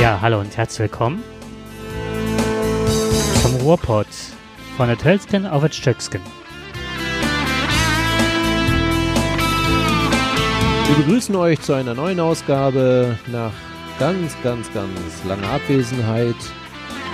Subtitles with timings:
[0.00, 1.24] Ja, hallo und herzlich willkommen
[3.42, 4.06] zum Ruhrpott
[4.76, 6.20] von der Tölsken auf das Stöcksken.
[10.86, 13.50] Wir begrüßen euch zu einer neuen Ausgabe nach
[13.98, 16.36] ganz, ganz, ganz langer Abwesenheit.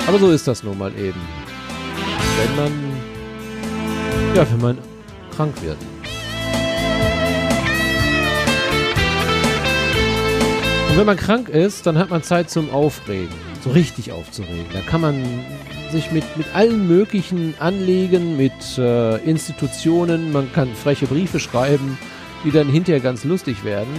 [0.06, 1.20] Aber so ist das nun mal eben.
[2.36, 2.72] Wenn man,
[4.36, 4.78] ja, wenn man
[5.34, 5.78] krank wird.
[10.94, 13.34] Und wenn man krank ist, dann hat man Zeit zum Aufregen,
[13.64, 14.66] so richtig aufzuregen.
[14.72, 15.24] Da kann man
[15.90, 21.98] sich mit, mit allen möglichen anlegen, mit äh, Institutionen, man kann freche Briefe schreiben,
[22.44, 23.92] die dann hinterher ganz lustig werden.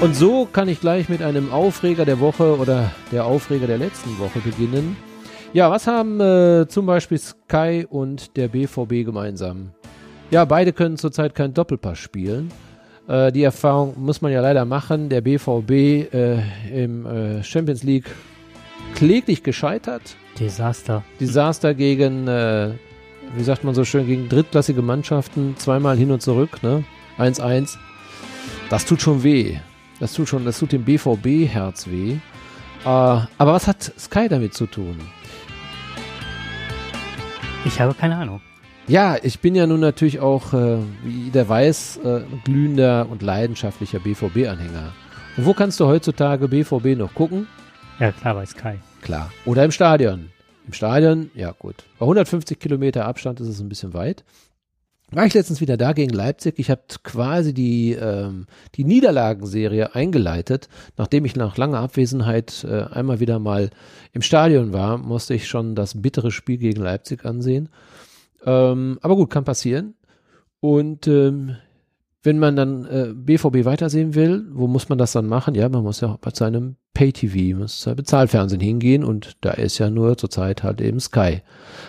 [0.00, 4.18] Und so kann ich gleich mit einem Aufreger der Woche oder der Aufreger der letzten
[4.18, 4.96] Woche beginnen.
[5.52, 9.70] Ja, was haben äh, zum Beispiel Sky und der BVB gemeinsam?
[10.32, 12.50] Ja, beide können zurzeit kein Doppelpass spielen.
[13.08, 15.08] Äh, die Erfahrung muss man ja leider machen.
[15.08, 18.10] Der BVB äh, im äh, Champions League
[18.94, 20.16] kläglich gescheitert.
[20.38, 21.02] Desaster.
[21.18, 22.72] Desaster gegen, äh,
[23.34, 25.56] wie sagt man so schön, gegen drittklassige Mannschaften.
[25.56, 26.84] Zweimal hin und zurück, ne?
[27.18, 27.76] 1-1.
[28.70, 29.56] Das tut schon weh.
[29.98, 32.12] Das tut schon, das tut dem BVB-Herz weh.
[32.12, 32.18] Äh,
[32.84, 34.98] aber was hat Sky damit zu tun?
[37.64, 38.40] Ich habe keine Ahnung.
[38.88, 43.98] Ja, ich bin ja nun natürlich auch, äh, wie jeder weiß, äh, glühender und leidenschaftlicher
[43.98, 44.94] BVB-Anhänger.
[45.36, 47.46] Und wo kannst du heutzutage BVB noch gucken?
[48.00, 48.78] Ja, klar, bei Sky.
[49.02, 49.30] Klar.
[49.44, 50.30] Oder im Stadion.
[50.66, 51.84] Im Stadion, ja gut.
[51.98, 54.24] Bei 150 Kilometer Abstand ist es ein bisschen weit.
[55.10, 56.58] War ich letztens wieder da gegen Leipzig.
[56.58, 60.70] Ich habe quasi die, ähm, die Niederlagenserie eingeleitet.
[60.96, 63.68] Nachdem ich nach langer Abwesenheit äh, einmal wieder mal
[64.14, 67.68] im Stadion war, musste ich schon das bittere Spiel gegen Leipzig ansehen.
[68.44, 69.94] Ähm, aber gut, kann passieren.
[70.60, 71.56] Und ähm,
[72.22, 75.54] wenn man dann äh, BVB weitersehen will, wo muss man das dann machen?
[75.54, 79.88] Ja, man muss ja bei seinem Pay-TV, muss zu Bezahlfernsehen hingehen und da ist ja
[79.88, 81.42] nur zurzeit halt eben Sky.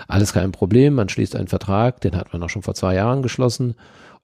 [0.08, 3.24] Alles kein Problem, man schließt einen Vertrag, den hat man auch schon vor zwei Jahren
[3.24, 3.76] geschlossen.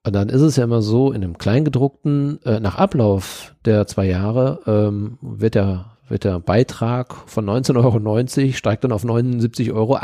[0.05, 4.05] Und dann ist es ja immer so, in einem Kleingedruckten, äh, nach Ablauf der zwei
[4.05, 9.97] Jahre ähm, wird, der, wird der Beitrag von 19,90 Euro steigt dann auf 79,80 Euro.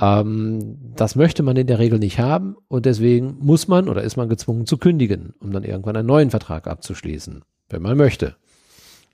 [0.00, 4.16] Ähm, das möchte man in der Regel nicht haben und deswegen muss man oder ist
[4.16, 8.36] man gezwungen zu kündigen, um dann irgendwann einen neuen Vertrag abzuschließen, wenn man möchte.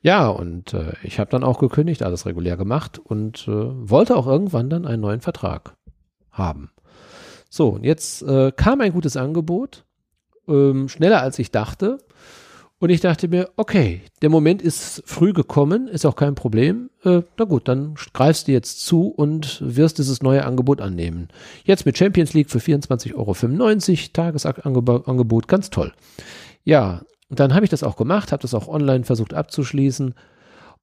[0.03, 4.27] Ja, und äh, ich habe dann auch gekündigt, alles regulär gemacht und äh, wollte auch
[4.27, 5.75] irgendwann dann einen neuen Vertrag
[6.31, 6.71] haben.
[7.51, 9.85] So, und jetzt äh, kam ein gutes Angebot,
[10.47, 11.99] ähm, schneller als ich dachte.
[12.79, 16.91] Und ich dachte mir, okay, der Moment ist früh gekommen, ist auch kein Problem.
[17.05, 21.29] Äh, na gut, dann greifst du jetzt zu und wirst dieses neue Angebot annehmen.
[21.65, 23.35] Jetzt mit Champions League für 24,95 Euro,
[24.13, 25.93] Tagesangebot, ganz toll.
[26.65, 30.15] Ja, und dann habe ich das auch gemacht, habe das auch online versucht abzuschließen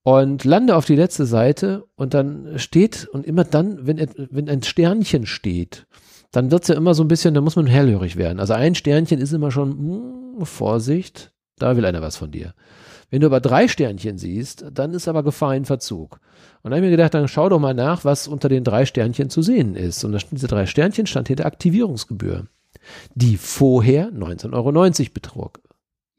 [0.02, 4.64] und lande auf die letzte Seite und dann steht, und immer dann, wenn, wenn ein
[4.64, 5.86] Sternchen steht,
[6.32, 8.40] dann wird's ja immer so ein bisschen, da muss man hellhörig werden.
[8.40, 12.54] Also ein Sternchen ist immer schon, mh, Vorsicht, da will einer was von dir.
[13.10, 16.20] Wenn du aber drei Sternchen siehst, dann ist aber Gefahr in Verzug.
[16.64, 18.86] Und dann habe ich mir gedacht, dann schau doch mal nach, was unter den drei
[18.86, 20.04] Sternchen zu sehen ist.
[20.04, 22.48] Und diese drei Sternchen stand hinter Aktivierungsgebühr,
[23.14, 25.60] die vorher 19,90 Euro betrug.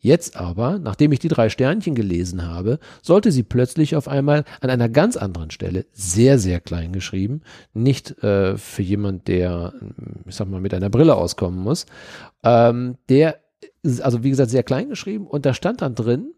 [0.04, 4.68] Jetzt aber, nachdem ich die drei Sternchen gelesen habe, sollte sie plötzlich auf einmal an
[4.68, 7.40] einer ganz anderen Stelle, sehr, sehr klein geschrieben,
[7.72, 9.72] nicht äh, für jemand, der,
[10.26, 11.86] ich sag mal, mit einer Brille auskommen muss,
[12.42, 13.40] ähm, der
[14.00, 16.32] also wie gesagt, sehr klein geschrieben und da stand dann drin,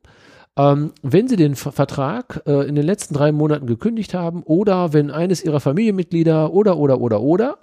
[0.56, 5.10] ähm, wenn Sie den Vertrag äh, in den letzten drei Monaten gekündigt haben oder wenn
[5.10, 7.58] eines Ihrer Familienmitglieder oder, oder, oder, oder,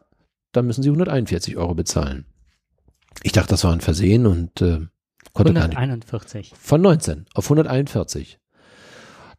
[0.51, 2.25] dann müssen Sie 141 Euro bezahlen.
[3.23, 4.81] Ich dachte, das war ein Versehen und äh,
[5.33, 6.31] konnte 141.
[6.31, 6.57] Gar nicht.
[6.57, 8.39] Von 19 auf 141.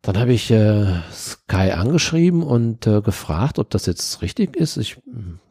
[0.04, 4.76] Dann habe ich äh, Sky angeschrieben und äh, gefragt, ob das jetzt richtig ist.
[4.76, 4.98] Ich,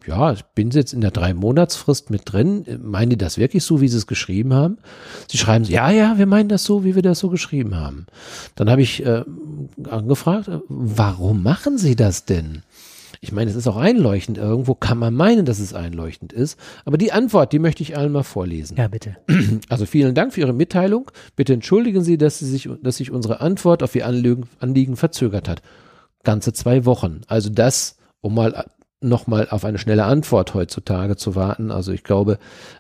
[0.06, 2.66] ja, ich bin jetzt in der drei Monatsfrist mit drin.
[2.84, 4.78] Meinen die das wirklich so, wie sie es geschrieben haben?
[5.28, 8.06] Sie schreiben, ja, ja, wir meinen das so, wie wir das so geschrieben haben.
[8.54, 9.24] Dann habe ich äh,
[9.90, 12.62] angefragt, warum machen sie das denn?
[13.24, 14.38] Ich meine, es ist auch einleuchtend.
[14.38, 16.60] Irgendwo kann man meinen, dass es einleuchtend ist.
[16.84, 18.76] Aber die Antwort, die möchte ich allen mal vorlesen.
[18.76, 19.16] Ja, bitte.
[19.70, 21.10] Also vielen Dank für Ihre Mitteilung.
[21.38, 25.48] Bitte entschuldigen Sie, dass, Sie sich, dass sich unsere Antwort auf Ihr Anliegen, Anliegen verzögert
[25.48, 25.62] hat.
[26.24, 27.22] Ganze zwei Wochen.
[27.28, 28.66] Also das, um mal
[29.00, 31.72] nochmal auf eine schnelle Antwort heutzutage zu warten.
[31.72, 32.40] Also ich glaube,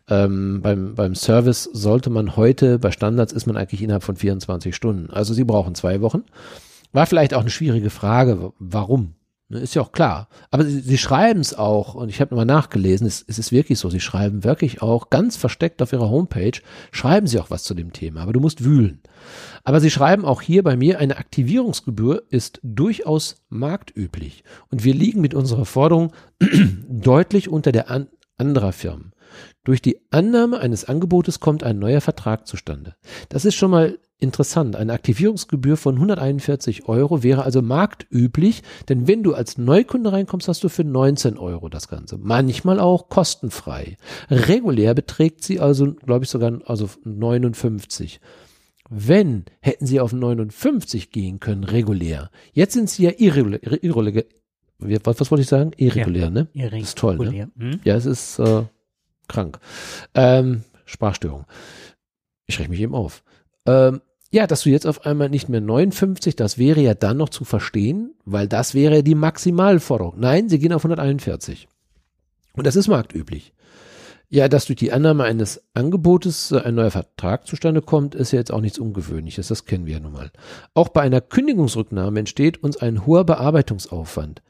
[0.09, 4.75] ähm, beim, beim Service sollte man heute, bei Standards ist man eigentlich innerhalb von 24
[4.75, 5.09] Stunden.
[5.09, 6.23] Also Sie brauchen zwei Wochen.
[6.91, 9.15] War vielleicht auch eine schwierige Frage, warum?
[9.53, 10.29] Ne, ist ja auch klar.
[10.49, 13.77] Aber sie, sie schreiben es auch, und ich habe nochmal nachgelesen, es, es ist wirklich
[13.77, 16.59] so, sie schreiben wirklich auch ganz versteckt auf ihrer Homepage,
[16.91, 19.01] schreiben sie auch was zu dem Thema, aber du musst wühlen.
[19.63, 24.43] Aber sie schreiben auch hier bei mir, eine Aktivierungsgebühr ist durchaus marktüblich.
[24.71, 26.13] Und wir liegen mit unserer Forderung
[26.89, 28.07] deutlich unter der an
[28.37, 29.13] anderer Firmen.
[29.63, 32.95] Durch die Annahme eines Angebotes kommt ein neuer Vertrag zustande.
[33.29, 34.75] Das ist schon mal interessant.
[34.75, 40.63] Eine Aktivierungsgebühr von 141 Euro wäre also marktüblich, denn wenn du als Neukunde reinkommst, hast
[40.63, 42.17] du für 19 Euro das Ganze.
[42.17, 43.97] Manchmal auch kostenfrei.
[44.29, 48.19] Regulär beträgt sie also, glaube ich, sogar also 59.
[48.89, 52.29] Wenn, hätten sie auf 59 gehen können, regulär.
[52.53, 53.61] Jetzt sind sie ja irregulär.
[53.83, 54.23] irregulär
[54.79, 55.71] was, was wollte ich sagen?
[55.77, 56.47] Irregulär, ja, ne?
[56.53, 56.79] Irregulär.
[56.79, 57.51] Das ist toll, ne?
[57.57, 57.79] Hm?
[57.83, 58.63] Ja, es ist äh,
[59.27, 59.59] krank.
[60.13, 61.45] Ähm, Sprachstörung.
[62.45, 63.23] Ich schrecke mich eben auf.
[63.65, 64.01] Ähm,
[64.33, 67.45] ja, dass du jetzt auf einmal nicht mehr 59, das wäre ja dann noch zu
[67.45, 70.15] verstehen, weil das wäre die Maximalforderung.
[70.17, 71.67] Nein, sie gehen auf 141.
[72.53, 73.53] Und das ist marktüblich.
[74.29, 78.51] Ja, dass durch die Annahme eines Angebotes ein neuer Vertrag zustande kommt, ist ja jetzt
[78.51, 79.49] auch nichts Ungewöhnliches.
[79.49, 80.31] Das kennen wir ja nun mal.
[80.73, 84.41] Auch bei einer Kündigungsrücknahme entsteht uns ein hoher Bearbeitungsaufwand.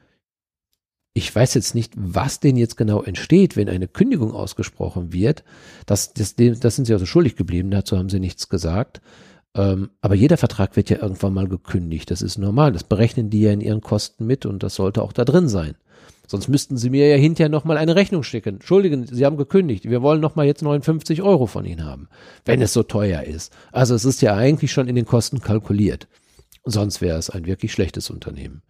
[1.12, 5.44] Ich weiß jetzt nicht, was denn jetzt genau entsteht, wenn eine Kündigung ausgesprochen wird.
[5.84, 9.02] Das, das, das sind sie also schuldig geblieben, dazu haben sie nichts gesagt.
[9.56, 12.10] Ähm, aber jeder Vertrag wird ja irgendwann mal gekündigt.
[12.10, 12.72] Das ist normal.
[12.72, 15.76] Das berechnen die ja in ihren Kosten mit und das sollte auch da drin sein.
[16.26, 18.54] Sonst müssten sie mir ja hinterher nochmal eine Rechnung schicken.
[18.54, 19.84] Entschuldigen, Sie haben gekündigt.
[19.84, 22.08] Wir wollen nochmal jetzt 59 Euro von Ihnen haben,
[22.44, 23.52] wenn es so teuer ist.
[23.72, 26.08] Also es ist ja eigentlich schon in den Kosten kalkuliert.
[26.64, 28.62] Sonst wäre es ein wirklich schlechtes Unternehmen.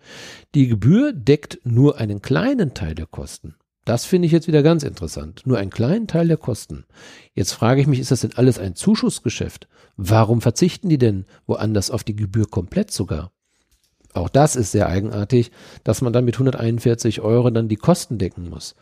[0.56, 3.54] Die Gebühr deckt nur einen kleinen Teil der Kosten.
[3.84, 5.42] Das finde ich jetzt wieder ganz interessant.
[5.44, 6.84] Nur einen kleinen Teil der Kosten.
[7.34, 9.68] Jetzt frage ich mich, ist das denn alles ein Zuschussgeschäft?
[9.96, 13.30] Warum verzichten die denn woanders auf die Gebühr komplett sogar?
[14.14, 15.50] Auch das ist sehr eigenartig,
[15.82, 18.74] dass man dann mit 141 Euro dann die Kosten decken muss.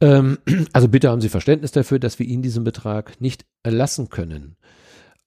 [0.00, 0.38] Ähm,
[0.72, 4.56] also bitte haben Sie Verständnis dafür, dass wir Ihnen diesen Betrag nicht erlassen können.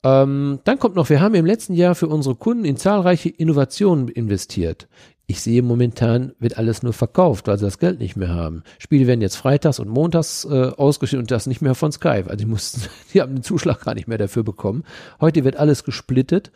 [0.04, 4.08] Ähm, dann kommt noch, wir haben im letzten Jahr für unsere Kunden in zahlreiche Innovationen
[4.08, 4.88] investiert.
[5.30, 8.64] Ich sehe momentan wird alles nur verkauft, weil sie das Geld nicht mehr haben.
[8.80, 12.26] Spiele werden jetzt freitags und montags äh, ausgeschrieben und das nicht mehr von Skype.
[12.26, 12.82] Also die mussten,
[13.14, 14.84] die haben den Zuschlag gar nicht mehr dafür bekommen.
[15.22, 16.52] Heute wird alles gesplittet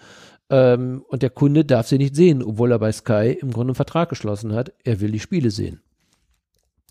[0.50, 3.76] ähm, und der Kunde darf sie nicht sehen, obwohl er bei Sky im Grunde einen
[3.76, 4.74] Vertrag geschlossen hat.
[4.84, 5.82] Er will die Spiele sehen.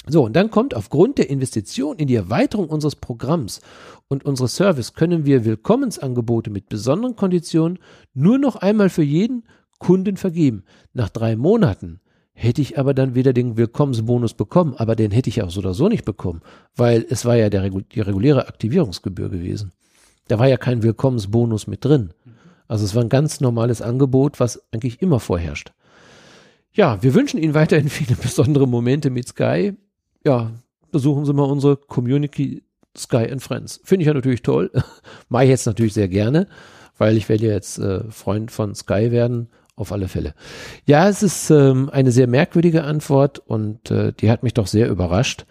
[0.06, 3.61] So, und dann kommt aufgrund der Investition in die Erweiterung unseres Programms
[4.06, 7.81] und unseres Service können wir Willkommensangebote mit besonderen Konditionen
[8.14, 9.43] nur noch einmal für jeden
[9.82, 10.62] Kunden vergeben.
[10.94, 12.00] Nach drei Monaten
[12.34, 15.75] hätte ich aber dann wieder den Willkommensbonus bekommen, aber den hätte ich auch so oder
[15.75, 16.40] so nicht bekommen,
[16.76, 19.73] weil es war ja der, die reguläre Aktivierungsgebühr gewesen.
[20.29, 22.14] Da war ja kein Willkommensbonus mit drin.
[22.69, 25.73] Also es war ein ganz normales Angebot, was eigentlich immer vorherrscht.
[26.73, 29.75] Ja, wir wünschen Ihnen weiterhin viele besondere Momente mit Sky.
[30.25, 30.52] Ja,
[30.93, 32.62] besuchen Sie mal unsere Community
[32.96, 33.81] Sky and Friends.
[33.82, 34.70] Finde ich ja natürlich toll.
[35.29, 36.46] Mache ich jetzt natürlich sehr gerne,
[36.99, 40.35] weil ich werde jetzt äh, Freund von Sky werden auf alle Fälle.
[40.87, 44.89] Ja, es ist ähm, eine sehr merkwürdige Antwort und äh, die hat mich doch sehr
[44.89, 45.47] überrascht.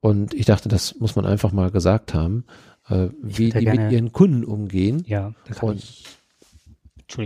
[0.00, 2.44] Und ich dachte, das muss man einfach mal gesagt haben,
[2.88, 5.02] äh, wie die mit ihren Kunden umgehen.
[5.06, 6.04] Ja, das und, ich.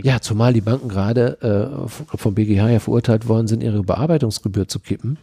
[0.05, 4.79] Ja, zumal die Banken gerade äh, vom BGH ja verurteilt worden sind, ihre Bearbeitungsgebühr zu
[4.79, 5.19] kippen.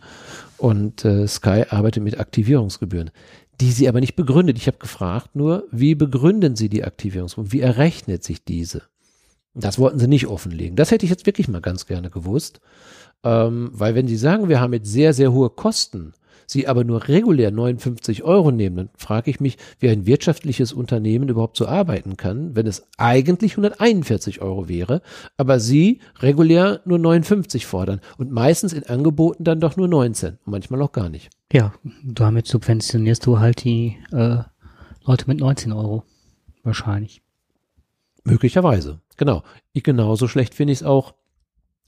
[0.58, 3.12] Und äh, Sky arbeitet mit Aktivierungsgebühren,
[3.62, 4.58] die sie aber nicht begründet.
[4.58, 7.54] Ich habe gefragt nur, wie begründen sie die Aktivierungsgebühren?
[7.54, 8.82] Wie errechnet sich diese?
[9.54, 10.76] Das wollten sie nicht offenlegen.
[10.76, 12.60] Das hätte ich jetzt wirklich mal ganz gerne gewusst.
[13.24, 16.14] Ähm, weil wenn sie sagen, wir haben jetzt sehr, sehr hohe Kosten,
[16.52, 21.30] sie aber nur regulär 59 Euro nehmen, dann frage ich mich, wie ein wirtschaftliches Unternehmen
[21.30, 25.02] überhaupt so arbeiten kann, wenn es eigentlich 141 Euro wäre,
[25.38, 30.52] aber sie regulär nur 59 fordern und meistens in Angeboten dann doch nur 19 und
[30.52, 31.30] manchmal auch gar nicht.
[31.52, 34.38] Ja, damit subventionierst du halt die äh,
[35.06, 36.04] Leute mit 19 Euro.
[36.64, 37.22] Wahrscheinlich.
[38.24, 39.00] Möglicherweise.
[39.20, 39.44] Genau.
[39.74, 41.14] Ich, genauso schlecht finde ich es auch,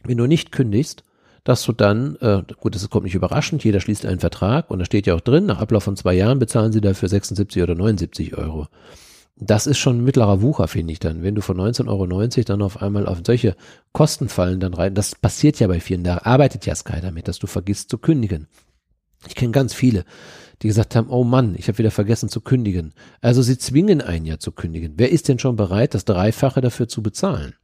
[0.04, 1.06] wenn du nicht kündigst,
[1.46, 4.86] dass du dann, äh, gut, das kommt nicht überraschend, jeder schließt einen Vertrag und da
[4.86, 8.38] steht ja auch drin, nach Ablauf von zwei Jahren bezahlen sie dafür 76 oder 79
[8.38, 8.68] Euro.
[9.38, 11.24] Das ist schon ein mittlerer Wucher, finde ich dann.
[11.24, 13.56] Wenn du von 19,90 Euro dann auf einmal auf solche
[13.94, 17.48] Kostenfallen dann rein, das passiert ja bei vielen, da arbeitet ja Sky damit, dass du
[17.48, 18.50] vergisst zu kündigen.
[19.26, 20.04] Ich kenne ganz viele,
[20.62, 22.94] die gesagt haben, oh Mann, ich habe wieder vergessen zu kündigen.
[23.20, 24.94] Also sie zwingen einen ja zu kündigen.
[24.98, 27.56] Wer ist denn schon bereit, das Dreifache dafür zu bezahlen?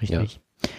[0.00, 0.34] Richtig.
[0.34, 0.70] Ja.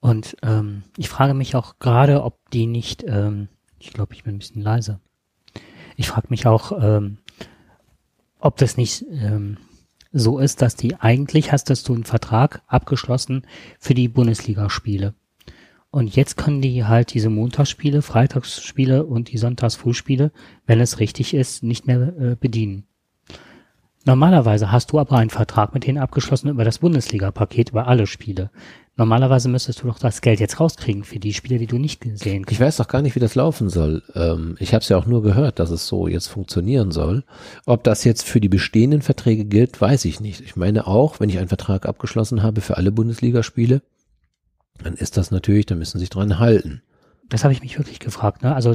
[0.00, 3.48] Und ähm, ich frage mich auch gerade, ob die nicht, ähm,
[3.78, 5.00] ich glaube, ich bin ein bisschen leise.
[5.96, 7.18] Ich frage mich auch, ähm,
[8.38, 9.56] ob das nicht ähm,
[10.12, 13.46] so ist, dass die eigentlich hast dass du einen Vertrag abgeschlossen
[13.78, 15.14] für die Bundesligaspiele.
[15.94, 20.32] Und jetzt können die halt diese Montagsspiele, Freitagsspiele und die Sonntagsfrühspiele,
[20.66, 22.88] wenn es richtig ist, nicht mehr äh, bedienen.
[24.04, 28.50] Normalerweise hast du aber einen Vertrag mit denen abgeschlossen über das Bundesliga-Paket, über alle Spiele.
[28.96, 32.44] Normalerweise müsstest du doch das Geld jetzt rauskriegen für die Spiele, die du nicht gesehen
[32.50, 34.02] Ich weiß doch gar nicht, wie das laufen soll.
[34.16, 37.22] Ähm, ich habe es ja auch nur gehört, dass es so jetzt funktionieren soll.
[37.66, 40.40] Ob das jetzt für die bestehenden Verträge gilt, weiß ich nicht.
[40.40, 43.80] Ich meine auch, wenn ich einen Vertrag abgeschlossen habe für alle Bundesligaspiele,
[44.82, 46.82] dann ist das natürlich, da müssen sie sich dran halten.
[47.28, 48.42] Das habe ich mich wirklich gefragt.
[48.42, 48.54] Ne?
[48.54, 48.74] Also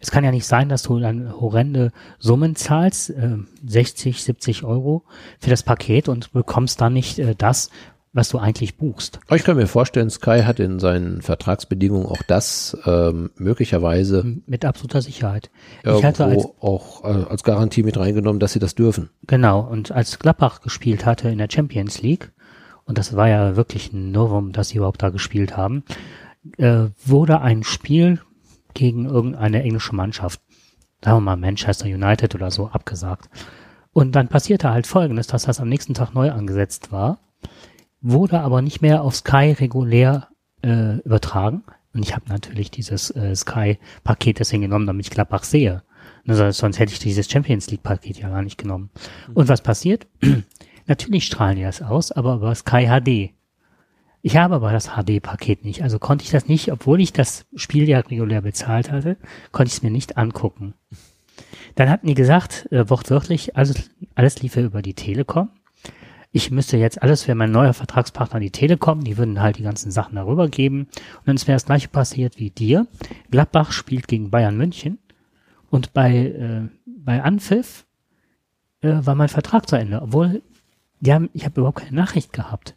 [0.00, 5.04] es kann ja nicht sein, dass du dann horrende Summen zahlst, äh, 60, 70 Euro
[5.38, 7.70] für das Paket und bekommst dann nicht äh, das,
[8.12, 9.20] was du eigentlich buchst.
[9.30, 15.00] Ich kann mir vorstellen, Sky hat in seinen Vertragsbedingungen auch das ähm, möglicherweise Mit absoluter
[15.00, 15.50] Sicherheit.
[15.84, 19.10] Ich hatte als, auch äh, als Garantie mit reingenommen, dass sie das dürfen.
[19.26, 22.32] genau, und als Gladbach gespielt hatte in der Champions League,
[22.90, 25.84] und das war ja wirklich ein Novum, dass sie überhaupt da gespielt haben,
[26.58, 28.20] äh, wurde ein Spiel
[28.74, 30.40] gegen irgendeine englische Mannschaft,
[31.00, 33.30] sagen wir mal Manchester United oder so, abgesagt.
[33.92, 37.20] Und dann passierte halt Folgendes, dass das am nächsten Tag neu angesetzt war,
[38.00, 40.26] wurde aber nicht mehr auf Sky regulär
[40.62, 41.62] äh, übertragen.
[41.94, 45.84] Und ich habe natürlich dieses äh, Sky-Paket deswegen genommen, damit ich Gladbach sehe.
[46.26, 48.90] Also, sonst hätte ich dieses Champions League-Paket ja gar nicht genommen.
[49.32, 50.08] Und was passiert?
[50.90, 53.32] Natürlich strahlen die das aus, aber über Sky HD.
[54.22, 57.88] Ich habe aber das HD-Paket nicht, also konnte ich das nicht, obwohl ich das Spiel
[57.88, 59.16] ja regulär bezahlt hatte,
[59.52, 60.74] konnte ich es mir nicht angucken.
[61.76, 65.48] Dann hatten die gesagt, äh, wortwörtlich, alles, alles liefe über die Telekom.
[66.32, 69.90] Ich müsste jetzt alles für mein neuer Vertragspartner die Telekom, die würden halt die ganzen
[69.90, 70.88] Sachen darüber geben.
[71.20, 72.86] Und dann wäre das gleiche passiert wie dir.
[73.30, 74.98] Gladbach spielt gegen Bayern München
[75.70, 77.86] und bei, äh, bei Anpfiff
[78.82, 80.42] äh, war mein Vertrag zu Ende, obwohl
[81.00, 82.74] die haben, ich habe überhaupt keine Nachricht gehabt.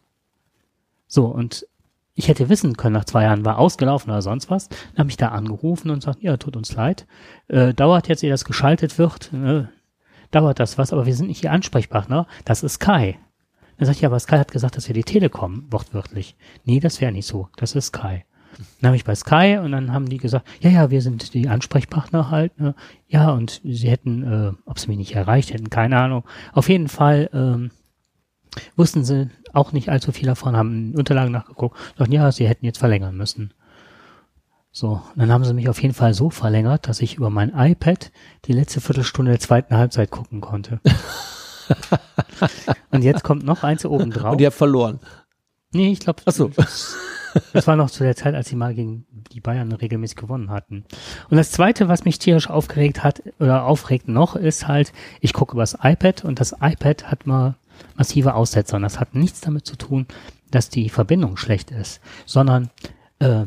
[1.06, 1.66] So, und
[2.14, 4.68] ich hätte wissen können, nach zwei Jahren war ausgelaufen oder sonst was.
[4.68, 7.06] Dann habe ich da angerufen und sagt, ja, tut uns leid.
[7.48, 9.64] Äh, dauert jetzt, ehe das geschaltet wird, äh,
[10.30, 13.16] dauert das was, aber wir sind nicht Ihr Ansprechpartner, das ist Sky.
[13.78, 16.36] Dann sag ich, ja, aber Sky hat gesagt, dass wir die Telekom, wortwörtlich.
[16.64, 18.24] Nee, das wäre nicht so, das ist Sky.
[18.80, 21.48] Dann habe ich bei Sky und dann haben die gesagt, ja, ja, wir sind die
[21.48, 22.58] Ansprechpartner halt.
[22.60, 22.76] Ne?
[23.08, 26.24] Ja, und sie hätten, äh, ob sie mich nicht erreicht hätten, keine Ahnung.
[26.52, 27.72] Auf jeden Fall ähm,
[28.76, 32.64] wussten sie auch nicht allzu viel davon, haben in Unterlagen nachgeguckt, sagten, ja, sie hätten
[32.66, 33.52] jetzt verlängern müssen.
[34.76, 37.52] So, und dann haben sie mich auf jeden Fall so verlängert, dass ich über mein
[37.54, 38.10] iPad
[38.46, 40.80] die letzte Viertelstunde der zweiten Halbzeit gucken konnte.
[42.90, 44.32] und jetzt kommt noch eins oben drauf.
[44.32, 44.98] Und ihr habt verloren.
[45.72, 46.50] Nee, ich glaube, Ach so.
[47.52, 50.84] das war noch zu der Zeit, als sie mal gegen die Bayern regelmäßig gewonnen hatten.
[51.30, 55.54] Und das zweite, was mich tierisch aufgeregt hat, oder aufregt noch, ist halt, ich gucke
[55.54, 57.54] übers iPad und das iPad hat mal
[57.96, 58.76] massive Aussetzer.
[58.76, 60.06] Und das hat nichts damit zu tun,
[60.50, 62.70] dass die Verbindung schlecht ist, sondern
[63.18, 63.46] äh,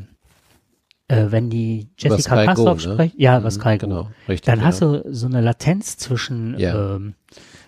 [1.07, 2.93] äh, wenn die Jessica Kastorf ne?
[2.93, 4.45] spricht, ja, Mhm, was Go, Genau, richtig.
[4.45, 4.65] dann ja.
[4.65, 6.95] hast du so eine Latenz zwischen Ja.
[6.95, 7.15] ähm,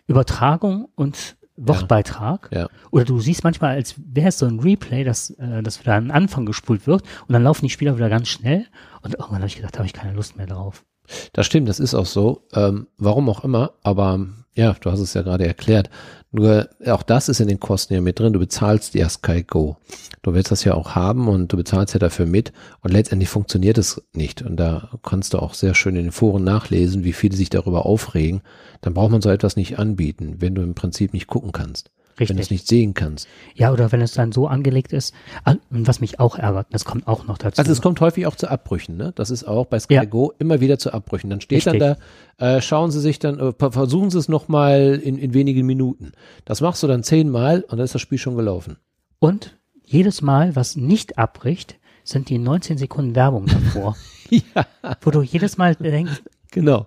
[0.07, 2.49] Übertragung und Wortbeitrag.
[2.53, 2.67] Ja.
[2.91, 6.11] Oder du siehst manchmal, als wäre es so ein Replay, dass, äh, dass wieder den
[6.11, 8.65] Anfang gespult wird und dann laufen die Spieler wieder ganz schnell.
[9.01, 10.85] Und irgendwann habe ich gedacht, da habe ich keine Lust mehr drauf.
[11.33, 12.47] Das stimmt, das ist auch so.
[12.53, 14.25] Ähm, warum auch immer, aber
[14.59, 15.89] ja, du hast es ja gerade erklärt.
[16.31, 18.33] Nur auch das ist in den Kosten ja mit drin.
[18.33, 19.77] Du bezahlst ja Sky Go.
[20.21, 22.51] Du willst das ja auch haben und du bezahlst ja dafür mit
[22.81, 24.41] und letztendlich funktioniert es nicht.
[24.41, 27.85] Und da kannst du auch sehr schön in den Foren nachlesen, wie viele sich darüber
[27.85, 28.41] aufregen.
[28.81, 31.89] Dann braucht man so etwas nicht anbieten, wenn du im Prinzip nicht gucken kannst.
[32.27, 32.57] Wenn du es Richtig.
[32.59, 33.27] nicht sehen kannst.
[33.55, 35.13] Ja, oder wenn es dann so angelegt ist,
[35.45, 37.59] ah, und was mich auch ärgert, das kommt auch noch dazu.
[37.59, 39.13] Also es kommt häufig auch zu Abbrüchen, ne?
[39.15, 40.05] Das ist auch bei Sky Ja.
[40.05, 41.29] Go immer wieder zu Abbrüchen.
[41.29, 41.79] Dann steht Richtig.
[41.79, 41.97] dann
[42.38, 46.11] da, äh, schauen Sie sich dann, äh, versuchen Sie es nochmal in, in wenigen Minuten.
[46.43, 48.77] Das machst du dann zehnmal und dann ist das Spiel schon gelaufen.
[49.19, 53.95] und jedes Mal, was nicht abbricht, sind die 19 Sekunden Werbung davor.
[54.29, 54.67] ja,
[55.01, 56.21] wo du jedes Mal denkst,
[56.51, 56.85] genau.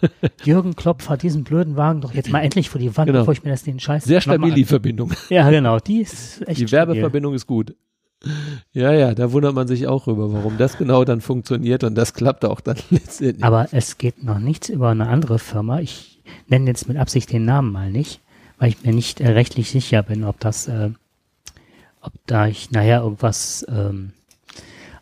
[0.44, 3.20] Jürgen Klopp fahr diesen blöden Wagen doch jetzt mal endlich vor die Wand, Genau.
[3.20, 5.12] bevor ich mir das den Scheiß Sehr stabil die Verbindung.
[5.30, 6.94] Ja, genau, die ist echt Die stabil.
[6.94, 7.74] Werbeverbindung ist gut.
[8.72, 12.14] Ja, ja, da wundert man sich auch rüber, warum das genau dann funktioniert und das
[12.14, 13.44] klappt auch dann letztendlich.
[13.44, 15.78] Aber es geht noch nichts über eine andere Firma.
[15.80, 18.20] Ich nenne jetzt mit Absicht den Namen mal nicht,
[18.58, 20.90] weil ich mir nicht äh, rechtlich sicher bin, ob das, äh,
[22.00, 24.12] ob da ich nachher irgendwas ähm,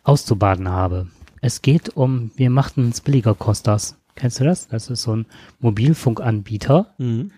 [0.03, 1.07] auszubaden habe.
[1.41, 3.97] Es geht um, wir machten es billiger Costas.
[4.17, 4.67] Kennst du das?
[4.67, 5.25] Das ist so ein
[5.59, 7.31] Mobilfunkanbieter, Mhm.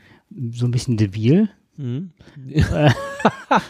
[0.51, 2.11] so ein bisschen debil Mhm.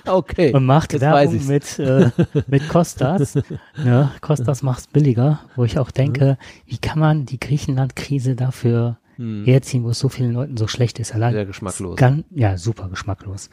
[0.07, 0.51] okay.
[0.53, 2.09] und macht Jetzt weiß Werbung mit, äh,
[2.47, 3.35] mit Costas.
[3.77, 9.43] ne, Costas macht's billiger, wo ich auch denke, wie kann man die Griechenland-Krise dafür Mhm.
[9.43, 11.13] herziehen, wo es so vielen Leuten so schlecht ist.
[11.13, 11.97] Allein Sehr geschmacklos.
[11.97, 13.49] Ganz, ja, super geschmacklos.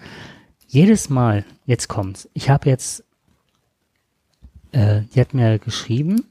[0.69, 3.05] Jedes Mal, jetzt kommt's, ich habe jetzt
[4.73, 6.25] äh, die hat mir geschrieben,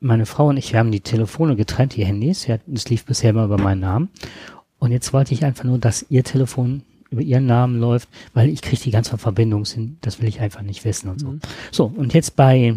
[0.00, 2.46] meine Frau und ich, wir haben die Telefone getrennt, die Handys.
[2.46, 4.08] Ja, das lief bisher immer über meinen Namen.
[4.78, 8.62] Und jetzt wollte ich einfach nur, dass ihr Telefon über ihren Namen läuft, weil ich
[8.62, 9.98] kriege die ganzen Verbindungen hin.
[10.00, 11.28] Das will ich einfach nicht wissen und so.
[11.32, 11.40] Mhm.
[11.70, 12.76] So, und jetzt bei,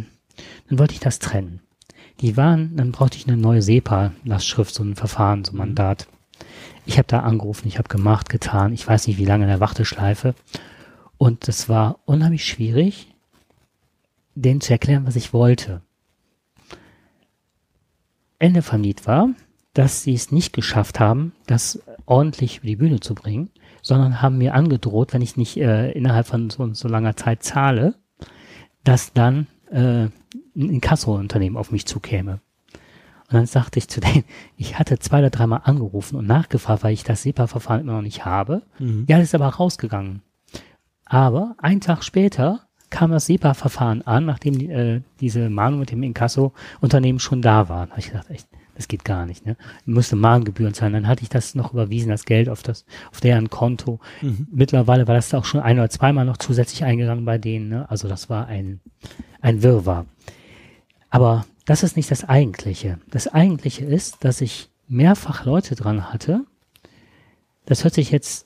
[0.67, 1.61] dann wollte ich das trennen.
[2.19, 5.59] Die waren, dann brauchte ich eine neue SEPA-Lastschrift, so ein Verfahren, so ein Mhm.
[5.59, 6.07] Mandat.
[6.85, 8.73] Ich habe da angerufen, ich habe gemacht, getan.
[8.73, 10.35] Ich weiß nicht, wie lange in der Warteschleife.
[11.17, 13.07] Und es war unheimlich schwierig,
[14.35, 15.81] denen zu erklären, was ich wollte.
[18.43, 19.29] Ende vom Lied war,
[19.73, 23.49] dass sie es nicht geschafft haben, das ordentlich über die Bühne zu bringen,
[23.81, 27.41] sondern haben mir angedroht, wenn ich nicht äh, innerhalb von so, und so langer Zeit
[27.41, 27.95] zahle,
[28.83, 30.11] dass dann äh, ein
[30.55, 32.41] Inkasso-Unternehmen auf mich zukäme.
[33.29, 34.25] Und dann sagte ich zu denen,
[34.57, 38.25] ich hatte zwei oder dreimal angerufen und nachgefragt, weil ich das SEPA-Verfahren immer noch nicht
[38.25, 38.63] habe.
[38.77, 39.05] Mhm.
[39.07, 40.21] Ja, das ist aber rausgegangen.
[41.05, 47.19] Aber einen Tag später kam das SEPA-Verfahren an, nachdem äh, diese Mahnung mit dem Inkasso-Unternehmen
[47.19, 47.87] schon da war.
[47.87, 49.47] Da habe ich gedacht, echt, das geht gar nicht.
[49.47, 49.57] Ne?
[49.85, 50.93] Müsste Mahngebühren zahlen.
[50.93, 53.99] Dann hatte ich das noch überwiesen, das Geld auf das, auf deren Konto.
[54.21, 54.47] Mhm.
[54.51, 57.67] Mittlerweile war das auch schon ein oder zweimal noch zusätzlich eingegangen bei denen.
[57.67, 57.89] Ne?
[57.89, 58.79] Also das war ein,
[59.41, 60.05] ein Wirrwarr.
[61.09, 62.99] Aber das ist nicht das Eigentliche.
[63.09, 66.45] Das Eigentliche ist, dass ich mehrfach Leute dran hatte.
[67.65, 68.45] Das hört sich jetzt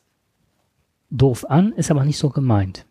[1.09, 2.85] doof an, ist aber nicht so gemeint.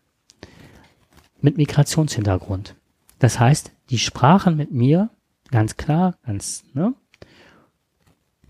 [1.41, 2.75] Mit Migrationshintergrund.
[3.19, 5.11] Das heißt, die sprachen mit mir
[5.51, 6.95] ganz klar, ganz, ne?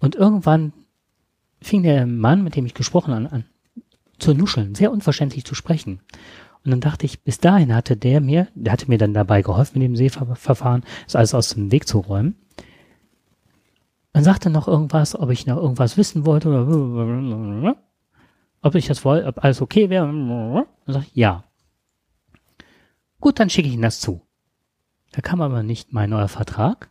[0.00, 0.72] Und irgendwann
[1.60, 3.44] fing der Mann, mit dem ich gesprochen habe, an
[4.18, 6.00] zu nuscheln, sehr unverständlich zu sprechen.
[6.64, 9.78] Und dann dachte ich, bis dahin hatte der mir, der hatte mir dann dabei geholfen
[9.78, 12.36] mit dem Seeverfahren, das alles aus dem Weg zu räumen.
[14.12, 17.76] Dann sagte noch irgendwas, ob ich noch irgendwas wissen wollte oder
[18.62, 20.06] ob ich das wollte, ob alles okay wäre.
[20.06, 21.44] Dann sag ich, ja.
[23.20, 24.22] Gut, dann schicke ich Ihnen das zu.
[25.12, 26.90] Da kam aber nicht mein neuer Vertrag,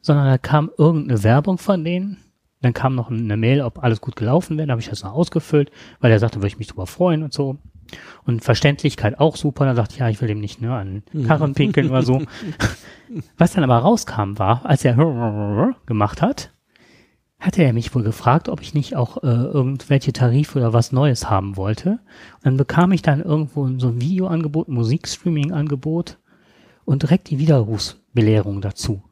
[0.00, 2.18] sondern da kam irgendeine Werbung von denen.
[2.60, 4.68] Dann kam noch eine Mail, ob alles gut gelaufen wäre.
[4.68, 7.32] Da habe ich das noch ausgefüllt, weil er sagte, würde ich mich drüber freuen und
[7.32, 7.58] so.
[8.24, 9.64] Und Verständlichkeit auch super.
[9.64, 12.22] Dann sagte ich, ja, ich will dem nicht ne, an den Karren pinkeln oder so.
[13.36, 14.94] Was dann aber rauskam war, als er
[15.86, 16.52] gemacht hat,
[17.42, 21.28] hatte er mich wohl gefragt, ob ich nicht auch äh, irgendwelche Tarife oder was Neues
[21.28, 21.98] haben wollte.
[22.36, 26.18] Und dann bekam ich dann irgendwo so ein Videoangebot, Musikstreaming-Angebot
[26.84, 29.02] und direkt die Widerrufsbelehrung dazu.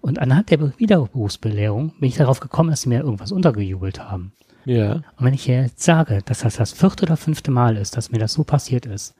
[0.00, 4.32] Und anhand der Widerrufsbelehrung bin ich darauf gekommen, dass sie mir irgendwas untergejubelt haben.
[4.64, 4.94] Ja.
[4.94, 8.18] Und wenn ich jetzt sage, dass das das vierte oder fünfte Mal ist, dass mir
[8.18, 9.16] das so passiert ist,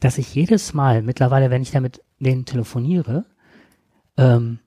[0.00, 3.26] dass ich jedes Mal mittlerweile, wenn ich damit denen telefoniere,
[4.16, 4.58] ähm,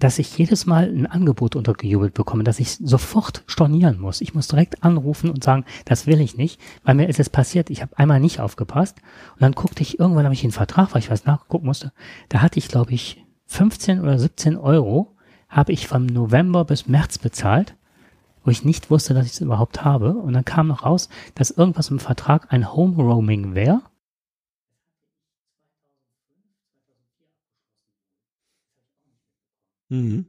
[0.00, 4.20] dass ich jedes Mal ein Angebot untergejubelt bekomme, dass ich sofort stornieren muss.
[4.20, 7.70] Ich muss direkt anrufen und sagen, das will ich nicht, weil mir ist es passiert,
[7.70, 8.96] ich habe einmal nicht aufgepasst
[9.34, 11.92] und dann guckte ich, irgendwann habe ich einen Vertrag, weil ich was nachgucken musste,
[12.28, 15.16] da hatte ich, glaube ich, 15 oder 17 Euro
[15.48, 17.74] habe ich vom November bis März bezahlt,
[18.44, 20.14] wo ich nicht wusste, dass ich es überhaupt habe.
[20.14, 23.82] Und dann kam noch raus, dass irgendwas im Vertrag ein Home Roaming wäre.
[29.90, 30.24] Mhm.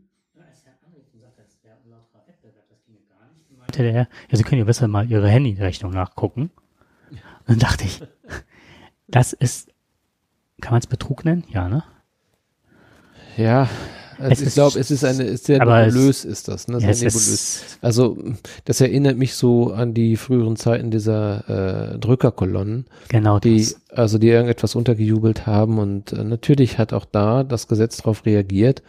[3.72, 6.52] meinte der, ja, Sie können ja besser mal Ihre Handyrechnung nachgucken.
[7.12, 8.02] Und dann dachte ich,
[9.08, 9.70] das ist,
[10.62, 11.44] kann man es Betrug nennen?
[11.50, 11.84] Ja, ne?
[13.38, 13.70] Ja,
[14.18, 16.76] Es also ich glaube, es ist eine, ist sehr nebulös ist das, ne?
[16.76, 17.28] Ja, Sehr es nebulös.
[17.34, 18.18] ist, Also,
[18.66, 23.82] das erinnert mich so an die früheren Zeiten dieser äh, Drückerkolonnen, genau die, das.
[23.90, 28.84] also die irgendetwas untergejubelt haben und äh, natürlich hat auch da das Gesetz darauf reagiert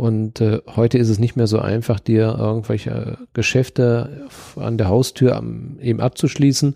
[0.00, 4.88] und äh, heute ist es nicht mehr so einfach, dir irgendwelche äh, Geschäfte an der
[4.88, 6.74] Haustür am, eben abzuschließen.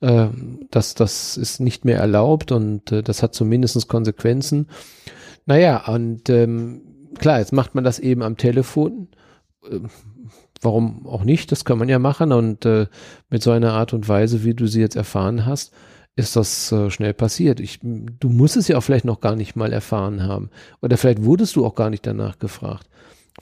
[0.00, 0.26] Äh,
[0.72, 4.66] das, das ist nicht mehr erlaubt und äh, das hat zumindest Konsequenzen.
[5.46, 6.80] Naja, und ähm,
[7.16, 9.06] klar, jetzt macht man das eben am Telefon.
[9.70, 9.88] Ähm,
[10.60, 11.52] warum auch nicht?
[11.52, 12.88] Das kann man ja machen und äh,
[13.30, 15.72] mit so einer Art und Weise, wie du sie jetzt erfahren hast,
[16.16, 17.60] ist das äh, schnell passiert.
[17.60, 20.50] Ich, du musst es ja auch vielleicht noch gar nicht mal erfahren haben.
[20.80, 22.88] Oder vielleicht wurdest du auch gar nicht danach gefragt.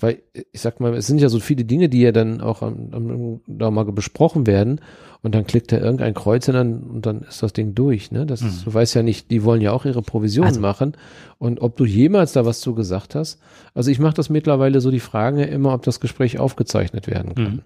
[0.01, 2.89] Weil, ich sag mal, es sind ja so viele Dinge, die ja dann auch am,
[2.93, 4.81] am, da mal besprochen werden
[5.21, 8.11] und dann klickt da irgendein Kreuz und dann, und dann ist das Ding durch.
[8.11, 8.25] Ne?
[8.25, 10.95] Das ist, du weißt ja nicht, die wollen ja auch ihre Provision Also- machen.
[11.37, 13.39] Und ob du jemals da was zu gesagt hast.
[13.75, 17.35] Also ich mache das mittlerweile so die Fragen ja immer, ob das Gespräch aufgezeichnet werden
[17.35, 17.53] kann.
[17.53, 17.63] Mhm.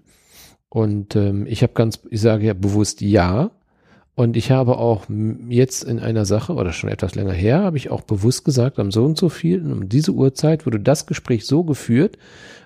[0.69, 3.51] Und ähm, ich habe ganz, ich sage ja bewusst ja.
[4.17, 5.05] Und ich habe auch
[5.47, 8.89] jetzt in einer Sache, oder schon etwas länger her, habe ich auch bewusst gesagt, am
[8.89, 12.17] so und so viel, um diese Uhrzeit wurde das Gespräch so geführt,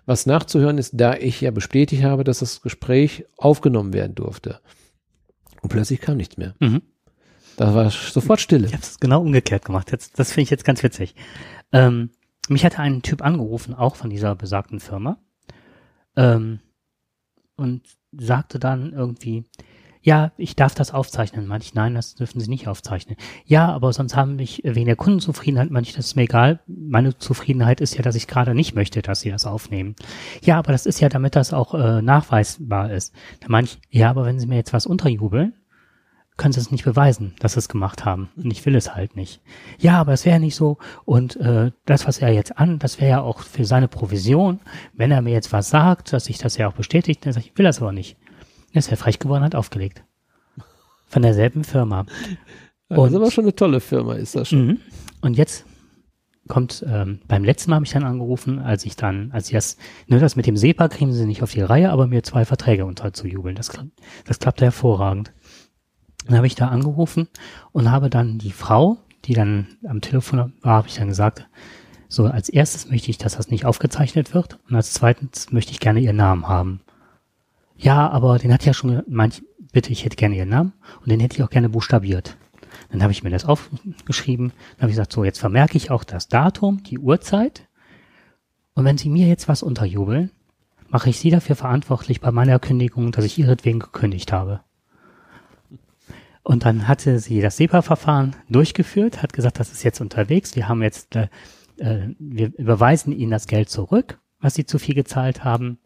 [0.05, 4.61] was nachzuhören ist, da ich ja bestätigt habe, dass das Gespräch aufgenommen werden durfte.
[5.61, 6.55] Und plötzlich kam nichts mehr.
[6.61, 6.83] Mhm.
[7.57, 8.67] Da war sofort Stille.
[8.67, 9.91] Ich habe es genau umgekehrt gemacht.
[9.91, 11.15] Jetzt, das finde ich jetzt ganz witzig.
[11.73, 12.11] Ähm,
[12.47, 15.17] mich hatte ein Typ angerufen, auch von dieser besagten Firma,
[16.15, 16.61] ähm,
[17.57, 17.81] und
[18.13, 19.43] sagte dann irgendwie,
[20.01, 21.45] ja, ich darf das aufzeichnen.
[21.47, 23.17] Meinte ich, nein, das dürfen Sie nicht aufzeichnen.
[23.45, 26.59] Ja, aber sonst haben mich wegen der Kundenzufriedenheit, meinte ich, das ist mir egal.
[26.67, 29.95] Meine Zufriedenheit ist ja, dass ich gerade nicht möchte, dass Sie das aufnehmen.
[30.41, 33.13] Ja, aber das ist ja, damit das auch äh, nachweisbar ist.
[33.41, 35.53] Da meinte ich, ja, aber wenn Sie mir jetzt was unterjubeln,
[36.35, 38.29] können Sie es nicht beweisen, dass Sie es gemacht haben.
[38.35, 39.41] Und ich will es halt nicht.
[39.77, 40.79] Ja, aber es wäre nicht so.
[41.05, 44.61] Und äh, das, was er jetzt an, das wäre ja auch für seine Provision.
[44.93, 47.51] Wenn er mir jetzt was sagt, dass ich das ja auch bestätigt, dann sage ich,
[47.51, 48.17] ich will das aber nicht.
[48.73, 50.03] Ist er frech geworden, hat aufgelegt.
[51.07, 52.05] Von derselben Firma.
[52.87, 54.67] Das ist aber schon eine tolle Firma, ist das schon.
[54.67, 54.77] Mhm.
[55.21, 55.65] Und jetzt
[56.47, 59.77] kommt, ähm, beim letzten Mal habe ich dann angerufen, als ich dann, als ich das,
[60.07, 62.85] nur das mit dem SEPA kriegen sie nicht auf die Reihe, aber mir zwei Verträge
[62.85, 63.55] unterzujubeln.
[63.55, 63.71] Das,
[64.25, 65.31] das klappte hervorragend.
[66.25, 67.27] Dann habe ich da angerufen
[67.71, 71.47] und habe dann die Frau, die dann am Telefon war, habe ich dann gesagt,
[72.07, 75.79] so als erstes möchte ich, dass das nicht aufgezeichnet wird und als zweitens möchte ich
[75.79, 76.81] gerne ihren Namen haben.
[77.81, 79.41] Ja, aber den hat ja schon manch,
[79.73, 82.37] bitte, ich hätte gerne ihren Namen und den hätte ich auch gerne buchstabiert.
[82.91, 86.03] Dann habe ich mir das aufgeschrieben, dann habe ich gesagt, so, jetzt vermerke ich auch
[86.03, 87.67] das Datum, die Uhrzeit
[88.75, 90.29] und wenn Sie mir jetzt was unterjubeln,
[90.89, 94.61] mache ich Sie dafür verantwortlich bei meiner Kündigung, dass ich ihretwegen gekündigt habe.
[96.43, 100.55] Und dann hatte sie das SEPA-Verfahren durchgeführt, hat gesagt, das ist jetzt unterwegs.
[100.55, 101.27] Wir haben jetzt, äh,
[101.77, 105.77] äh, wir überweisen Ihnen das Geld zurück, was Sie zu viel gezahlt haben.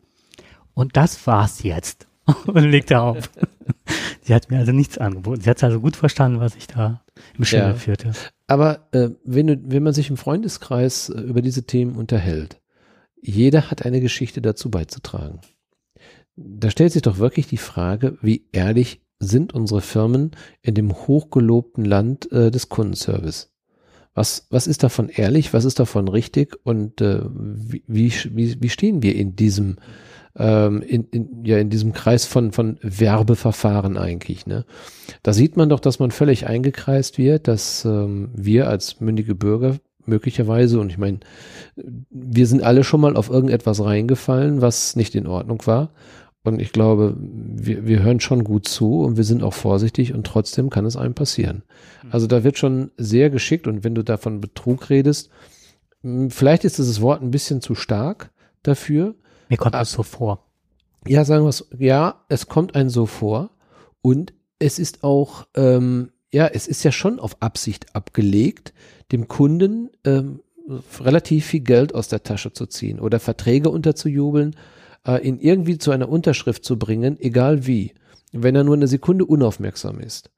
[0.76, 2.08] Und das war's jetzt.
[2.46, 3.30] und legte auf.
[4.22, 5.42] sie hat mir also nichts angeboten.
[5.42, 7.04] Sie hat also gut verstanden, was ich da
[7.38, 7.74] im Schilde ja.
[7.76, 8.12] führte.
[8.48, 12.62] Aber äh, wenn, du, wenn man sich im Freundeskreis äh, über diese Themen unterhält,
[13.22, 15.40] jeder hat eine Geschichte dazu beizutragen.
[16.36, 21.86] Da stellt sich doch wirklich die Frage, wie ehrlich sind unsere Firmen in dem hochgelobten
[21.86, 23.52] Land äh, des Kundenservice?
[24.14, 29.02] Was, was ist davon ehrlich, was ist davon richtig und äh, wie, wie, wie stehen
[29.02, 29.78] wir in diesem
[30.38, 34.46] ähm, in, in, ja, in diesem Kreis von, von Werbeverfahren eigentlich.
[34.46, 34.66] Ne?
[35.24, 39.78] Da sieht man doch, dass man völlig eingekreist wird, dass ähm, wir als mündige Bürger
[40.06, 41.20] möglicherweise, und ich meine,
[41.76, 45.92] wir sind alle schon mal auf irgendetwas reingefallen, was nicht in Ordnung war.
[46.44, 50.28] Und ich glaube, wir, wir hören schon gut zu und wir sind auch vorsichtig und
[50.28, 51.64] trotzdem kann es einem passieren.
[52.02, 52.12] Hm.
[52.12, 55.32] Also da wird schon sehr geschickt und wenn du da von Betrug redest,
[56.04, 58.30] hm, vielleicht ist dieses Wort ein bisschen zu stark
[58.62, 59.16] dafür.
[59.50, 60.46] Mir kommt es so vor.
[61.08, 63.52] Ja, sagen wir es, ja, es kommt einem so vor
[64.02, 68.74] und es ist auch, ähm, ja, es ist ja schon auf Absicht abgelegt,
[69.12, 70.42] dem Kunden ähm,
[71.00, 74.56] relativ viel Geld aus der Tasche zu ziehen oder Verträge unterzujubeln,
[75.08, 77.94] äh, ihn irgendwie zu einer Unterschrift zu bringen, egal wie,
[78.32, 80.32] wenn er nur eine Sekunde unaufmerksam ist.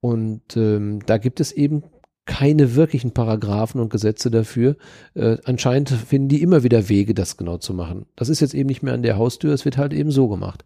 [0.00, 1.82] Und ähm, da gibt es eben
[2.26, 4.76] keine wirklichen Paragraphen und Gesetze dafür.
[5.14, 8.06] Äh, anscheinend finden die immer wieder Wege, das genau zu machen.
[8.16, 10.64] Das ist jetzt eben nicht mehr an der Haustür, es wird halt eben so gemacht.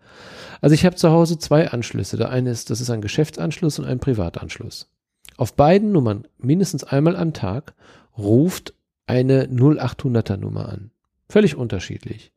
[0.60, 2.16] Also ich habe zu Hause zwei Anschlüsse.
[2.16, 4.90] Der eine ist, das ist ein Geschäftsanschluss und ein Privatanschluss.
[5.36, 7.74] Auf beiden Nummern mindestens einmal am Tag
[8.18, 8.74] ruft
[9.06, 10.90] eine 0800er Nummer an.
[11.28, 12.32] Völlig unterschiedlich.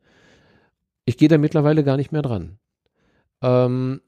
[1.04, 2.58] Ich gehe da mittlerweile gar nicht mehr dran.
[3.42, 4.00] Ähm,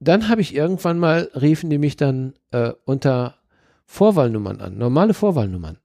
[0.00, 3.38] dann habe ich irgendwann mal, riefen die mich dann äh, unter
[3.86, 5.78] Vorwahlnummern an, normale Vorwahlnummern.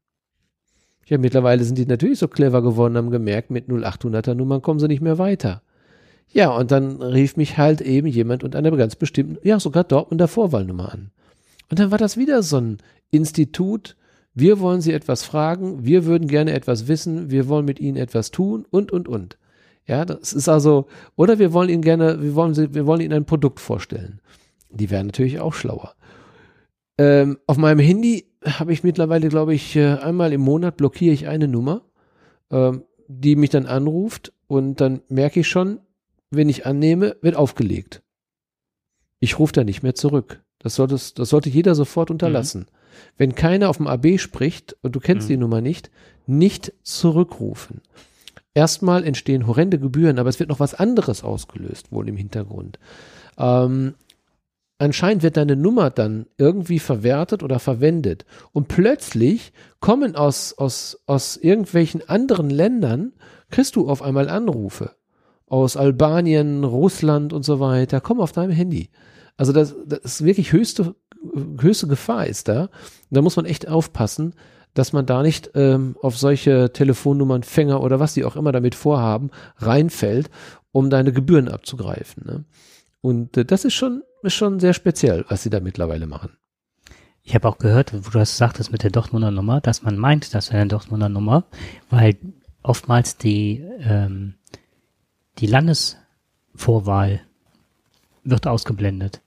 [1.06, 4.88] Ja, mittlerweile sind die natürlich so clever geworden, haben gemerkt, mit 0800er Nummern kommen sie
[4.88, 5.64] nicht mehr weiter.
[6.32, 10.28] Ja, und dann rief mich halt eben jemand unter einer ganz bestimmten, ja, sogar Dortmunder
[10.28, 11.12] Vorwahlnummer an.
[11.72, 12.78] Und dann war das wieder so ein
[13.10, 13.96] Institut,
[14.36, 18.30] wir wollen Sie etwas fragen, wir würden gerne etwas wissen, wir wollen mit Ihnen etwas
[18.30, 19.38] tun und, und, und.
[19.88, 20.86] Ja, das ist also,
[21.16, 24.22] oder wir wollen Ihnen gerne, wir wollen, wir wollen Ihnen ein Produkt vorstellen.
[24.70, 25.96] Die wären natürlich auch schlauer.
[27.00, 31.30] Ähm, auf meinem Handy habe ich mittlerweile, glaube ich, äh, einmal im Monat blockiere ich
[31.30, 31.82] eine Nummer,
[32.52, 35.80] ähm, die mich dann anruft und dann merke ich schon,
[36.30, 38.04] wenn ich annehme, wird aufgelegt.
[39.22, 40.44] Ich rufe da nicht mehr zurück.
[40.60, 42.62] Das, solltest, das sollte jeder sofort unterlassen.
[42.62, 43.12] Mhm.
[43.16, 45.34] Wenn keiner auf dem AB spricht und du kennst mhm.
[45.34, 45.90] die Nummer nicht,
[46.28, 47.82] nicht zurückrufen.
[48.54, 52.78] Erstmal entstehen horrende Gebühren, aber es wird noch was anderes ausgelöst, wohl im Hintergrund.
[53.38, 53.96] Ähm,
[54.80, 58.26] anscheinend wird deine Nummer dann irgendwie verwertet oder verwendet.
[58.52, 63.14] Und plötzlich kommen aus, aus, aus irgendwelchen anderen Ländern,
[63.52, 64.96] kriegst du auf einmal Anrufe.
[65.48, 68.90] Aus Albanien, Russland und so weiter, kommen auf deinem Handy.
[69.38, 70.96] Also das, das ist wirklich höchste,
[71.60, 72.70] höchste Gefahr ist da.
[73.10, 74.34] Da muss man echt aufpassen,
[74.74, 78.76] dass man da nicht ähm, auf solche Telefonnummern, Fänger oder was sie auch immer damit
[78.76, 80.30] vorhaben, reinfällt,
[80.72, 82.24] um deine Gebühren abzugreifen.
[82.26, 82.46] Ne?
[83.02, 86.38] Und äh, das ist schon, ist schon sehr speziell, was sie da mittlerweile machen.
[87.24, 90.34] Ich habe auch gehört, wo du das sagtest mit der Dortmunder Nummer, dass man meint,
[90.34, 91.46] das wäre eine Dortmunder Nummer,
[91.90, 92.18] weil
[92.64, 94.36] oftmals die, ähm,
[95.38, 97.22] die Landesvorwahl
[98.24, 99.22] wird ausgeblendet.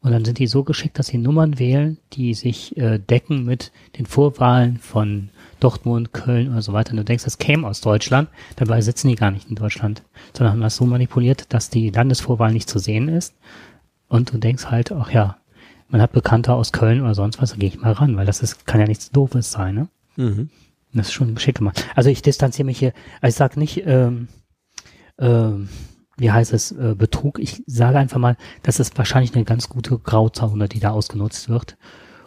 [0.00, 3.72] Und dann sind die so geschickt, dass sie Nummern wählen, die sich äh, decken mit
[3.98, 6.92] den Vorwahlen von Dortmund, Köln und so weiter.
[6.92, 10.04] Und du denkst, das käme aus Deutschland, dabei sitzen die gar nicht in Deutschland,
[10.36, 13.34] sondern haben das so manipuliert, dass die Landesvorwahl nicht zu sehen ist.
[14.08, 15.36] Und du denkst halt, ach ja,
[15.88, 18.42] man hat Bekannte aus Köln oder sonst was, da gehe ich mal ran, weil das
[18.42, 19.88] ist, kann ja nichts Doofes sein, ne?
[20.16, 20.50] Mhm.
[20.92, 21.86] Das ist schon geschickt gemacht.
[21.94, 24.28] Also ich distanziere mich hier, also ich sag nicht, ähm,
[25.18, 25.68] ähm,
[26.16, 27.38] wie heißt es, äh, Betrug.
[27.38, 31.76] Ich sage einfach mal, das ist wahrscheinlich eine ganz gute Grauzone, die da ausgenutzt wird.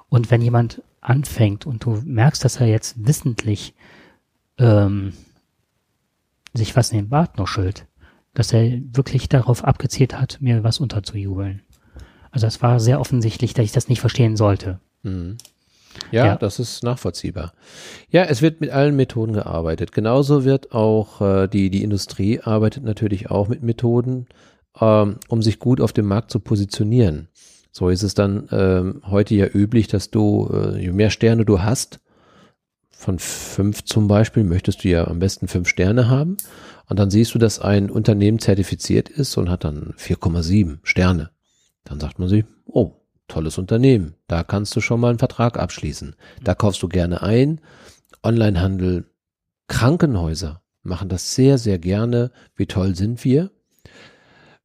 [0.10, 3.74] Und wenn jemand anfängt und du merkst, dass er jetzt wissentlich
[4.58, 5.14] ähm,
[6.54, 7.88] sich was in den Bart nuschelt,
[8.34, 11.62] dass er wirklich darauf abgezielt hat, mir was unterzujubeln.
[12.32, 14.80] Also es war sehr offensichtlich, dass ich das nicht verstehen sollte.
[15.04, 15.38] Mhm.
[16.12, 17.54] Ja, ja, das ist nachvollziehbar.
[18.10, 19.92] Ja, es wird mit allen Methoden gearbeitet.
[19.92, 24.28] Genauso wird auch äh, die, die Industrie arbeitet natürlich auch mit Methoden,
[24.80, 27.28] ähm, um sich gut auf dem Markt zu positionieren.
[27.72, 31.62] So ist es dann ähm, heute ja üblich, dass du, äh, je mehr Sterne du
[31.62, 32.00] hast,
[32.90, 36.38] von fünf zum Beispiel, möchtest du ja am besten fünf Sterne haben.
[36.88, 41.32] Und dann siehst du, dass ein Unternehmen zertifiziert ist und hat dann 4,7 Sterne.
[41.84, 42.94] Dann sagt man sich, oh,
[43.28, 44.16] tolles Unternehmen.
[44.28, 46.16] Da kannst du schon mal einen Vertrag abschließen.
[46.44, 47.62] Da kaufst du gerne ein.
[48.24, 49.06] Onlinehandel,
[49.68, 52.32] Krankenhäuser machen das sehr, sehr gerne.
[52.56, 53.52] Wie toll sind wir?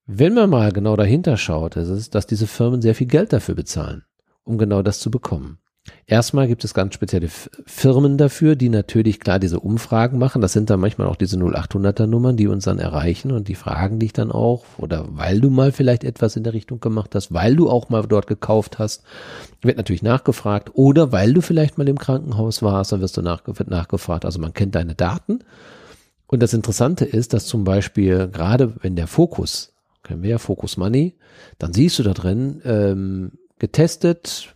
[0.07, 3.55] Wenn man mal genau dahinter schaut, ist es, dass diese Firmen sehr viel Geld dafür
[3.55, 4.05] bezahlen,
[4.45, 5.59] um genau das zu bekommen.
[6.09, 10.41] Erstmal gibt es ganz spezielle Firmen dafür, die natürlich klar diese Umfragen machen.
[10.41, 13.99] Das sind dann manchmal auch diese 0800er Nummern, die uns dann erreichen und die fragen
[13.99, 17.57] dich dann auch oder weil du mal vielleicht etwas in der Richtung gemacht hast, weil
[17.57, 19.03] du auch mal dort gekauft hast,
[19.63, 23.43] wird natürlich nachgefragt oder weil du vielleicht mal im Krankenhaus warst, dann wirst du nach,
[23.45, 24.25] wird nachgefragt.
[24.25, 25.41] Also man kennt deine Daten.
[26.29, 29.73] Und das Interessante ist, dass zum Beispiel gerade wenn der Fokus,
[30.05, 31.17] kennen wir ja Focus Money,
[31.59, 34.56] dann siehst du da drin ähm, getestet,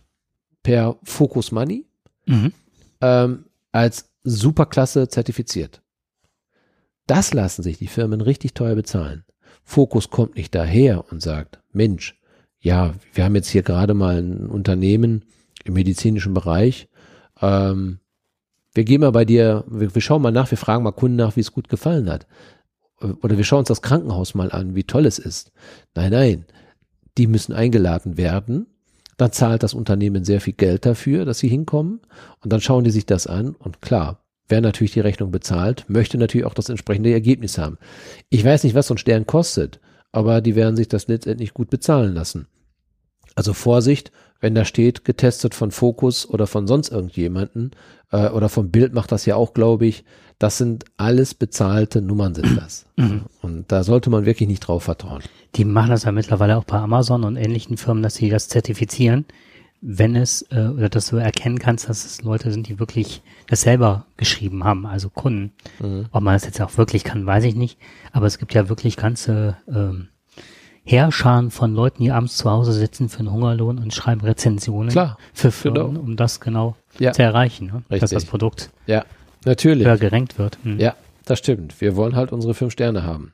[0.63, 1.85] per Focus Money
[2.25, 2.53] mhm.
[3.01, 5.81] ähm, als Superklasse zertifiziert.
[7.07, 9.25] Das lassen sich die Firmen richtig teuer bezahlen.
[9.63, 12.19] Focus kommt nicht daher und sagt, Mensch,
[12.59, 15.25] ja, wir haben jetzt hier gerade mal ein Unternehmen
[15.63, 16.89] im medizinischen Bereich.
[17.41, 17.99] Ähm,
[18.73, 21.35] wir gehen mal bei dir, wir, wir schauen mal nach, wir fragen mal Kunden nach,
[21.35, 22.27] wie es gut gefallen hat.
[22.99, 25.51] Oder wir schauen uns das Krankenhaus mal an, wie toll es ist.
[25.95, 26.45] Nein, nein,
[27.17, 28.67] die müssen eingeladen werden
[29.21, 31.99] dann zahlt das Unternehmen sehr viel Geld dafür, dass sie hinkommen
[32.43, 36.17] und dann schauen die sich das an und klar, wer natürlich die Rechnung bezahlt, möchte
[36.17, 37.77] natürlich auch das entsprechende Ergebnis haben.
[38.29, 39.79] Ich weiß nicht, was so ein Stern kostet,
[40.11, 42.47] aber die werden sich das letztendlich gut bezahlen lassen.
[43.35, 47.71] Also Vorsicht, wenn da steht, getestet von Fokus oder von sonst irgendjemanden
[48.11, 50.03] äh, oder vom Bild macht das ja auch, glaube ich,
[50.39, 52.87] das sind alles bezahlte Nummern sind das.
[52.97, 53.25] Mhm.
[53.71, 55.23] Da sollte man wirklich nicht drauf vertrauen.
[55.55, 59.23] Die machen das ja mittlerweile auch bei Amazon und ähnlichen Firmen, dass sie das zertifizieren,
[59.79, 63.61] wenn es, äh, oder dass du erkennen kannst, dass es Leute sind, die wirklich das
[63.61, 65.53] selber geschrieben haben, also Kunden.
[65.79, 66.07] Mhm.
[66.11, 67.77] Ob man das jetzt auch wirklich kann, weiß ich nicht.
[68.11, 70.09] Aber es gibt ja wirklich ganze ähm,
[70.83, 75.17] Heerscharen von Leuten, die abends zu Hause sitzen für einen Hungerlohn und schreiben Rezensionen Klar,
[75.33, 75.99] für Firmen, genau.
[76.01, 77.13] um das genau ja.
[77.13, 77.99] zu erreichen, ne?
[77.99, 79.05] dass das Produkt ja,
[79.45, 79.87] natürlich.
[79.87, 80.57] höher gerankt wird.
[80.65, 80.77] Mhm.
[80.77, 81.79] Ja, das stimmt.
[81.79, 83.31] Wir wollen halt unsere fünf Sterne haben.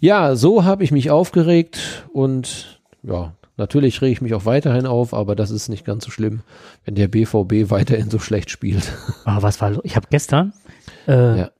[0.00, 5.12] Ja, so habe ich mich aufgeregt und ja, natürlich rege ich mich auch weiterhin auf,
[5.14, 6.40] aber das ist nicht ganz so schlimm,
[6.84, 8.92] wenn der BVB weiterhin so schlecht spielt.
[9.24, 9.84] Ah, was war?
[9.84, 10.52] Ich habe gestern
[11.06, 11.50] äh, ja.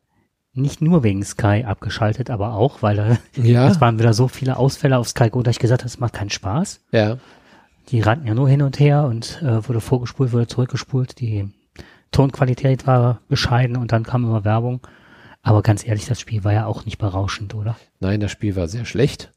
[0.54, 3.68] nicht nur wegen Sky abgeschaltet, aber auch, weil ja.
[3.68, 6.14] es waren wieder so viele Ausfälle auf Sky Go, dass ich gesagt habe, es macht
[6.14, 6.80] keinen Spaß.
[6.92, 7.18] Ja.
[7.90, 11.20] Die rannten ja nur hin und her und äh, wurde vorgespult, wurde zurückgespult.
[11.20, 11.48] Die
[12.10, 14.80] Tonqualität war bescheiden und dann kam immer Werbung.
[15.48, 17.74] Aber ganz ehrlich, das Spiel war ja auch nicht berauschend, oder?
[18.00, 19.32] Nein, das Spiel war sehr schlecht.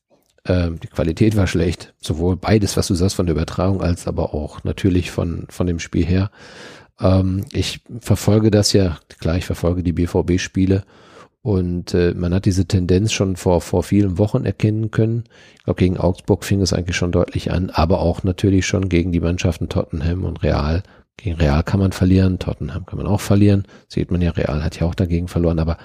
[0.45, 1.93] Ähm, die Qualität war schlecht.
[2.01, 5.79] Sowohl beides, was du sagst von der Übertragung, als aber auch natürlich von, von dem
[5.79, 6.29] Spiel her.
[6.99, 10.83] Ähm, ich verfolge das ja, klar, ich verfolge die BVB-Spiele
[11.43, 15.23] und äh, man hat diese Tendenz schon vor, vor vielen Wochen erkennen können.
[15.55, 19.13] Ich glaube, gegen Augsburg fing es eigentlich schon deutlich an, aber auch natürlich schon gegen
[19.13, 20.83] die Mannschaften Tottenham und Real
[21.17, 23.65] gegen Real kann man verlieren, Tottenham kann man auch verlieren.
[23.87, 25.59] Sieht man ja, Real hat ja auch dagegen verloren.
[25.59, 25.77] Aber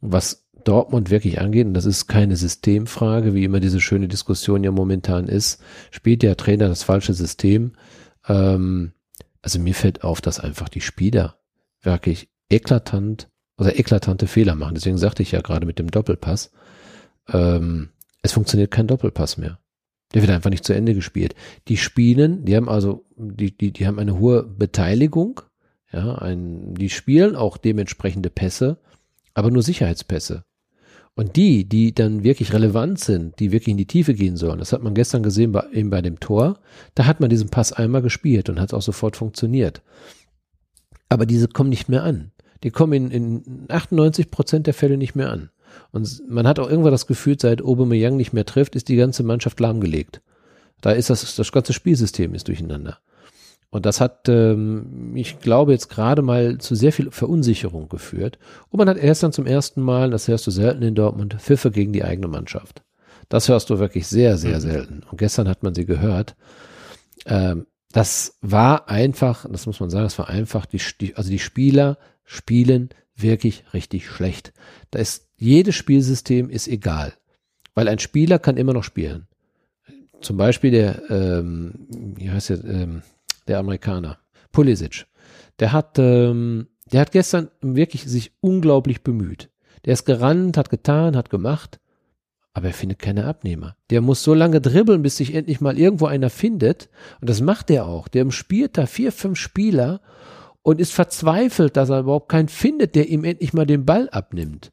[0.00, 4.70] was Dortmund wirklich angeht, und das ist keine Systemfrage, wie immer diese schöne Diskussion ja
[4.70, 7.72] momentan ist, spielt der Trainer das falsche System.
[8.26, 8.92] Ähm,
[9.42, 11.38] also mir fällt auf, dass einfach die Spieler
[11.82, 14.74] wirklich eklatant oder eklatante Fehler machen.
[14.74, 16.50] Deswegen sagte ich ja gerade mit dem Doppelpass,
[17.32, 17.90] ähm,
[18.22, 19.58] es funktioniert kein Doppelpass mehr.
[20.14, 21.34] Der wird einfach nicht zu Ende gespielt.
[21.68, 25.40] Die spielen, die haben also, die, die, die haben eine hohe Beteiligung,
[25.92, 28.78] ja, ein, die spielen auch dementsprechende Pässe,
[29.34, 30.44] aber nur Sicherheitspässe.
[31.16, 34.72] Und die, die dann wirklich relevant sind, die wirklich in die Tiefe gehen sollen, das
[34.72, 36.58] hat man gestern gesehen bei, eben bei dem Tor,
[36.94, 39.82] da hat man diesen Pass einmal gespielt und hat es auch sofort funktioniert.
[41.08, 42.32] Aber diese kommen nicht mehr an.
[42.64, 45.50] Die kommen in, in 98 Prozent der Fälle nicht mehr an.
[45.92, 49.22] Und man hat auch irgendwann das Gefühl, seit Aubameyang nicht mehr trifft, ist die ganze
[49.22, 50.20] Mannschaft lahmgelegt.
[50.80, 52.98] Da ist das, das ganze Spielsystem ist durcheinander.
[53.70, 58.38] Und das hat, ähm, ich glaube, jetzt gerade mal zu sehr viel Verunsicherung geführt.
[58.70, 61.72] Und man hat erst dann zum ersten Mal, das hörst du selten in Dortmund, Pfiffe
[61.72, 62.84] gegen die eigene Mannschaft.
[63.28, 64.60] Das hörst du wirklich sehr, sehr mhm.
[64.60, 65.02] selten.
[65.10, 66.36] Und gestern hat man sie gehört.
[67.26, 71.38] Ähm, das war einfach, das muss man sagen, das war einfach, die, die, also die
[71.38, 74.52] Spieler spielen wirklich richtig schlecht.
[74.90, 77.14] Da ist, jedes Spielsystem ist egal.
[77.74, 79.26] Weil ein Spieler kann immer noch spielen.
[80.20, 83.02] Zum Beispiel der, ähm, wie heißt der, ähm,
[83.46, 84.18] der Amerikaner,
[84.52, 85.06] Pulisic,
[85.58, 89.50] der hat, ähm, der hat gestern wirklich sich unglaublich bemüht.
[89.84, 91.78] Der ist gerannt, hat getan, hat gemacht,
[92.54, 93.76] aber er findet keine Abnehmer.
[93.90, 96.88] Der muss so lange dribbeln, bis sich endlich mal irgendwo einer findet.
[97.20, 98.08] Und das macht er auch.
[98.08, 100.00] Der spielt da vier, fünf Spieler
[100.62, 104.72] und ist verzweifelt, dass er überhaupt keinen findet, der ihm endlich mal den Ball abnimmt.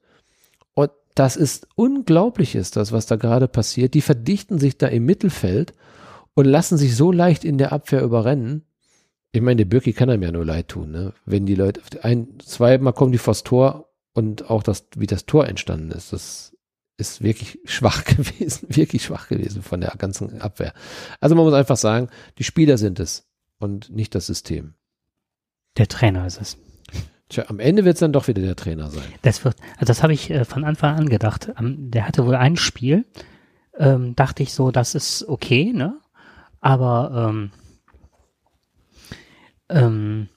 [1.15, 3.93] Das ist unglaublich, ist das, was da gerade passiert.
[3.93, 5.73] Die verdichten sich da im Mittelfeld
[6.33, 8.65] und lassen sich so leicht in der Abwehr überrennen.
[9.33, 11.13] Ich meine, der Birki kann einem ja nur leid tun, ne?
[11.25, 15.47] Wenn die Leute, ein, zweimal kommen die vors Tor und auch das, wie das Tor
[15.47, 16.55] entstanden ist, das
[16.97, 20.73] ist wirklich schwach gewesen, wirklich schwach gewesen von der ganzen Abwehr.
[21.19, 23.27] Also man muss einfach sagen, die Spieler sind es
[23.59, 24.75] und nicht das System.
[25.77, 26.57] Der Trainer ist es.
[27.31, 29.05] Tja, am Ende wird es dann doch wieder der Trainer sein.
[29.21, 31.49] Das wird, also das habe ich äh, von Anfang an gedacht.
[31.57, 33.05] Ähm, der hatte wohl ein Spiel,
[33.77, 35.97] ähm, dachte ich so, das ist okay, ne?
[36.59, 37.51] aber ähm,
[39.69, 40.27] ähm,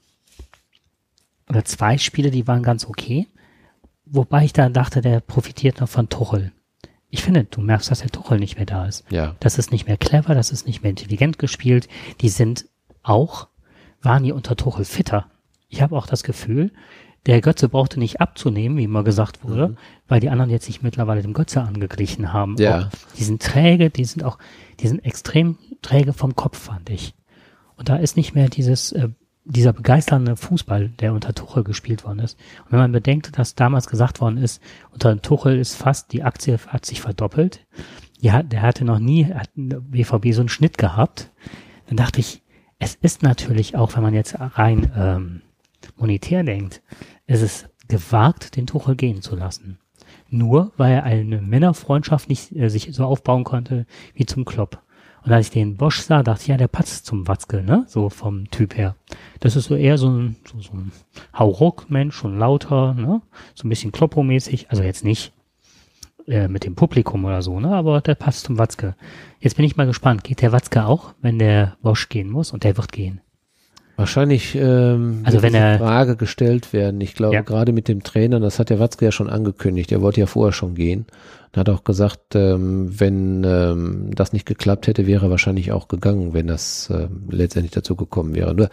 [1.49, 3.27] oder zwei Spiele, die waren ganz okay.
[4.05, 6.53] Wobei ich da dachte, der profitiert noch von Tuchel.
[7.09, 9.03] Ich finde, du merkst, dass der Tuchel nicht mehr da ist.
[9.11, 9.35] Ja.
[9.41, 11.89] Das ist nicht mehr clever, das ist nicht mehr intelligent gespielt.
[12.21, 12.69] Die sind
[13.03, 13.49] auch,
[14.01, 15.29] waren die unter Tuchel fitter.
[15.75, 16.71] Ich habe auch das Gefühl,
[17.25, 19.77] der Götze brauchte nicht abzunehmen, wie immer gesagt wurde, mhm.
[20.07, 22.55] weil die anderen jetzt sich mittlerweile dem Götze angeglichen haben.
[22.57, 22.79] Ja.
[22.79, 24.37] Auch die sind träge, die sind auch,
[24.79, 27.13] die sind extrem träge vom Kopf, fand ich.
[27.75, 29.09] Und da ist nicht mehr dieses, äh,
[29.43, 32.39] dieser begeisternde Fußball, der unter Tuchel gespielt worden ist.
[32.63, 34.61] Und wenn man bedenkt, dass damals gesagt worden ist,
[34.91, 37.65] unter Tuchel ist fast, die Aktie hat sich verdoppelt.
[38.17, 41.31] Ja, der hatte noch nie, hat BVB so einen Schnitt gehabt.
[41.87, 42.43] Dann dachte ich,
[42.79, 45.41] es ist natürlich auch, wenn man jetzt rein ähm,
[45.97, 46.81] monetär denkt,
[47.27, 49.79] es ist gewagt, den Tuchel gehen zu lassen.
[50.29, 54.81] Nur weil er eine Männerfreundschaft nicht äh, sich so aufbauen konnte wie zum Klopp.
[55.23, 57.83] Und als ich den Bosch sah, dachte ich, ja, der passt zum Watzke, ne?
[57.87, 58.95] So vom Typ her.
[59.39, 60.91] Das ist so eher so ein, so, so ein
[61.35, 63.21] Hauruck-Mensch, schon lauter, ne?
[63.55, 64.67] So ein bisschen Kloppo-mäßig.
[64.69, 65.33] Also jetzt nicht
[66.27, 67.69] äh, mit dem Publikum oder so, ne?
[67.69, 68.95] Aber der passt zum Watzke.
[69.39, 70.23] Jetzt bin ich mal gespannt.
[70.23, 72.51] Geht der Watzke auch, wenn der Bosch gehen muss?
[72.51, 73.21] Und der wird gehen.
[73.97, 76.99] Wahrscheinlich ähm, also wenn er, Frage gestellt werden.
[76.99, 77.41] Ich glaube, Ja.
[77.41, 80.51] gerade mit dem Trainer, das hat der Watzke ja schon angekündigt, er wollte ja vorher
[80.51, 81.05] schon gehen.
[81.53, 85.87] Und hat auch gesagt, ähm, wenn ähm, das nicht geklappt hätte, wäre er wahrscheinlich auch
[85.87, 88.53] gegangen, wenn das ähm, letztendlich dazu gekommen wäre.
[88.53, 88.69] Nur,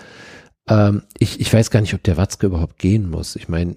[0.69, 3.37] ähm, ich, ich weiß gar nicht, ob der Watzke überhaupt gehen muss.
[3.37, 3.77] Ich meine,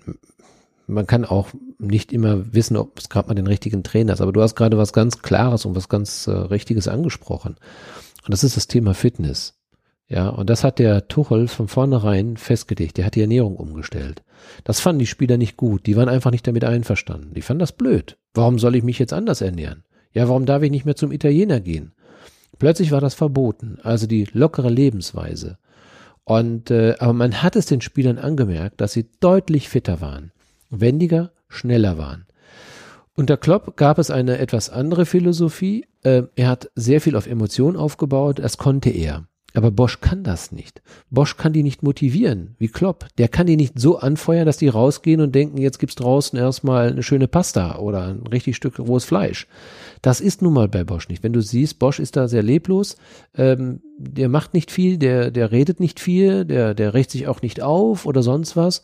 [0.87, 4.21] man kann auch nicht immer wissen, ob es gerade mal den richtigen Trainer ist.
[4.21, 7.55] Aber du hast gerade was ganz Klares und was ganz äh, Richtiges angesprochen.
[8.23, 9.53] Und das ist das Thema Fitness.
[10.07, 12.97] Ja, und das hat der Tuchel von vornherein festgelegt.
[12.97, 14.23] Der hat die Ernährung umgestellt.
[14.63, 15.87] Das fanden die Spieler nicht gut.
[15.87, 17.33] Die waren einfach nicht damit einverstanden.
[17.33, 18.17] Die fanden das blöd.
[18.33, 19.83] Warum soll ich mich jetzt anders ernähren?
[20.11, 21.93] Ja, warum darf ich nicht mehr zum Italiener gehen?
[22.59, 23.79] Plötzlich war das verboten.
[23.81, 25.57] Also die lockere Lebensweise.
[26.23, 30.31] Und äh, aber man hat es den Spielern angemerkt, dass sie deutlich fitter waren,
[30.69, 32.25] wendiger, schneller waren.
[33.15, 35.85] Unter Klopp gab es eine etwas andere Philosophie.
[36.03, 38.39] Äh, er hat sehr viel auf Emotionen aufgebaut.
[38.39, 39.27] Das konnte er.
[39.55, 40.81] Aber Bosch kann das nicht.
[41.09, 43.07] Bosch kann die nicht motivieren, wie Klopp.
[43.17, 46.89] Der kann die nicht so anfeuern, dass die rausgehen und denken, jetzt gibt's draußen erstmal
[46.89, 49.47] eine schöne Pasta oder ein richtig Stück rohes Fleisch.
[50.01, 51.23] Das ist nun mal bei Bosch nicht.
[51.23, 52.97] Wenn du siehst, Bosch ist da sehr leblos,
[53.35, 57.41] ähm, der macht nicht viel, der, der redet nicht viel, der, der rächt sich auch
[57.41, 58.83] nicht auf oder sonst was.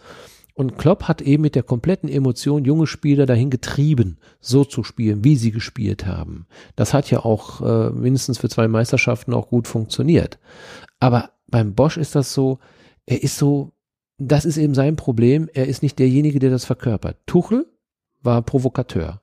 [0.54, 5.24] Und Klopp hat eben mit der kompletten Emotion junge Spieler dahin getrieben, so zu spielen,
[5.24, 6.46] wie sie gespielt haben.
[6.76, 10.40] Das hat ja auch äh, mindestens für zwei Meisterschaften auch gut funktioniert.
[11.00, 12.60] Aber beim Bosch ist das so,
[13.06, 13.72] er ist so,
[14.18, 17.18] das ist eben sein Problem, er ist nicht derjenige, der das verkörpert.
[17.26, 17.66] Tuchel
[18.22, 19.22] war Provokateur.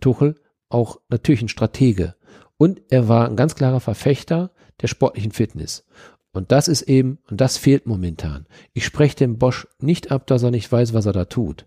[0.00, 0.36] Tuchel
[0.68, 2.14] auch natürlich ein Stratege.
[2.56, 5.84] Und er war ein ganz klarer Verfechter der sportlichen Fitness.
[6.32, 8.46] Und das ist eben, und das fehlt momentan.
[8.72, 11.66] Ich spreche dem Bosch nicht ab, dass er nicht weiß, was er da tut.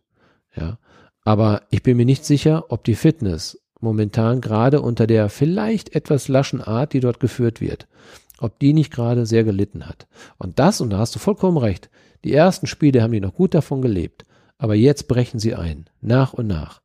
[0.55, 0.78] Ja.
[1.24, 6.28] Aber ich bin mir nicht sicher, ob die Fitness momentan gerade unter der vielleicht etwas
[6.28, 7.88] laschen Art, die dort geführt wird,
[8.39, 10.07] ob die nicht gerade sehr gelitten hat.
[10.38, 11.89] Und das, und da hast du vollkommen recht,
[12.24, 14.26] die ersten Spiele haben die noch gut davon gelebt,
[14.57, 16.82] aber jetzt brechen sie ein, nach und nach.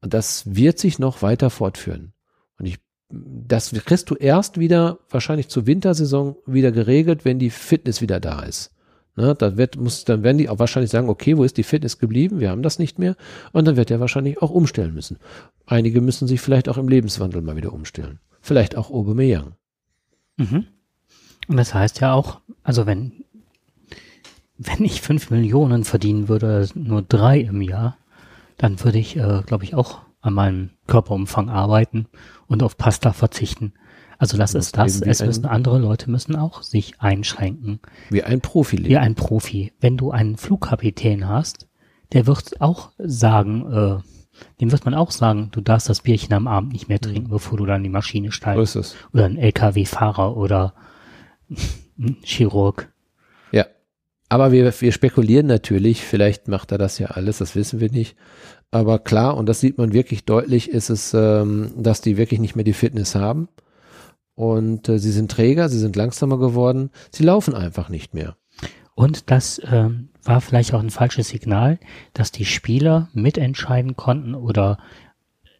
[0.00, 2.12] Und das wird sich noch weiter fortführen.
[2.58, 2.78] Und ich,
[3.10, 8.42] das kriegst du erst wieder, wahrscheinlich zur Wintersaison wieder geregelt, wenn die Fitness wieder da
[8.42, 8.74] ist.
[9.16, 11.98] Ne, dann, wird, muss, dann werden die auch wahrscheinlich sagen, okay, wo ist die Fitness
[11.98, 12.38] geblieben?
[12.38, 13.16] Wir haben das nicht mehr.
[13.52, 15.18] Und dann wird er wahrscheinlich auch umstellen müssen.
[15.66, 18.20] Einige müssen sich vielleicht auch im Lebenswandel mal wieder umstellen.
[18.40, 19.54] Vielleicht auch Aubameyang.
[20.36, 20.66] Mhm.
[21.48, 23.24] Und das heißt ja auch, also wenn,
[24.56, 27.96] wenn ich fünf Millionen verdienen würde, nur drei im Jahr,
[28.56, 32.06] dann würde ich, äh, glaube ich, auch an meinem Körperumfang arbeiten
[32.46, 33.72] und auf Pasta verzichten.
[34.18, 35.00] Also das ist das.
[35.00, 37.78] Es müssen andere Leute müssen auch sich einschränken.
[38.10, 38.76] Wie ein Profi.
[38.76, 38.88] Leben.
[38.88, 39.72] Wie ein Profi.
[39.80, 41.68] Wenn du einen Flugkapitän hast,
[42.12, 43.98] der wird auch sagen, äh,
[44.60, 47.32] dem wird man auch sagen, du darfst das Bierchen am Abend nicht mehr trinken, mhm.
[47.32, 48.72] bevor du dann in die Maschine steigst.
[48.72, 48.96] So ist es.
[49.12, 50.74] Oder ein LKW-Fahrer oder
[51.98, 52.92] ein Chirurg.
[53.52, 53.66] Ja.
[54.28, 58.16] Aber wir, wir spekulieren natürlich, vielleicht macht er das ja alles, das wissen wir nicht.
[58.70, 62.54] Aber klar, und das sieht man wirklich deutlich, ist es, ähm, dass die wirklich nicht
[62.54, 63.48] mehr die Fitness haben
[64.34, 68.36] und äh, sie sind träger, sie sind langsamer geworden, sie laufen einfach nicht mehr.
[68.94, 69.88] Und das äh,
[70.22, 71.78] war vielleicht auch ein falsches Signal,
[72.12, 74.78] dass die Spieler mitentscheiden konnten oder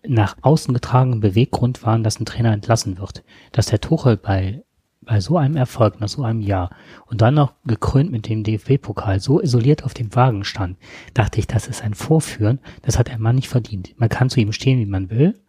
[0.06, 3.24] nach außen getragenen Beweggrund waren, dass ein Trainer entlassen wird.
[3.52, 4.62] Dass der Tuchel bei,
[5.08, 6.70] bei so einem Erfolg, nach so einem Jahr
[7.06, 10.76] und dann noch gekrönt mit dem DFB-Pokal so isoliert auf dem Wagen stand,
[11.14, 13.98] dachte ich, das ist ein Vorführen, das hat der Mann nicht verdient.
[13.98, 15.40] Man kann zu ihm stehen, wie man will,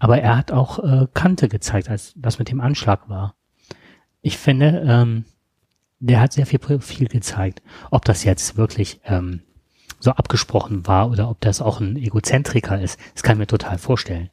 [0.00, 3.36] aber er hat auch äh, Kante gezeigt, als das mit dem Anschlag war.
[4.20, 5.24] Ich finde, ähm,
[6.00, 7.62] der hat sehr viel Profil gezeigt.
[7.92, 9.42] Ob das jetzt wirklich ähm,
[10.00, 13.78] so abgesprochen war oder ob das auch ein Egozentriker ist, das kann ich mir total
[13.78, 14.30] vorstellen.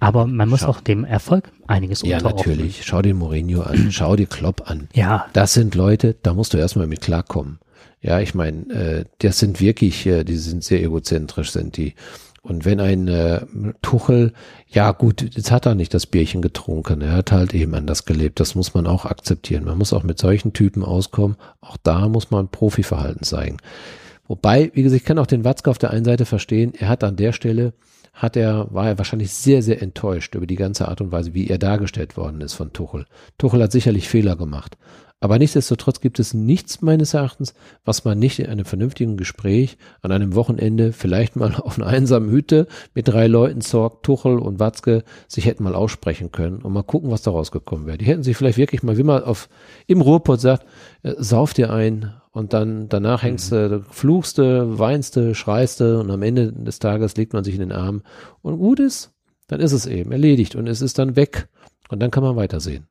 [0.00, 0.68] Aber man muss schau.
[0.68, 2.84] auch dem Erfolg einiges Ja, natürlich.
[2.84, 4.88] Schau dir Mourinho an, schau dir Klopp an.
[4.92, 5.26] Ja.
[5.32, 7.58] Das sind Leute, da musst du erstmal mit klarkommen.
[8.00, 11.94] Ja, ich meine, äh, das sind wirklich, äh, die sind sehr egozentrisch, sind die.
[12.42, 13.40] Und wenn ein äh,
[13.80, 14.34] Tuchel,
[14.68, 18.38] ja gut, jetzt hat er nicht das Bierchen getrunken, er hat halt eben anders gelebt,
[18.38, 19.64] das muss man auch akzeptieren.
[19.64, 23.56] Man muss auch mit solchen Typen auskommen, auch da muss man Profiverhalten zeigen.
[24.28, 27.02] Wobei, wie gesagt, ich kann auch den Watzke auf der einen Seite verstehen, er hat
[27.02, 27.72] an der Stelle,
[28.14, 31.48] hat er, war er wahrscheinlich sehr, sehr enttäuscht über die ganze Art und Weise, wie
[31.48, 33.06] er dargestellt worden ist von Tuchel.
[33.38, 34.78] Tuchel hat sicherlich Fehler gemacht.
[35.24, 37.54] Aber nichtsdestotrotz gibt es nichts meines Erachtens,
[37.84, 42.30] was man nicht in einem vernünftigen Gespräch an einem Wochenende vielleicht mal auf einer einsamen
[42.30, 46.82] Hütte mit drei Leuten, Zorg, Tuchel und Watzke, sich hätten mal aussprechen können und mal
[46.82, 47.96] gucken, was da rausgekommen wäre.
[47.96, 49.48] Die hätten sich vielleicht wirklich mal, wie man auf,
[49.86, 50.66] im Ruhrpott sagt,
[51.02, 53.26] äh, sauf dir ein und dann danach mhm.
[53.26, 57.44] hängst du, fluchst du, weinst du, schreist du und am Ende des Tages legt man
[57.44, 58.02] sich in den Arm
[58.42, 59.12] und gut ist,
[59.46, 61.48] dann ist es eben erledigt und es ist dann weg
[61.88, 62.88] und dann kann man weitersehen.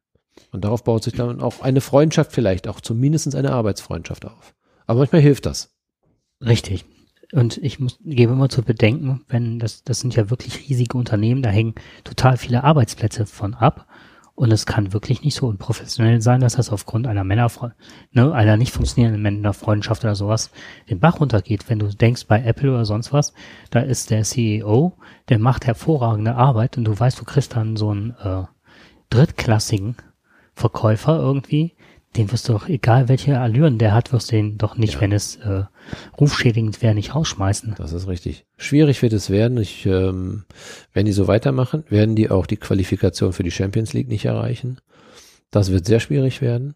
[0.52, 4.56] Und darauf baut sich dann auch eine Freundschaft vielleicht, auch zumindest eine Arbeitsfreundschaft auf.
[4.88, 5.76] Aber manchmal hilft das.
[6.42, 6.86] Richtig.
[7.34, 11.42] Und ich muss, gebe immer zu bedenken, wenn das, das sind ja wirklich riesige Unternehmen,
[11.42, 11.76] da hängen
[12.06, 13.88] total viele Arbeitsplätze von ab.
[14.36, 17.80] Und es kann wirklich nicht so unprofessionell sein, dass das aufgrund einer Männerfreundschaft,
[18.14, 20.50] ne, einer nicht funktionierenden Männerfreundschaft oder sowas
[20.90, 21.70] den Bach runtergeht.
[21.70, 23.34] Wenn du denkst bei Apple oder sonst was,
[23.70, 24.94] da ist der CEO,
[25.30, 28.44] der macht hervorragende Arbeit und du weißt, du kriegst dann so einen äh,
[29.12, 29.98] drittklassigen
[30.56, 31.76] Verkäufer irgendwie,
[32.16, 35.02] den wirst du doch, egal welche Allüren der hat, wirst du den doch nicht, ja.
[35.02, 35.64] wenn es äh,
[36.20, 37.76] rufschädigend wäre, nicht rausschmeißen.
[37.78, 38.46] Das ist richtig.
[38.58, 39.58] Schwierig wird es werden.
[39.58, 40.46] Ich, ähm,
[40.94, 44.78] wenn die so weitermachen, werden die auch die Qualifikation für die Champions League nicht erreichen.
[45.52, 46.76] Das wird sehr schwierig werden.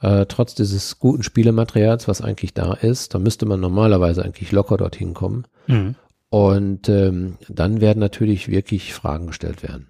[0.00, 4.76] Äh, trotz dieses guten Spielematerials, was eigentlich da ist, da müsste man normalerweise eigentlich locker
[4.76, 5.46] dorthin kommen.
[5.66, 5.94] Mhm.
[6.30, 9.88] Und ähm, dann werden natürlich wirklich Fragen gestellt werden.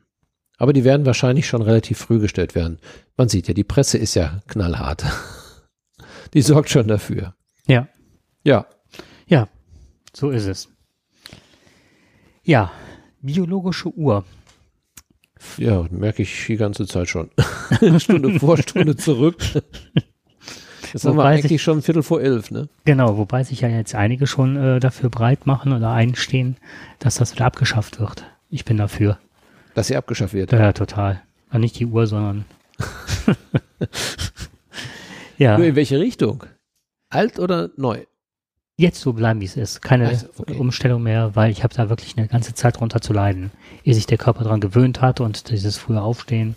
[0.59, 2.79] Aber die werden wahrscheinlich schon relativ früh gestellt werden.
[3.17, 5.05] Man sieht ja, die Presse ist ja knallhart.
[6.33, 7.35] Die sorgt schon dafür.
[7.69, 7.87] Ja.
[8.43, 8.67] Ja.
[9.29, 9.49] Ja,
[10.13, 10.69] so ist es.
[12.43, 12.73] Ja,
[13.23, 14.25] biologische Uhr.
[15.59, 17.31] Ja, merke ich die ganze Zeit schon.
[17.99, 19.37] Stunde vor, Stunde zurück.
[20.93, 22.69] Jetzt haben wir eigentlich sich, schon Viertel vor elf, ne?
[22.85, 26.57] Genau, wobei sich ja jetzt einige schon äh, dafür breit machen oder einstehen,
[26.99, 28.25] dass das wieder abgeschafft wird.
[28.51, 29.19] Ich bin dafür.
[29.75, 30.53] Dass sie abgeschafft wird.
[30.53, 31.23] Ja, total.
[31.51, 32.45] Aber nicht die Uhr, sondern.
[35.39, 35.57] ja.
[35.59, 36.45] Nur in welche Richtung?
[37.11, 37.99] Alt oder neu?
[38.77, 39.83] jetzt so bleiben, wie es ist.
[39.83, 40.57] Keine Also, okay.
[40.57, 43.53] Umstellung mehr, weil ich habe da wirklich eine ganze Zeit drunter zu leiden,
[43.85, 46.57] ehe sich der Körper dran gewöhnt hat und dieses frühe Aufstehen.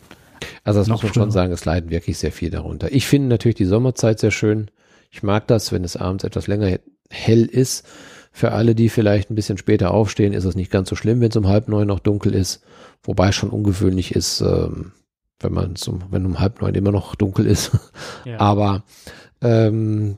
[0.64, 1.32] Also das muss man schon früher.
[1.32, 2.92] sagen, es leiden wirklich sehr viel darunter.
[2.92, 4.72] Ich finde natürlich die Sommerzeit sehr schön.
[5.12, 6.80] Ich mag das, wenn es abends etwas länger he-
[7.12, 7.86] hell ist.
[8.32, 11.30] Für alle, die vielleicht ein bisschen später aufstehen, ist es nicht ganz so schlimm, wenn
[11.30, 12.64] es um halb neun noch dunkel ist.
[13.08, 14.92] Wobei es schon ungewöhnlich ist, ähm,
[15.40, 17.72] wenn man um, wenn um halb neun immer noch dunkel ist.
[18.26, 18.42] Ja.
[18.42, 18.84] Aber
[19.42, 20.18] ähm,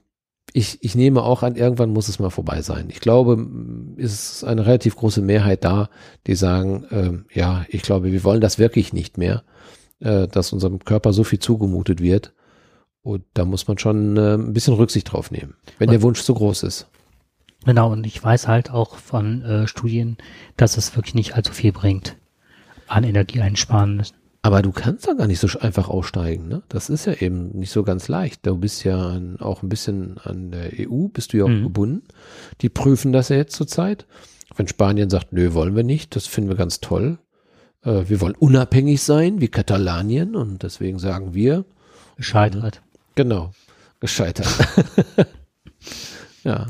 [0.53, 2.87] ich, ich nehme auch an, irgendwann muss es mal vorbei sein.
[2.89, 5.89] Ich glaube, m, ist eine relativ große Mehrheit da,
[6.25, 9.43] die sagen, ähm, ja, ich glaube, wir wollen das wirklich nicht mehr,
[9.99, 12.33] äh, dass unserem Körper so viel zugemutet wird.
[13.03, 16.33] Und da muss man schon äh, ein bisschen Rücksicht drauf nehmen, wenn der Wunsch zu
[16.33, 16.87] groß ist.
[17.65, 20.17] Genau, und ich weiß halt auch von äh, Studien,
[20.57, 22.15] dass es wirklich nicht allzu viel bringt
[22.89, 24.03] an Energie einsparen.
[24.41, 26.63] Aber du kannst da gar nicht so einfach aussteigen, ne?
[26.69, 28.45] Das ist ja eben nicht so ganz leicht.
[28.47, 31.63] Du bist ja an, auch ein bisschen an der EU, bist du ja auch Mhm.
[31.63, 32.03] gebunden.
[32.61, 34.05] Die prüfen das ja jetzt zurzeit.
[34.55, 37.19] Wenn Spanien sagt, nö, wollen wir nicht, das finden wir ganz toll.
[37.83, 41.65] Äh, wir wollen unabhängig sein, wie Katalanien, und deswegen sagen wir,
[42.15, 42.81] Gescheitert.
[43.15, 43.51] genau,
[43.99, 44.47] gescheitert.
[46.43, 46.67] ja.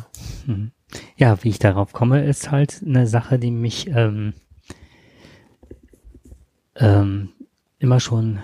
[0.48, 0.72] Mhm.
[1.18, 4.34] Ja, wie ich darauf komme, ist halt eine Sache, die mich ähm,
[6.80, 7.30] ähm,
[7.80, 8.40] immer schon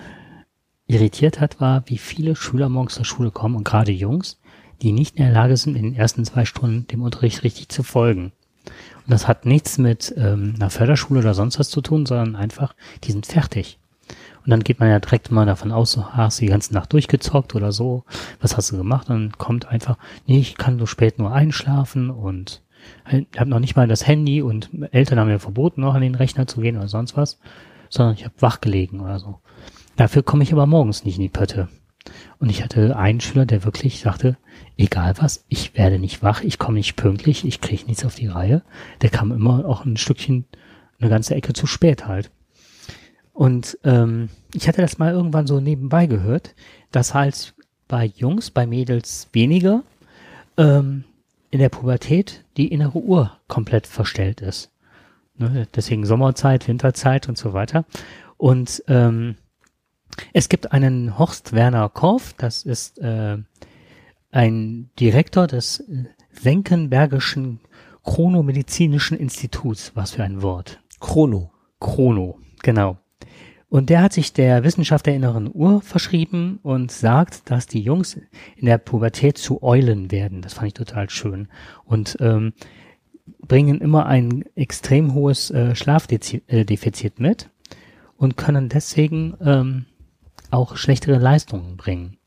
[0.87, 4.39] irritiert hat, war, wie viele Schüler morgens zur Schule kommen und gerade Jungs,
[4.81, 7.81] die nicht in der Lage sind, in den ersten zwei Stunden dem Unterricht richtig zu
[7.83, 8.31] folgen.
[8.65, 12.75] Und das hat nichts mit ähm, einer Förderschule oder sonst was zu tun, sondern einfach,
[13.03, 13.79] die sind fertig.
[14.43, 16.93] Und dann geht man ja direkt mal davon aus, so, hast du die ganze Nacht
[16.93, 18.03] durchgezockt oder so,
[18.41, 19.09] was hast du gemacht?
[19.09, 22.61] Und dann kommt einfach, nee, ich kann so spät nur einschlafen und
[23.09, 26.13] ich habe noch nicht mal das Handy und Eltern haben mir verboten, noch an den
[26.13, 27.39] Rechner zu gehen oder sonst was,
[27.95, 29.39] sondern ich habe wach gelegen oder so.
[29.95, 31.69] Dafür komme ich aber morgens nicht in die Pötte.
[32.37, 34.37] Und ich hatte einen Schüler, der wirklich sagte,
[34.77, 38.27] egal was, ich werde nicht wach, ich komme nicht pünktlich, ich kriege nichts auf die
[38.27, 38.61] Reihe.
[39.01, 40.45] Der kam immer auch ein Stückchen,
[40.99, 42.29] eine ganze Ecke zu spät halt.
[43.33, 46.55] Und ähm, ich hatte das mal irgendwann so nebenbei gehört,
[46.91, 47.53] dass halt
[47.87, 49.83] bei Jungs, bei Mädels weniger
[50.57, 51.03] ähm,
[51.51, 54.71] in der Pubertät die innere Uhr komplett verstellt ist.
[55.37, 55.67] Ne?
[55.75, 57.85] Deswegen Sommerzeit, Winterzeit und so weiter.
[58.37, 59.35] Und ähm,
[60.33, 63.37] es gibt einen Horst Werner Korff, das ist äh,
[64.31, 67.59] ein Direktor des äh, Senckenbergischen
[68.03, 69.91] Chronomedizinischen Instituts.
[69.95, 70.79] Was für ein Wort.
[70.99, 71.51] Chrono.
[71.79, 72.97] Chrono, genau.
[73.67, 78.19] Und der hat sich der Wissenschaft der inneren Uhr verschrieben und sagt, dass die Jungs
[78.55, 80.41] in der Pubertät zu Eulen werden.
[80.41, 81.49] Das fand ich total schön.
[81.83, 82.53] Und ähm,
[83.25, 87.49] bringen immer ein extrem hohes äh, Schlafdefizit mit
[88.17, 89.85] und können deswegen ähm,
[90.51, 92.17] auch schlechtere Leistungen bringen.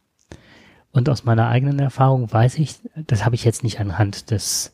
[0.90, 4.72] Und aus meiner eigenen Erfahrung weiß ich, das habe ich jetzt nicht anhand des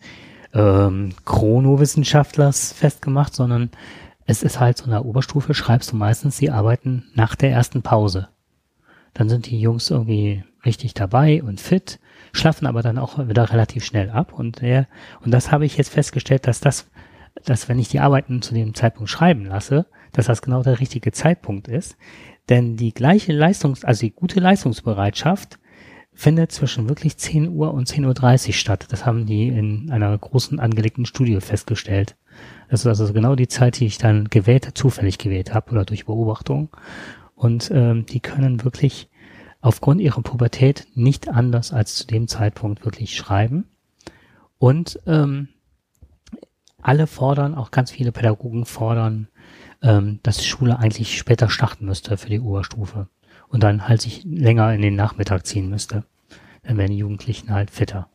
[0.54, 3.70] ähm, Chronowissenschaftlers festgemacht, sondern
[4.26, 7.82] es ist halt so in der Oberstufe, schreibst du meistens die Arbeiten nach der ersten
[7.82, 8.28] Pause.
[9.12, 12.00] Dann sind die Jungs irgendwie richtig dabei und fit,
[12.34, 14.32] schlafen aber dann auch wieder relativ schnell ab.
[14.32, 14.86] Und der,
[15.24, 16.90] und das habe ich jetzt festgestellt, dass das,
[17.44, 21.12] dass wenn ich die Arbeiten zu dem Zeitpunkt schreiben lasse, dass das genau der richtige
[21.12, 21.96] Zeitpunkt ist.
[22.48, 25.58] Denn die gleiche Leistungs-, also die gute Leistungsbereitschaft
[26.12, 28.86] findet zwischen wirklich 10 Uhr und 10.30 Uhr statt.
[28.90, 32.16] Das haben die in einer großen angelegten Studie festgestellt.
[32.68, 36.06] Das ist also genau die Zeit, die ich dann gewählt, zufällig gewählt habe oder durch
[36.06, 36.68] Beobachtung.
[37.34, 39.08] Und ähm, die können wirklich
[39.64, 43.64] aufgrund ihrer Pubertät nicht anders als zu dem Zeitpunkt wirklich schreiben.
[44.58, 45.48] Und ähm,
[46.82, 49.28] alle fordern, auch ganz viele Pädagogen fordern,
[49.82, 53.08] ähm, dass die Schule eigentlich später starten müsste für die Oberstufe
[53.48, 56.04] und dann halt sich länger in den Nachmittag ziehen müsste.
[56.62, 58.08] Dann wären die Jugendlichen halt fitter.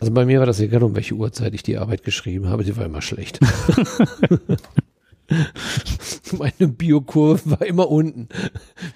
[0.00, 2.76] Also bei mir war das egal, um welche Uhrzeit ich die Arbeit geschrieben habe, die
[2.76, 3.38] war immer schlecht.
[6.38, 8.28] Meine Biokurve war immer unten.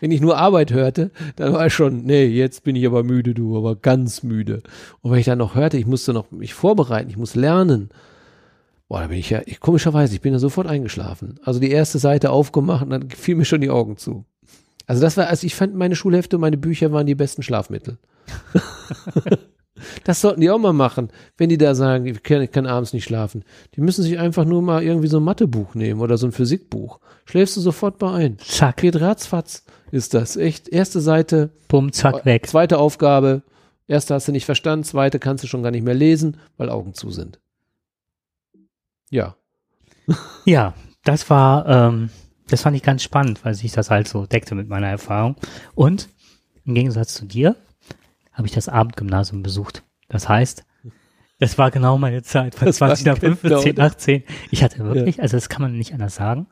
[0.01, 3.35] Wenn ich nur Arbeit hörte, dann war ich schon, nee, jetzt bin ich aber müde,
[3.35, 4.62] du, aber ganz müde.
[5.01, 7.91] Und wenn ich dann noch hörte, ich musste noch mich vorbereiten, ich muss lernen.
[8.89, 11.41] Boah, da bin ich ja, ich, komischerweise, ich bin da sofort eingeschlafen.
[11.43, 14.24] Also die erste Seite aufgemacht und dann fielen mir schon die Augen zu.
[14.87, 17.99] Also das war, also ich fand meine Schulhefte und meine Bücher waren die besten Schlafmittel.
[20.05, 22.93] Das sollten die auch mal machen, wenn die da sagen, ich kann, ich kann abends
[22.93, 23.45] nicht schlafen.
[23.75, 27.01] Die müssen sich einfach nur mal irgendwie so ein Mathebuch nehmen oder so ein Physikbuch.
[27.25, 28.39] Schläfst du sofort mal ein.
[28.39, 30.37] Zack, Geht ratzfatz, ist das.
[30.37, 32.47] Echt, erste Seite, bumm, zack, weg.
[32.47, 33.43] zweite Aufgabe,
[33.89, 36.95] erste hast du nicht verstanden, zweite kannst du schon gar nicht mehr lesen, weil Augen
[36.95, 37.41] zu sind.
[39.11, 39.37] Ja.
[40.45, 42.11] Ja, das war, ähm,
[42.49, 45.37] das fand ich ganz spannend, weil sich das halt so deckte mit meiner Erfahrung.
[45.75, 46.11] Und
[46.66, 47.57] im Gegensatz zu dir
[48.35, 49.82] habe ich das Abendgymnasium besucht.
[50.09, 50.64] Das heißt,
[51.41, 53.93] Das war genau meine Zeit, von Das war 20 nach genau 15, das.
[53.95, 54.22] 18.
[54.51, 56.47] Ich hatte wirklich, also das kann man nicht anders sagen.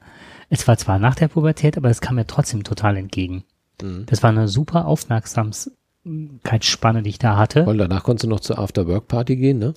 [0.48, 3.44] Es war zwar nach der Pubertät, aber es kam mir trotzdem total entgegen.
[3.80, 4.06] Mhm.
[4.06, 7.64] Das war eine super Aufmerksamkeitsspanne, die ich da hatte.
[7.64, 9.74] Und danach konntest du noch zur After-Work-Party gehen, ne?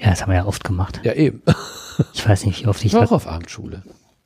[0.00, 1.00] Ja, das haben wir ja oft gemacht.
[1.04, 1.42] Ja, eben.
[2.14, 3.10] Ich weiß nicht, wie oft Ich ich war das.
[3.10, 3.82] auch auf Abendschule.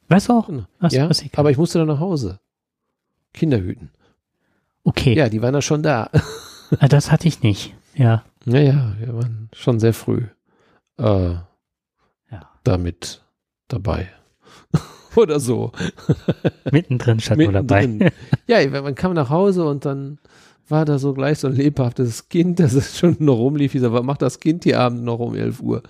[0.09, 0.51] Weißt du auch?
[0.79, 2.39] Was, ja, was ich aber ich musste dann nach Hause.
[3.33, 3.91] Kinder hüten.
[4.85, 6.11] okay, Ja, die waren da schon da.
[6.79, 7.75] Ah, das hatte ich nicht.
[7.95, 10.25] Ja, Naja, wir waren schon sehr früh
[10.99, 11.45] äh, ja.
[12.65, 13.23] damit
[13.69, 14.09] dabei.
[15.17, 15.73] Oder so.
[16.71, 17.87] Mittendrin statt nur dabei.
[17.87, 18.13] Mittendrin.
[18.47, 20.19] ja, man kam nach Hause und dann
[20.69, 23.75] war da so gleich so ein lebhaftes Kind, das ist schon noch rumlief.
[23.75, 25.83] Ich sag, was macht das Kind hier Abend noch um 11 Uhr?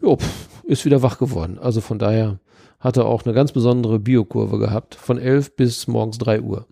[0.00, 1.58] Jo, pff, ist wieder wach geworden.
[1.58, 2.38] Also von daher
[2.80, 4.94] hat er auch eine ganz besondere Biokurve gehabt.
[4.94, 6.66] Von 11 bis morgens 3 Uhr.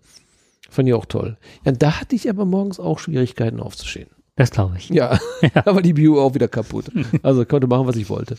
[0.69, 1.37] Fand ich auch toll.
[1.65, 4.09] Ja, da hatte ich aber morgens auch Schwierigkeiten aufzustehen.
[4.35, 4.89] Das glaube ich.
[4.89, 5.19] Ja,
[5.65, 6.85] aber die Bio auch wieder kaputt.
[7.21, 8.37] Also konnte machen, was ich wollte.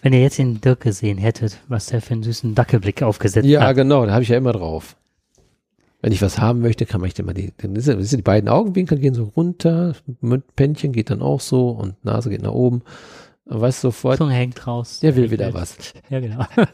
[0.00, 3.60] Wenn ihr jetzt den Dirk gesehen hättet, was der für einen süßen Dackelblick aufgesetzt Ja,
[3.62, 3.76] hat.
[3.76, 4.96] genau, da habe ich ja immer drauf.
[6.00, 8.48] Wenn ich was haben möchte, kann man ich immer die, dann ja, ihr, die beiden
[8.48, 9.94] Augenwinkel gehen so runter,
[10.56, 12.82] Pennchen geht dann auch so und Nase geht nach oben.
[13.44, 15.00] Du sofort, Zunge hängt raus.
[15.00, 15.76] der will wieder was.
[16.08, 16.46] Ja, genau.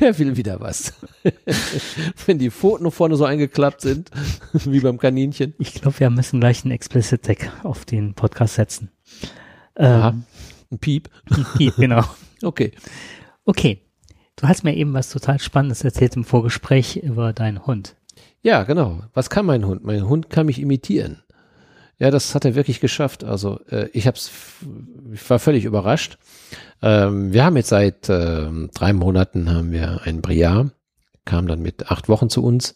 [0.00, 0.92] Der will wieder was.
[2.26, 4.10] Wenn die Pfoten vorne so eingeklappt sind,
[4.52, 5.54] wie beim Kaninchen.
[5.58, 8.90] Ich glaube, wir müssen gleich einen Explicit Tag auf den Podcast setzen.
[9.76, 10.24] Ähm,
[10.70, 11.08] Ein Piep.
[11.56, 12.04] hier, genau.
[12.42, 12.72] Okay.
[13.44, 13.80] Okay.
[14.36, 17.96] Du hast mir eben was total Spannendes erzählt im Vorgespräch über deinen Hund.
[18.42, 19.00] Ja, genau.
[19.12, 19.84] Was kann mein Hund?
[19.84, 21.22] Mein Hund kann mich imitieren.
[22.00, 23.24] Ja, das hat er wirklich geschafft.
[23.24, 24.30] Also äh, ich hab's,
[25.12, 26.18] ich war völlig überrascht.
[26.80, 30.72] Ähm, wir haben jetzt seit ähm, drei Monaten haben wir einen Briar,
[31.26, 32.74] kam dann mit acht Wochen zu uns.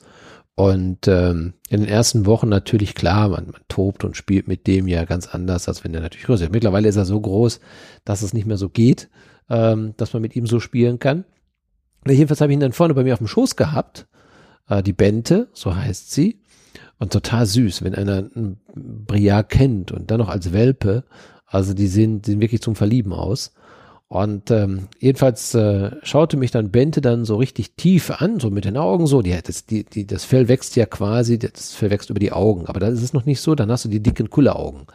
[0.57, 4.87] Und ähm, in den ersten Wochen natürlich klar, man, man tobt und spielt mit dem
[4.87, 6.53] ja ganz anders, als wenn er natürlich größer ist.
[6.53, 7.61] Mittlerweile ist er so groß,
[8.05, 9.09] dass es nicht mehr so geht,
[9.49, 11.25] ähm, dass man mit ihm so spielen kann.
[12.05, 14.07] Na, jedenfalls habe ich ihn dann vorne bei mir auf dem Schoß gehabt
[14.69, 16.41] äh, die Bente, so heißt sie.
[16.99, 21.05] Und total süß, wenn einer einen Briard kennt und dann noch als Welpe.
[21.47, 23.53] Also die sehen, sehen wirklich zum Verlieben aus.
[24.09, 28.65] Und ähm, jedenfalls äh, schaute mich dann Bente dann so richtig tief an, so mit
[28.65, 29.23] den Augen so.
[29.23, 32.67] Die, das, die, die, das Fell wächst ja quasi, das Fell wächst über die Augen.
[32.67, 34.87] Aber da ist es noch nicht so, dann hast du die dicken Kulleraugen.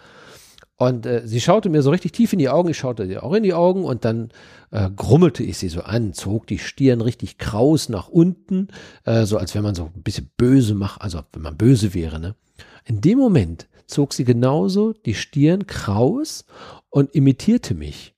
[0.80, 3.34] Und äh, sie schaute mir so richtig tief in die Augen, ich schaute ihr auch
[3.34, 4.30] in die Augen und dann
[4.72, 8.70] äh, grummelte ich sie so an, zog die Stirn richtig kraus nach unten,
[9.04, 12.18] äh, so als wenn man so ein bisschen böse macht, also wenn man böse wäre.
[12.18, 12.36] Ne?
[12.86, 16.46] In dem Moment zog sie genauso die Stirn kraus
[16.90, 18.14] und imitierte mich.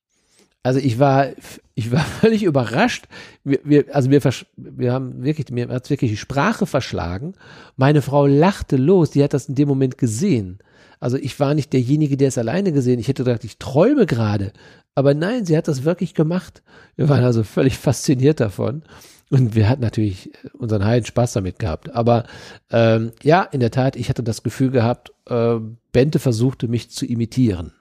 [0.62, 1.30] Also ich war,
[1.74, 3.07] ich war völlig überrascht.
[3.43, 4.22] Wir, wir, also wir,
[4.55, 7.34] wir haben wirklich, mir hat wirklich die Sprache verschlagen.
[7.76, 10.59] Meine Frau lachte los, die hat das in dem Moment gesehen.
[11.01, 12.99] Also ich war nicht derjenige, der es alleine gesehen.
[12.99, 14.53] Ich hätte gedacht, ich träume gerade.
[14.95, 16.63] Aber nein, sie hat das wirklich gemacht.
[16.95, 18.83] Wir waren also völlig fasziniert davon.
[19.29, 21.93] Und wir hatten natürlich unseren heiden Spaß damit gehabt.
[21.95, 22.25] Aber
[22.69, 25.55] ähm, ja, in der Tat, ich hatte das Gefühl gehabt, äh,
[25.91, 27.73] Bente versuchte mich zu imitieren.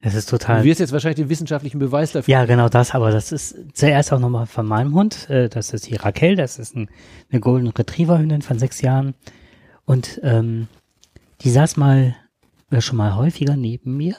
[0.00, 0.64] Das ist Du total.
[0.64, 2.30] wirst jetzt wahrscheinlich den wissenschaftlichen Beweis dafür.
[2.32, 5.28] Ja, genau das, aber das ist zuerst auch nochmal von meinem Hund.
[5.30, 6.88] Äh, Das ist die Raquel, das ist ein,
[7.30, 9.14] eine Golden Retriever Hündin von sechs Jahren.
[9.84, 10.68] Und ähm,
[11.42, 12.16] die saß mal,
[12.70, 14.16] oder schon mal häufiger neben mir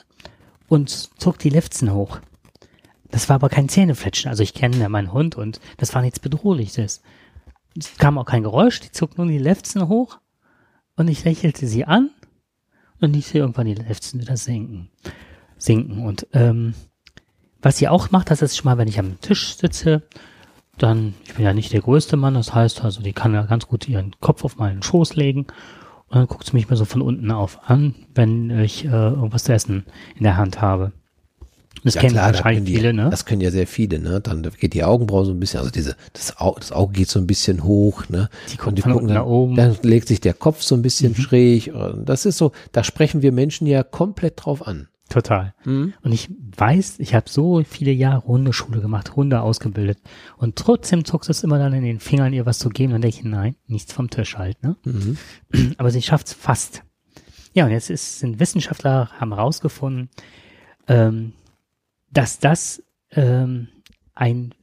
[0.68, 2.20] und zog die Lefzen hoch.
[3.10, 4.28] Das war aber kein Zähnefletschen.
[4.28, 7.02] Also ich kenne ja meinen Hund und das war nichts Bedrohliches.
[7.76, 10.18] Es kam auch kein Geräusch, die zog nur die Lefzen hoch
[10.96, 12.10] und ich lächelte sie an
[13.00, 14.90] und ich sehe irgendwann die Lefzen wieder sinken.
[15.58, 16.04] Sinken.
[16.04, 16.74] Und ähm,
[17.62, 20.02] was sie auch macht, das ist schon mal, wenn ich am Tisch sitze,
[20.78, 23.66] dann, ich bin ja nicht der größte Mann, das heißt also, die kann ja ganz
[23.66, 25.46] gut ihren Kopf auf meinen Schoß legen
[26.10, 29.44] und dann guckt sie mich mal so von unten auf an, wenn ich äh, irgendwas
[29.44, 29.84] zu essen
[30.16, 30.92] in der Hand habe.
[31.84, 33.08] Das Ja, kennen klar, wahrscheinlich die, viele, ne?
[33.10, 34.20] Das können ja sehr viele, ne?
[34.20, 37.20] Dann geht die Augenbraue so ein bisschen, also diese, das Auge, das Auge geht so
[37.20, 38.28] ein bisschen hoch, ne?
[38.52, 39.52] Die gucken Und von unten dann, nach oben.
[39.52, 39.56] Mhm.
[39.56, 41.72] Dann legt sich der Kopf so ein bisschen schräg.
[41.72, 44.88] Und Das ist so, da sprechen wir Menschen ja komplett drauf an.
[45.10, 45.54] Total.
[46.02, 49.98] Und ich weiß, ich habe so viele Jahre Hundeschule gemacht, Hunde ausgebildet.
[50.36, 52.92] Und trotzdem zuckt es immer dann in den Fingern, ihr was zu geben.
[52.92, 54.62] Dann denke ich, nein, nichts vom Tisch halt.
[54.62, 54.76] Ne?
[55.78, 56.84] Aber sie schafft es fast.
[57.52, 60.10] Ja, und jetzt ist, sind Wissenschaftler, haben herausgefunden,
[60.86, 61.32] ähm,
[62.12, 62.80] dass das
[63.10, 63.66] ähm,
[64.14, 64.54] ein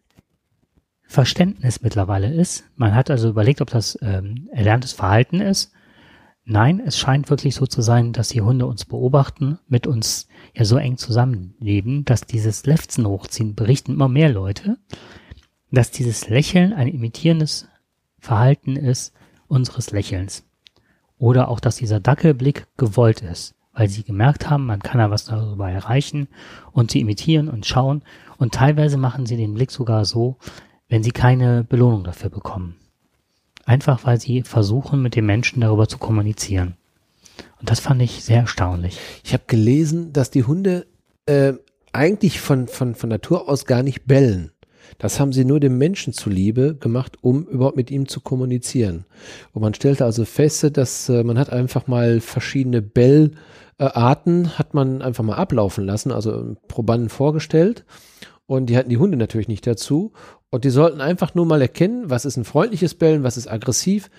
[1.04, 2.64] Verständnis mittlerweile ist.
[2.78, 5.74] Man hat also überlegt, ob das ähm, erlerntes Verhalten ist.
[6.50, 10.64] Nein, es scheint wirklich so zu sein, dass die Hunde uns beobachten, mit uns ja
[10.64, 14.78] so eng zusammenleben, dass dieses Lefzen hochziehen berichten immer mehr Leute,
[15.72, 17.68] dass dieses Lächeln ein imitierendes
[18.18, 19.14] Verhalten ist
[19.50, 20.46] unseres Lächelns.
[21.18, 23.54] Oder auch, dass dieser Dackelblick gewollt ist.
[23.74, 26.30] weil sie gemerkt haben, man kann da was darüber erreichen
[26.72, 28.02] und sie imitieren und schauen
[28.38, 30.38] und teilweise machen sie den Blick sogar so,
[30.90, 32.76] wenn sie keine Belohnung dafür bekommen.
[33.68, 36.78] Einfach weil sie versuchen, mit den Menschen darüber zu kommunizieren.
[37.60, 38.98] Und das fand ich sehr erstaunlich.
[39.26, 40.88] Ich habe gelesen, dass die Hunde
[41.26, 41.52] äh,
[41.92, 44.52] eigentlich von, von, von Natur aus gar nicht bellen.
[45.00, 49.04] Das haben sie nur dem Menschen zuliebe gemacht, um überhaupt mit ihm zu kommunizieren.
[49.52, 55.02] Und man stellte also fest, dass äh, man hat einfach mal verschiedene Bellarten hat man
[55.02, 57.84] einfach mal ablaufen lassen, also Probanden vorgestellt.
[58.46, 60.14] Und die hatten die Hunde natürlich nicht dazu.
[60.50, 64.10] Und die sollten einfach nur mal erkennen, was ist ein freundliches Bellen, was ist aggressiv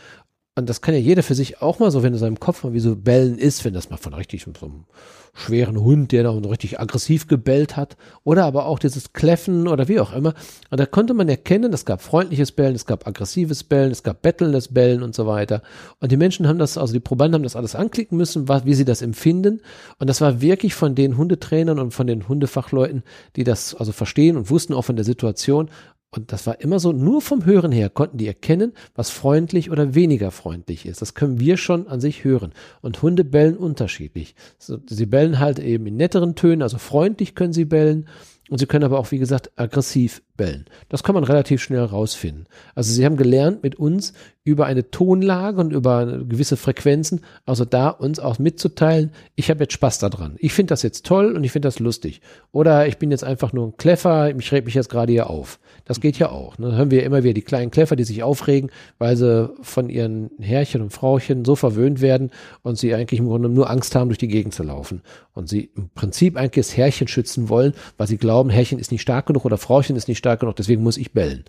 [0.58, 2.72] und das kann ja jeder für sich auch mal so, wenn er seinem Kopf mal
[2.72, 4.86] wie so Bellen ist, wenn das mal von richtig so einem
[5.32, 10.00] schweren Hund, der da richtig aggressiv gebellt hat, oder aber auch dieses Kläffen oder wie
[10.00, 10.34] auch immer.
[10.70, 14.20] Und da konnte man erkennen, es gab freundliches Bellen, es gab aggressives Bellen, es gab
[14.20, 15.62] bettelndes Bellen und so weiter.
[16.00, 18.84] Und die Menschen haben das, also die Probanden haben das alles anklicken müssen, wie sie
[18.84, 19.60] das empfinden.
[20.00, 23.04] Und das war wirklich von den Hundetrainern und von den Hundefachleuten,
[23.36, 25.70] die das also verstehen und wussten auch von der Situation.
[26.10, 29.94] Und das war immer so, nur vom Hören her konnten die erkennen, was freundlich oder
[29.94, 31.02] weniger freundlich ist.
[31.02, 32.52] Das können wir schon an sich hören.
[32.80, 34.34] Und Hunde bellen unterschiedlich.
[34.58, 38.08] sie bellen halt eben in netteren Tönen, also freundlich können sie bellen
[38.48, 40.64] und sie können aber auch, wie gesagt, aggressiv bellen.
[40.88, 42.46] Das kann man relativ schnell rausfinden.
[42.74, 47.90] Also sie haben gelernt, mit uns über eine Tonlage und über gewisse Frequenzen, also da
[47.90, 50.36] uns auch mitzuteilen, ich habe jetzt Spaß daran.
[50.38, 52.22] Ich finde das jetzt toll und ich finde das lustig.
[52.50, 55.58] Oder ich bin jetzt einfach nur ein Kleffer, ich reg mich jetzt gerade hier auf.
[55.84, 56.56] Das geht ja auch.
[56.56, 56.70] Ne?
[56.70, 60.30] Da hören wir immer wieder die kleinen Kleffer, die sich aufregen, weil sie von ihren
[60.38, 62.30] Herrchen und Frauchen so verwöhnt werden
[62.62, 65.02] und sie eigentlich im Grunde nur Angst haben, durch die Gegend zu laufen.
[65.34, 69.02] Und sie im Prinzip eigentlich das Herrchen schützen wollen, weil sie glauben, Herrchen ist nicht
[69.02, 71.44] stark genug oder Frauchen ist nicht stark genug, deswegen muss ich bellen.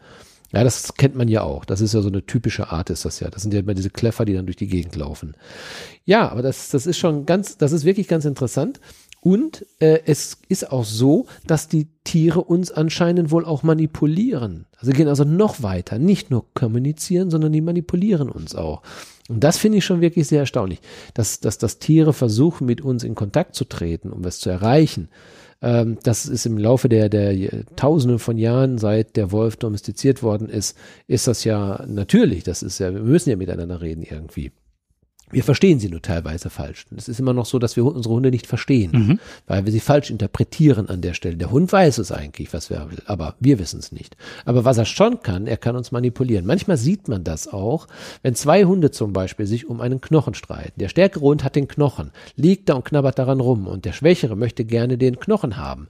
[0.52, 1.64] Ja, das kennt man ja auch.
[1.64, 3.30] Das ist ja so eine typische Art, ist das ja.
[3.30, 5.36] Das sind ja immer diese Kleffer, die dann durch die Gegend laufen.
[6.06, 8.80] Ja, aber das, das ist schon ganz, das ist wirklich ganz interessant.
[9.22, 14.66] Und äh, es ist auch so, dass die Tiere uns anscheinend wohl auch manipulieren.
[14.78, 16.00] Also gehen also noch weiter.
[16.00, 18.82] Nicht nur kommunizieren, sondern die manipulieren uns auch.
[19.28, 20.80] Und das finde ich schon wirklich sehr erstaunlich,
[21.14, 25.10] dass, dass, dass Tiere versuchen, mit uns in Kontakt zu treten, um es zu erreichen.
[25.62, 30.50] Ähm, das ist im Laufe der, der Tausende von Jahren, seit der Wolf domestiziert worden
[30.50, 32.44] ist, ist das ja natürlich.
[32.44, 34.52] Das ist ja, wir müssen ja miteinander reden irgendwie.
[35.32, 36.86] Wir verstehen sie nur teilweise falsch.
[36.96, 39.20] Es ist immer noch so, dass wir unsere Hunde nicht verstehen, mhm.
[39.48, 41.38] weil wir sie falsch interpretieren an der Stelle.
[41.38, 44.18] Der Hund weiß es eigentlich, was er will, aber wir wissen es nicht.
[44.46, 46.46] Aber was er schon kann, er kann uns manipulieren.
[46.46, 47.88] Manchmal sieht man das auch,
[48.24, 50.80] wenn zwei Hunde zum Beispiel sich um einen Knochen streiten.
[50.80, 54.36] Der stärkere Hund hat den Knochen, liegt da und knabbert daran rum und der schwächere
[54.36, 55.88] möchte gerne den Knochen haben,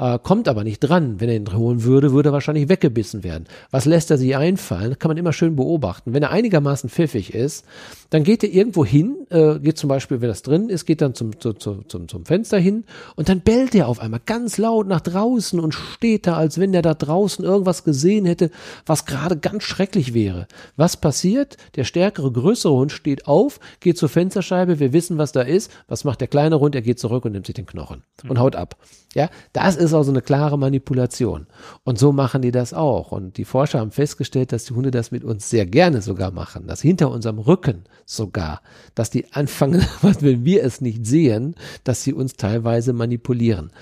[0.00, 1.20] äh, kommt aber nicht dran.
[1.20, 3.44] Wenn er ihn holen würde, würde er wahrscheinlich weggebissen werden.
[3.70, 4.90] Was lässt er sich einfallen?
[4.90, 6.14] Das kann man immer schön beobachten.
[6.14, 7.66] Wenn er einigermaßen pfiffig ist,
[8.08, 11.14] dann geht er irgendwo hin, äh, geht zum Beispiel, wenn das drin ist, geht dann
[11.14, 12.84] zum, zu, zu, zum, zum Fenster hin
[13.14, 16.72] und dann bellt er auf einmal ganz laut nach draußen und steht da, als wenn
[16.72, 18.50] er da draußen irgendwas gesehen hätte,
[18.86, 20.48] was gerade ganz schrecklich wäre.
[20.76, 21.58] Was passiert?
[21.76, 25.70] Der stärkere, größere Hund steht auf, geht zur Fensterscheibe, wir wissen, was da ist.
[25.88, 26.74] Was macht der kleine Hund?
[26.74, 28.76] Er geht zurück und nimmt sich den Knochen und haut ab.
[29.14, 31.48] Ja, das ist also eine klare Manipulation.
[31.82, 33.10] Und so machen die das auch.
[33.10, 36.68] Und die Forscher haben festgestellt, dass die Hunde das mit uns sehr gerne sogar machen,
[36.68, 38.62] dass hinter unserem Rücken sogar,
[38.94, 43.72] dass die anfangen, wenn wir es nicht sehen, dass sie uns teilweise manipulieren.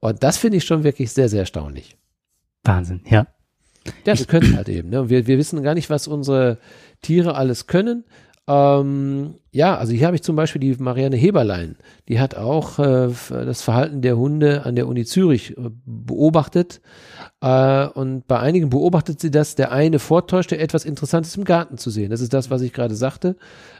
[0.00, 1.96] Und das finde ich schon wirklich sehr, sehr erstaunlich.
[2.64, 3.26] Wahnsinn, ja.
[4.04, 4.90] Ja, wir können halt eben.
[4.90, 5.08] Ne?
[5.08, 6.58] Wir, wir wissen gar nicht, was unsere
[7.02, 8.04] Tiere alles können.
[8.48, 11.76] Ähm, ja, also hier habe ich zum Beispiel die Marianne Heberlein.
[12.08, 16.80] Die hat auch äh, das Verhalten der Hunde an der Uni Zürich äh, beobachtet.
[17.42, 21.90] Äh, und bei einigen beobachtet sie, dass der eine vortäuschte, etwas Interessantes im Garten zu
[21.90, 22.10] sehen.
[22.10, 23.36] Das ist das, was ich gerade sagte.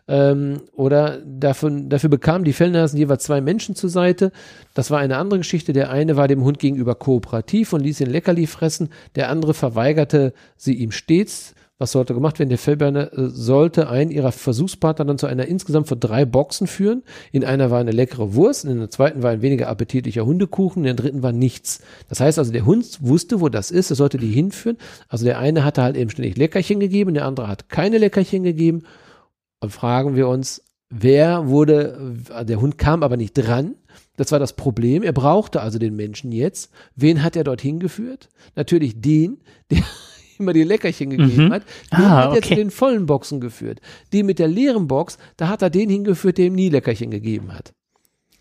[0.06, 4.32] Ähm, oder davon, dafür bekamen die Fellnasen jeweils zwei Menschen zur Seite.
[4.74, 5.72] Das war eine andere Geschichte.
[5.72, 8.90] Der eine war dem Hund gegenüber kooperativ und ließ ihn Leckerli fressen.
[9.16, 12.48] Der andere verweigerte sie ihm stets was sollte gemacht werden?
[12.48, 17.04] Der Fellberner äh, sollte einen ihrer Versuchspartner dann zu einer insgesamt von drei Boxen führen.
[17.30, 20.84] In einer war eine leckere Wurst, in der zweiten war ein weniger appetitlicher Hundekuchen, in
[20.84, 21.80] der dritten war nichts.
[22.08, 24.76] Das heißt also, der Hund wusste, wo das ist, er sollte die hinführen.
[25.08, 28.82] Also der eine hatte halt eben ständig Leckerchen gegeben, der andere hat keine Leckerchen gegeben.
[29.60, 33.76] Und fragen wir uns, wer wurde, äh, der Hund kam aber nicht dran.
[34.16, 35.04] Das war das Problem.
[35.04, 36.72] Er brauchte also den Menschen jetzt.
[36.96, 38.28] Wen hat er dorthin geführt?
[38.56, 39.38] Natürlich den,
[39.70, 39.84] der
[40.38, 41.52] immer die Leckerchen gegeben mhm.
[41.52, 41.62] hat,
[41.92, 42.48] den ah, hat er okay.
[42.48, 43.80] zu den vollen Boxen geführt.
[44.12, 47.52] Die mit der leeren Box, da hat er den hingeführt, der ihm nie Leckerchen gegeben
[47.52, 47.72] hat.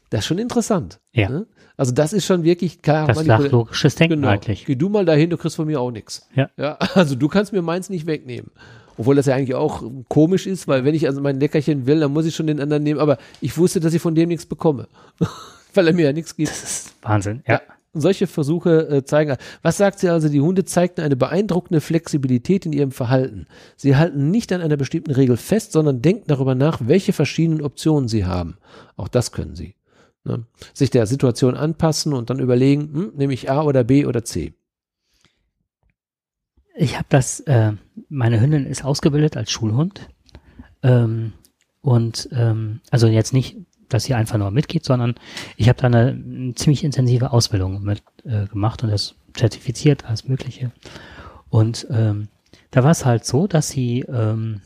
[0.09, 0.99] Das ist schon interessant.
[1.13, 1.29] Ja.
[1.29, 1.47] Ne?
[1.75, 3.07] Also das ist schon wirklich klar.
[3.07, 4.29] Das ist logisches Denken genau.
[4.29, 4.65] eigentlich.
[4.65, 6.27] Geh du mal dahin, du kriegst von mir auch nichts.
[6.33, 6.49] Ja.
[6.57, 6.77] ja.
[6.95, 8.51] Also du kannst mir meins nicht wegnehmen.
[8.97, 12.13] Obwohl das ja eigentlich auch komisch ist, weil wenn ich also mein Leckerchen will, dann
[12.13, 12.99] muss ich schon den anderen nehmen.
[12.99, 14.87] Aber ich wusste, dass ich von dem nichts bekomme.
[15.73, 16.49] weil er mir ja nichts gibt.
[16.49, 17.57] Das ist Wahnsinn, ja.
[17.57, 19.37] Und solche Versuche äh, zeigen.
[19.61, 20.29] Was sagt sie also?
[20.29, 23.47] Die Hunde zeigten eine beeindruckende Flexibilität in ihrem Verhalten.
[23.75, 28.07] Sie halten nicht an einer bestimmten Regel fest, sondern denken darüber nach, welche verschiedenen Optionen
[28.07, 28.57] sie haben.
[28.95, 29.75] Auch das können sie.
[30.23, 30.45] Ne?
[30.73, 34.53] Sich der Situation anpassen und dann überlegen, hm, nehme ich A oder B oder C.
[36.75, 37.73] Ich habe das, äh,
[38.09, 40.09] meine Hündin ist ausgebildet als Schulhund.
[40.83, 41.33] Ähm,
[41.81, 43.57] und ähm, also jetzt nicht,
[43.89, 45.15] dass sie einfach nur mitgeht, sondern
[45.55, 50.27] ich habe da eine, eine, ziemlich intensive Ausbildung mit äh, gemacht und das zertifiziert, alles
[50.27, 50.71] Mögliche.
[51.49, 52.27] Und ähm,
[52.71, 54.61] da war es halt so, dass sie, ähm,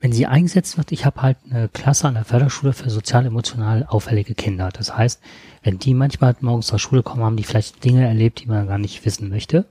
[0.00, 4.34] wenn sie eingesetzt wird, ich habe halt eine Klasse an der Förderschule für sozial-emotional auffällige
[4.34, 4.70] Kinder.
[4.72, 5.20] Das heißt,
[5.62, 8.78] wenn die manchmal morgens zur Schule kommen, haben die vielleicht Dinge erlebt, die man gar
[8.78, 9.66] nicht wissen möchte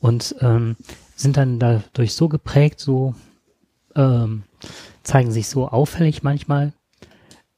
[0.00, 0.76] und ähm,
[1.16, 3.14] sind dann dadurch so geprägt, so
[3.94, 4.42] ähm,
[5.02, 6.72] zeigen sich so auffällig manchmal,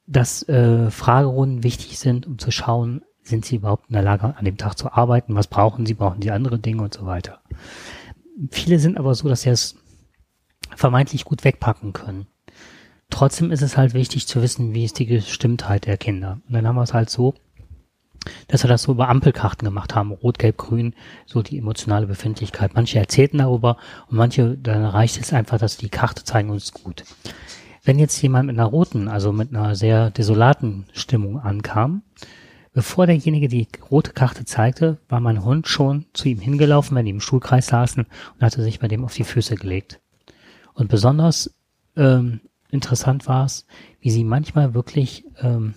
[0.07, 4.45] dass äh, Fragerunden wichtig sind, um zu schauen, sind sie überhaupt in der Lage, an
[4.45, 7.41] dem Tag zu arbeiten, was brauchen sie, brauchen sie andere Dinge und so weiter.
[8.51, 9.75] Viele sind aber so, dass sie es
[10.75, 12.27] vermeintlich gut wegpacken können.
[13.09, 16.39] Trotzdem ist es halt wichtig zu wissen, wie ist die Gestimmtheit der Kinder.
[16.47, 17.33] Und dann haben wir es halt so,
[18.47, 20.93] dass wir das so über Ampelkarten gemacht haben, rot, gelb, grün,
[21.25, 22.71] so die emotionale Befindlichkeit.
[22.75, 23.77] Manche erzählten darüber
[24.09, 27.03] und manche, dann reicht es einfach, dass die Karte zeigen uns gut.
[27.87, 32.01] Wenn jetzt jemand mit einer roten, also mit einer sehr desolaten Stimmung ankam,
[32.73, 37.11] bevor derjenige die rote Karte zeigte, war mein Hund schon zu ihm hingelaufen, wenn die
[37.11, 40.01] im Schulkreis saßen und hatte sich bei dem auf die Füße gelegt.
[40.73, 41.55] Und besonders
[41.95, 43.65] ähm, interessant war es,
[44.01, 45.73] wie sie manchmal wirklich ähm,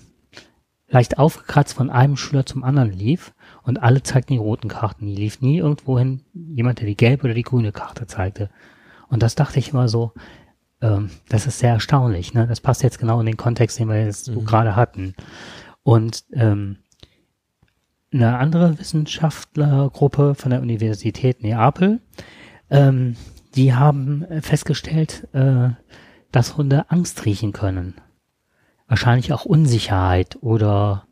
[0.88, 3.32] leicht aufgekratzt von einem Schüler zum anderen lief
[3.62, 5.06] und alle zeigten die roten Karten.
[5.06, 8.50] Die lief nie irgendwo hin, jemand, der die gelbe oder die grüne Karte zeigte.
[9.10, 10.12] Und das dachte ich immer so,
[10.80, 12.34] ähm, das ist sehr erstaunlich.
[12.34, 12.46] Ne?
[12.46, 14.44] Das passt jetzt genau in den Kontext, den wir jetzt so mhm.
[14.44, 15.14] gerade hatten.
[15.82, 16.78] Und ähm,
[18.12, 22.00] eine andere Wissenschaftlergruppe von der Universität Neapel,
[22.70, 23.16] ähm,
[23.54, 25.70] die haben festgestellt, äh,
[26.32, 27.94] dass Hunde Angst riechen können
[28.90, 31.06] wahrscheinlich auch Unsicherheit oder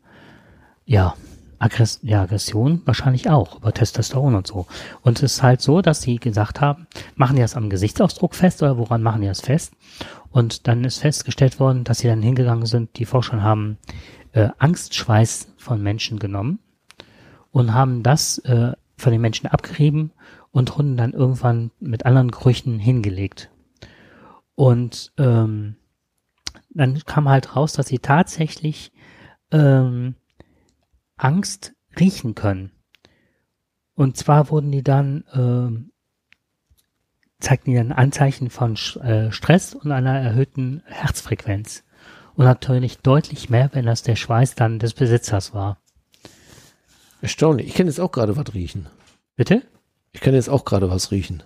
[0.85, 1.15] ja,
[1.59, 4.65] Aggress ja, Aggression wahrscheinlich auch über Testosteron und so.
[5.01, 8.63] Und es ist halt so, dass sie gesagt haben, machen die das am Gesichtsausdruck fest
[8.63, 9.73] oder woran machen die das fest?
[10.31, 13.77] Und dann ist festgestellt worden, dass sie dann hingegangen sind, die Forscher haben
[14.31, 16.59] äh, Angstschweiß von Menschen genommen
[17.51, 20.11] und haben das äh, von den Menschen abgerieben
[20.51, 23.49] und Hunden dann irgendwann mit anderen Gerüchen hingelegt.
[24.55, 25.75] Und ähm,
[26.69, 28.91] dann kam halt raus, dass sie tatsächlich
[29.51, 30.15] ähm,
[31.19, 32.71] Angst riechen können.
[33.93, 35.91] Und zwar wurden die dann, ähm,
[37.39, 41.83] zeigten die dann Anzeichen von äh, Stress und einer erhöhten Herzfrequenz.
[42.35, 45.81] Und natürlich deutlich mehr, wenn das der Schweiß dann des Besitzers war.
[47.21, 47.67] Erstaunlich.
[47.67, 48.87] Ich kann jetzt auch gerade was riechen.
[49.35, 49.63] Bitte?
[50.13, 51.43] Ich kann jetzt auch gerade was riechen.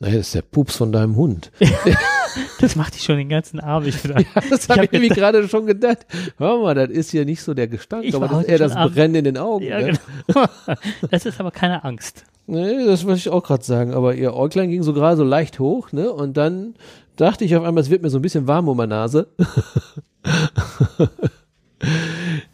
[0.00, 1.52] Naja, das ist der Pups von deinem Hund.
[2.60, 3.94] das macht ich schon den ganzen Abend.
[4.04, 6.06] ja, das habe ich, nämlich gerade schon gedacht.
[6.38, 8.76] Hör mal, das ist ja nicht so der Gestank, ich aber das ist eher das
[8.76, 8.94] Abend.
[8.94, 9.64] Brennen in den Augen.
[9.64, 9.98] Ja, ne?
[10.26, 10.46] genau.
[11.10, 12.24] Das ist aber keine Angst.
[12.46, 13.94] Nee, das wollte ich auch gerade sagen.
[13.94, 16.12] Aber ihr Äuglein ging so gerade so leicht hoch, ne?
[16.12, 16.74] Und dann
[17.16, 19.28] dachte ich auf einmal, es wird mir so ein bisschen warm um meine Nase.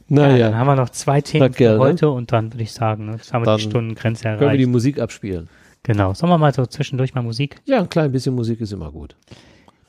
[0.08, 0.36] naja.
[0.36, 1.78] Ja, dann haben wir noch zwei Themen für ne?
[1.78, 4.40] heute und dann würde ich sagen, ne, das haben wir dann die Stundengrenze erreicht.
[4.40, 5.48] Können wir die Musik abspielen.
[5.82, 6.14] Genau.
[6.14, 7.56] Sollen wir mal so zwischendurch mal Musik?
[7.64, 9.14] Ja, ein klein bisschen Musik ist immer gut.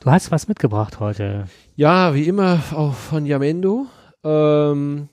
[0.08, 1.44] Du hast was mitgebracht heute.
[1.76, 3.88] Ja, wie immer auch von Yamendo.
[4.24, 5.10] Ähm,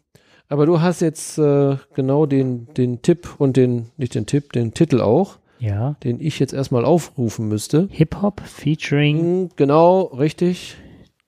[0.47, 4.73] aber du hast jetzt äh, genau den, den Tipp und den, nicht den Tipp, den
[4.73, 5.37] Titel auch.
[5.59, 5.97] Ja.
[6.05, 7.89] Den ich jetzt erstmal aufrufen müsste.
[7.91, 9.19] Hip-Hop featuring.
[9.19, 10.77] Hm, genau, richtig.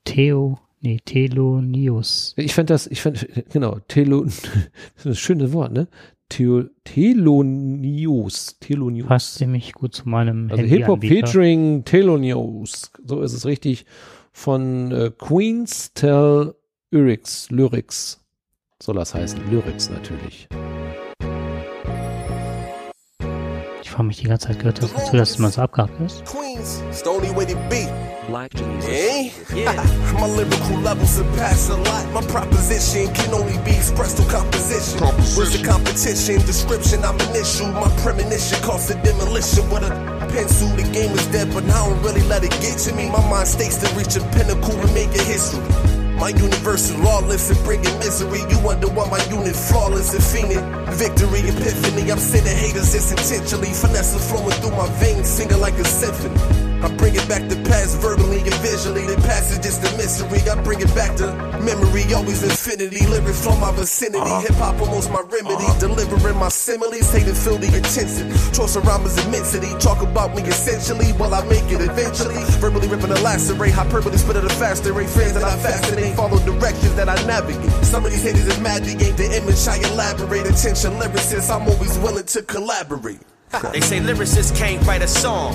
[0.06, 2.36] Theo, nee, Telonius.
[2.38, 4.38] Ich fand das, ich fand, genau, Telo, das
[4.96, 5.90] ist ein schönes Wort, ne?
[6.32, 8.58] The Telonius.
[8.60, 9.08] Telonius.
[9.08, 12.92] Passt ziemlich gut zu meinem Also Hip-Hop featuring Telonius.
[13.06, 13.86] So ist es richtig.
[14.32, 16.54] Von äh, Queens Tell
[16.92, 17.50] Lyrics.
[17.50, 18.24] Lyrics.
[18.82, 19.40] Soll das heißen.
[19.50, 20.48] Lyrics natürlich.
[23.82, 26.24] Ich frage mich die ganze Zeit, gehört das dazu, dass es mal so abgehakt ist?
[26.26, 27.32] Queens, it's the only
[28.28, 28.64] way to be.
[28.68, 28.90] Black Jesus.
[28.90, 29.32] Eh?
[29.56, 29.74] Yeah.
[30.14, 32.14] my lyrical level surpass a lot.
[32.14, 35.00] My proposition can only be expressed through composition.
[35.00, 35.38] composition.
[35.38, 36.36] Where's the competition?
[36.46, 37.68] Description, I'm an issue.
[37.72, 40.68] My premonition cost a demolition with a pencil.
[40.76, 43.10] The game is dead, but I don't really let it get to me.
[43.10, 45.64] My mind states to reach a pinnacle and make a history.
[46.18, 48.42] My universe is lawless and bringing misery.
[48.50, 50.87] You wonder why my unit flawless and fiending.
[50.96, 52.10] Victory, epiphany.
[52.12, 53.74] I'm sending haters this intentionally.
[53.74, 56.40] Finesse flowing through my veins, singing like a symphony.
[56.80, 59.04] I bring it back to past verbally and visually.
[59.06, 60.40] The past is just a mystery.
[60.48, 61.26] I bring it back to
[61.60, 63.06] memory, always infinity.
[63.08, 64.22] Lyrics from my vicinity.
[64.22, 64.42] Uh-huh.
[64.42, 65.66] Hip hop almost my remedy.
[65.68, 65.80] Uh-huh.
[65.80, 68.30] Delivering my similes, hate and feel the intensity.
[68.56, 69.74] Choice rhymes immensity.
[69.80, 72.38] Talk about me essentially while I make it eventually.
[72.62, 73.74] Verbally ripping the lacerate.
[73.74, 75.10] Hyperbole spit at a faster rate.
[75.10, 76.16] Friends that I fascinate.
[76.16, 77.74] Follow directions that I navigate.
[77.84, 80.46] Some of these haters is mad they ain't the image I elaborate.
[80.46, 83.22] Attention lyricists, I'm always willing to collaborate.
[83.72, 85.54] they say lyricists can't write a song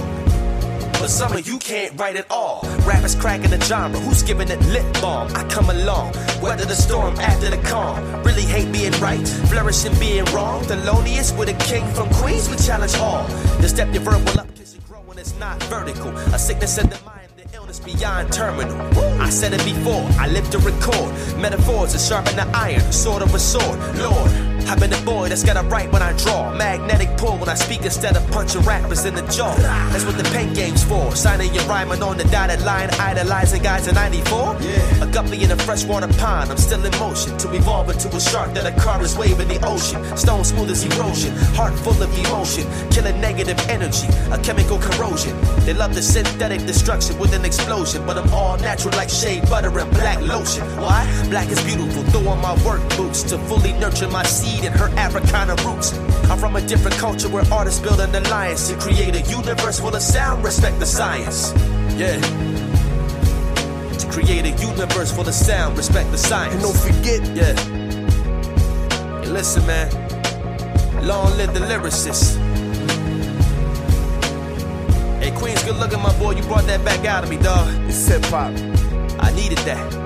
[1.03, 2.61] but some of you can't write at all.
[2.87, 5.29] Rappers cracking the genre, who's giving it lip balm?
[5.35, 8.23] I come along, weather the storm after the calm.
[8.23, 10.63] Really hate being right, flourishing being wrong.
[10.69, 13.27] The loneliest with a king from Queens, we challenge all.
[13.61, 14.47] The step your verbal up,
[14.87, 16.17] grow when it's not vertical.
[16.33, 18.81] A sickness in the mind, the illness beyond terminal.
[19.21, 21.11] I said it before, I live to record.
[21.37, 23.77] Metaphors are sharpen the iron, sword of a sword.
[23.99, 24.31] Lord,
[24.69, 26.53] I've been a boy that's got to write when I draw.
[26.55, 29.55] Magnetic pull when I speak instead of punching rappers in the jaw.
[29.91, 31.15] That's what the paint game's for.
[31.17, 34.57] Signing your rhyming on the dotted line, idolizing guys in 94.
[34.61, 35.05] Yeah.
[35.05, 38.53] A guppy in a freshwater pond, I'm still in motion to evolve into a shark
[38.55, 40.01] that a car is waving the ocean.
[40.17, 45.37] Stone smooth as erosion, heart full of emotion, killing negative energy, a chemical corrosion.
[45.67, 49.77] They love the synthetic destruction with an explosion, but I'm all natural like shea butter
[49.79, 50.65] and black lotion.
[50.77, 51.03] Why?
[51.31, 52.03] Black is beautiful.
[52.05, 55.93] Throw on my work boots to fully nurture my seed and her Africana roots.
[56.31, 59.95] I'm from a different culture where artists build an alliance to create a universe full
[59.95, 61.53] of sound, respect the science.
[61.97, 62.21] Yeah.
[63.99, 66.55] To create a universe full of sound, respect the science.
[66.55, 67.55] And don't forget, yeah.
[69.21, 69.91] Hey, listen, man.
[71.07, 72.37] Long live the lyricist.
[75.21, 76.33] Hey, Queens, good looking, my boy.
[76.33, 77.69] You brought that back out of me, dog.
[77.89, 78.53] It's hip hop.
[79.21, 80.03] I needed that.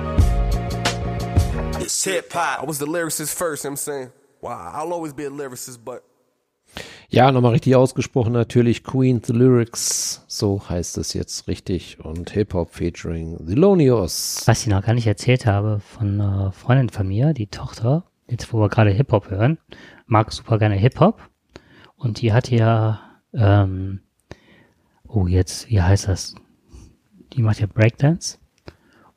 [1.81, 2.61] It's hip hop.
[2.61, 4.11] I was the lyricist first, you know I'm saying.
[4.47, 6.03] I'll always be a lyricist, but.
[7.09, 12.73] Ja, nochmal richtig ausgesprochen natürlich Queen the Lyrics, so heißt es jetzt richtig und Hip-Hop
[12.73, 14.43] featuring Thelonious.
[14.45, 18.51] Was ich noch gar nicht erzählt habe von einer Freundin von mir, die Tochter, jetzt
[18.51, 19.57] wo wir gerade Hip-Hop hören,
[20.05, 21.21] mag super gerne Hip-Hop
[21.95, 22.99] und die hat ja,
[23.33, 24.01] ähm,
[25.07, 26.35] oh jetzt, wie heißt das?
[27.33, 28.37] Die macht ja Breakdance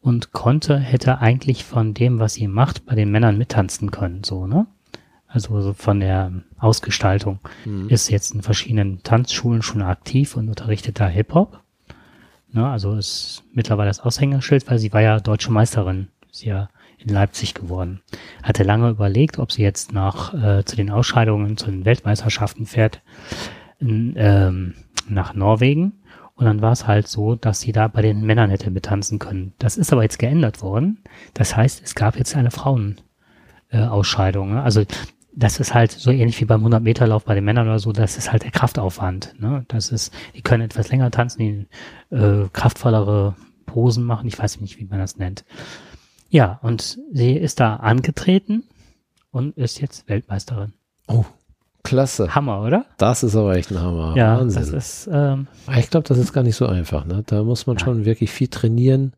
[0.00, 4.46] und konnte, hätte eigentlich von dem, was sie macht, bei den Männern mittanzen können, so,
[4.46, 4.68] ne?
[5.32, 7.88] Also von der Ausgestaltung, mhm.
[7.88, 11.60] ist jetzt in verschiedenen Tanzschulen schon aktiv und unterrichtet da Hip-Hop.
[12.52, 16.68] Ne, also ist mittlerweile das Aushängeschild, weil sie war ja deutsche Meisterin, ist ja
[16.98, 18.00] in Leipzig geworden.
[18.42, 23.00] Hatte lange überlegt, ob sie jetzt nach äh, zu den Ausscheidungen, zu den Weltmeisterschaften fährt,
[23.78, 24.74] in, ähm,
[25.08, 25.92] nach Norwegen.
[26.34, 29.52] Und dann war es halt so, dass sie da bei den Männern hätte betanzen können.
[29.58, 30.98] Das ist aber jetzt geändert worden.
[31.34, 33.00] Das heißt, es gab jetzt eine Frauen.
[33.72, 34.54] Äh, Ausscheidung.
[34.54, 34.62] Ne?
[34.62, 34.82] Also
[35.32, 38.32] das ist halt so ähnlich wie beim 100-Meter-Lauf bei den Männern oder so, das ist
[38.32, 39.34] halt der Kraftaufwand.
[39.38, 39.64] Ne?
[39.68, 44.78] Das ist, die können etwas länger tanzen, die äh, kraftvollere Posen machen, ich weiß nicht,
[44.78, 45.44] wie man das nennt.
[46.28, 48.64] Ja, und sie ist da angetreten
[49.30, 50.72] und ist jetzt Weltmeisterin.
[51.06, 51.24] Oh,
[51.82, 52.34] klasse.
[52.34, 52.86] Hammer, oder?
[52.98, 54.16] Das ist aber echt ein Hammer.
[54.16, 54.60] Ja, Wahnsinn.
[54.60, 55.08] das ist.
[55.12, 57.04] Ähm, ich glaube, das ist gar nicht so einfach.
[57.04, 57.22] Ne?
[57.26, 59.14] Da muss man schon wirklich viel trainieren.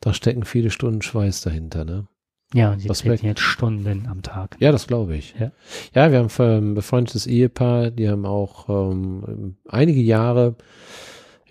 [0.00, 1.84] Da stecken viele Stunden Schweiß dahinter.
[1.84, 2.06] Ne?
[2.54, 4.56] Ja, und sie das treten jetzt Stunden am Tag.
[4.60, 5.34] Ja, das glaube ich.
[5.38, 5.50] Ja.
[5.92, 10.54] ja, wir haben ein befreundetes Ehepaar, die haben auch ähm, einige Jahre,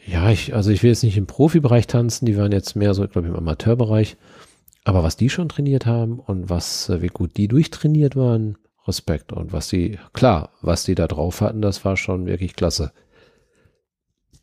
[0.07, 3.05] ja, ich, also ich will jetzt nicht im Profibereich tanzen, die waren jetzt mehr so,
[3.07, 4.15] glaube ich, im Amateurbereich.
[4.85, 9.33] Aber was die schon trainiert haben und was, äh, wie gut die durchtrainiert waren, Respekt.
[9.33, 12.91] Und was sie, klar, was die da drauf hatten, das war schon wirklich klasse.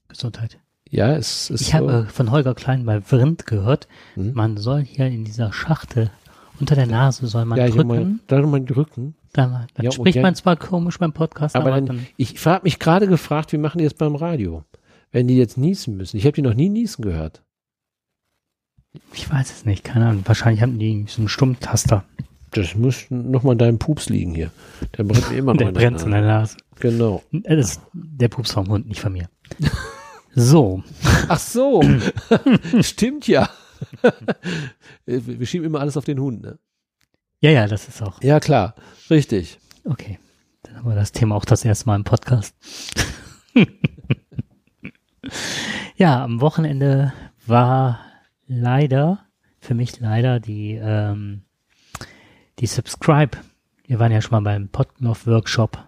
[0.09, 0.59] Gesundheit.
[0.91, 1.61] Ja, es ist.
[1.61, 1.75] Ich so.
[1.75, 4.33] habe von Holger Klein bei Vrind gehört, hm?
[4.35, 6.11] man soll hier in dieser Schachtel
[6.61, 7.89] unter der Nase soll man ja, drücken.
[7.89, 9.15] Mal, da mal drücken.
[9.33, 10.23] Dann, dann ja, spricht okay.
[10.23, 13.79] man zwar komisch beim Podcast, aber, aber dann, ich habe mich gerade gefragt, wie machen
[13.79, 14.65] die das beim Radio?
[15.13, 16.17] Wenn die jetzt niesen müssen.
[16.17, 17.43] Ich habe die noch nie niesen gehört.
[19.13, 20.23] Ich weiß es nicht, keine Ahnung.
[20.27, 22.05] Wahrscheinlich haben die so einen Stummtaster.
[22.53, 24.51] Das muss nochmal deinem Pups liegen hier.
[24.99, 26.57] Der brennt mir immer noch Der brennt in der Nase.
[26.81, 27.23] Genau.
[27.31, 29.29] Das ist der Pups vom Hund, nicht von mir.
[30.35, 30.83] So.
[31.29, 31.83] Ach so.
[32.81, 33.49] Stimmt ja.
[35.07, 36.59] Wir schieben immer alles auf den Hund, ne?
[37.41, 38.23] Ja, ja, das ist auch.
[38.23, 38.75] Ja, klar.
[39.09, 39.59] Richtig.
[39.85, 40.19] Okay.
[40.63, 42.55] Dann haben wir das Thema auch das erste Mal im Podcast.
[45.97, 47.15] ja, am Wochenende
[47.47, 48.01] war
[48.47, 49.25] leider,
[49.59, 51.43] für mich leider die, ähm,
[52.59, 53.39] die Subscribe.
[53.87, 55.79] Wir waren ja schon mal beim Podlove Workshop.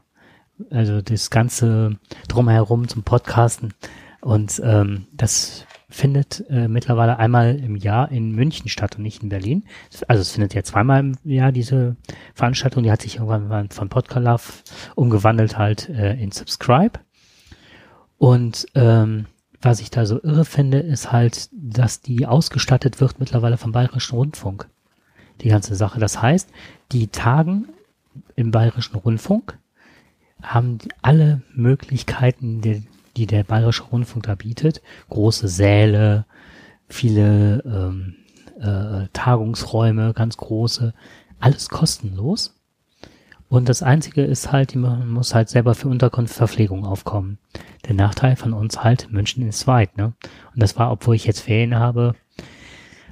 [0.71, 3.75] Also das ganze drumherum zum Podcasten.
[4.23, 9.29] Und ähm, das findet äh, mittlerweile einmal im Jahr in München statt und nicht in
[9.29, 9.65] Berlin.
[10.09, 11.97] Also es findet ja zweimal im Jahr diese
[12.35, 12.83] Veranstaltung.
[12.83, 14.65] Die hat sich irgendwann von Podkalaf
[14.95, 16.99] umgewandelt halt äh, in Subscribe.
[18.17, 19.27] Und ähm,
[19.61, 24.17] was ich da so irre finde, ist halt, dass die ausgestattet wird mittlerweile vom Bayerischen
[24.17, 24.69] Rundfunk.
[25.43, 26.01] Die ganze Sache.
[26.01, 26.51] Das heißt,
[26.91, 27.69] die tagen
[28.35, 29.59] im Bayerischen Rundfunk,
[30.43, 32.83] haben alle Möglichkeiten, die,
[33.17, 34.83] die der Bayerische Rundfunk da bietet.
[35.09, 36.27] Große Säle,
[36.89, 38.15] viele ähm,
[38.61, 40.95] äh, Tagungsräume, ganz große,
[41.41, 42.59] alles kostenlos.
[43.49, 47.37] Und das Einzige ist halt, man muss halt selber für Unterkunft Verpflegung aufkommen.
[47.87, 50.15] Der Nachteil von uns halt, München ist weit, ne?
[50.55, 52.15] Und das war, obwohl ich jetzt Ferien habe,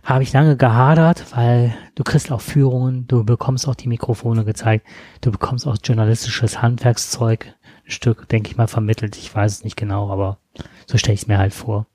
[0.02, 4.86] habe ich lange gehadert, weil du kriegst auch Führungen, du bekommst auch die Mikrofone gezeigt,
[5.20, 7.54] du bekommst auch journalistisches Handwerkszeug,
[7.90, 9.16] Stück, denke ich mal, vermittelt.
[9.16, 10.38] Ich weiß es nicht genau, aber
[10.86, 11.86] so stelle ich es mir halt vor.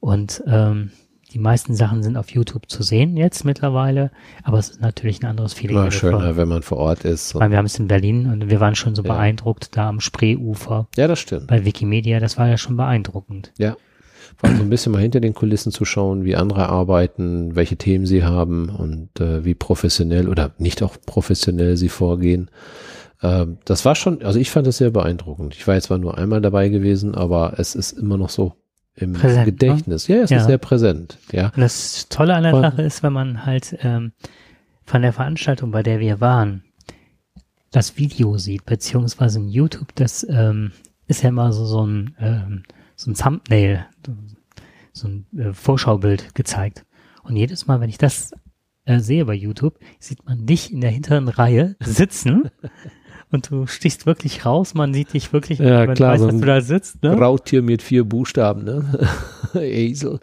[0.00, 0.90] Und ähm,
[1.32, 4.10] die meisten Sachen sind auf YouTube zu sehen jetzt mittlerweile,
[4.42, 5.76] aber es ist natürlich ein anderes Feeling.
[5.76, 7.34] Immer schöner, wenn man vor Ort ist.
[7.34, 9.14] Weil wir haben es in Berlin und wir waren schon so ja.
[9.14, 10.88] beeindruckt da am Spreeufer.
[10.96, 11.46] Ja, das stimmt.
[11.46, 13.52] Bei Wikimedia, das war ja schon beeindruckend.
[13.56, 13.76] Ja.
[14.36, 17.76] Vor allem so ein bisschen mal hinter den Kulissen zu schauen, wie andere arbeiten, welche
[17.76, 22.50] Themen sie haben und äh, wie professionell oder nicht auch professionell sie vorgehen.
[23.22, 25.54] Ähm, das war schon, also ich fand das sehr beeindruckend.
[25.54, 28.56] Ich war jetzt zwar nur einmal dabei gewesen, aber es ist immer noch so
[28.94, 29.44] im präsent, ne?
[29.44, 30.08] Gedächtnis.
[30.08, 30.16] Ne?
[30.16, 30.38] Ja, es ja.
[30.38, 31.18] ist sehr präsent.
[31.30, 31.46] Ja.
[31.46, 34.12] Und das Tolle an der Von, Sache ist, wenn man halt ähm,
[34.84, 36.64] von der Veranstaltung, bei der wir waren,
[37.70, 40.72] das Video sieht, beziehungsweise in YouTube, das ähm,
[41.06, 42.64] ist ja immer so, so ein ähm,
[43.02, 43.86] so ein Thumbnail,
[44.92, 46.84] so ein äh, Vorschaubild gezeigt.
[47.22, 48.32] Und jedes Mal, wenn ich das
[48.84, 52.50] äh, sehe bei YouTube, sieht man dich in der hinteren Reihe sitzen
[53.32, 56.40] und du stichst wirklich raus, man sieht dich wirklich, ja, man klar, weiß, so dass
[56.40, 57.02] du da sitzt.
[57.02, 57.12] Ne?
[57.12, 58.84] Rautier mit vier Buchstaben, ne?
[59.54, 60.20] Esel.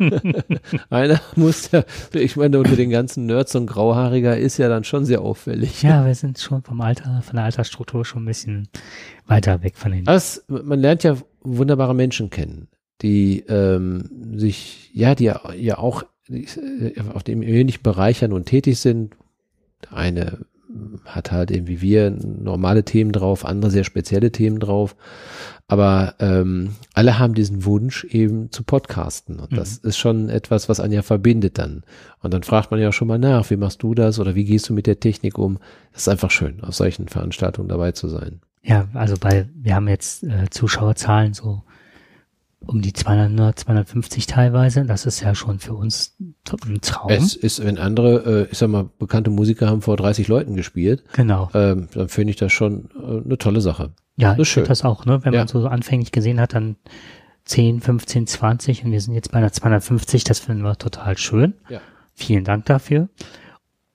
[0.90, 5.04] Einer muss ja, ich meine, unter den ganzen Nerds und Grauhaariger ist ja dann schon
[5.04, 5.82] sehr auffällig.
[5.82, 8.68] Ja, wir sind schon vom Alter, von der Altersstruktur schon ein bisschen
[9.26, 10.04] weiter weg von den.
[10.04, 12.68] Das, man lernt ja wunderbare Menschen kennen,
[13.00, 19.14] die ähm, sich, ja, die ja auch äh, auf dem ähnlichen bereichern und tätig sind.
[19.84, 20.46] Der eine
[21.04, 24.96] hat halt eben wie wir normale Themen drauf, andere sehr spezielle Themen drauf.
[25.68, 29.40] Aber ähm, alle haben diesen Wunsch eben zu podcasten.
[29.40, 29.56] Und mhm.
[29.56, 31.84] das ist schon etwas, was einen ja verbindet dann.
[32.20, 34.68] Und dann fragt man ja schon mal nach, wie machst du das oder wie gehst
[34.68, 35.58] du mit der Technik um?
[35.92, 38.40] Das ist einfach schön, auf solchen Veranstaltungen dabei zu sein.
[38.62, 41.62] Ja, also bei, wir haben jetzt äh, Zuschauerzahlen so
[42.66, 44.84] um die 200, 250 teilweise.
[44.84, 47.10] Das ist ja schon für uns ein Traum.
[47.10, 51.04] Es ist, wenn andere, äh, ich sag mal, bekannte Musiker haben vor 30 Leuten gespielt.
[51.12, 51.50] Genau.
[51.54, 53.92] Ähm, dann finde ich das schon äh, eine tolle Sache.
[54.16, 55.24] Ja, das ich finde das auch, ne?
[55.24, 55.40] Wenn ja.
[55.40, 56.76] man so anfänglich gesehen hat, dann
[57.44, 61.54] 10, 15, 20 und wir sind jetzt bei einer 250, das finden wir total schön.
[61.68, 61.80] Ja.
[62.14, 63.08] Vielen Dank dafür.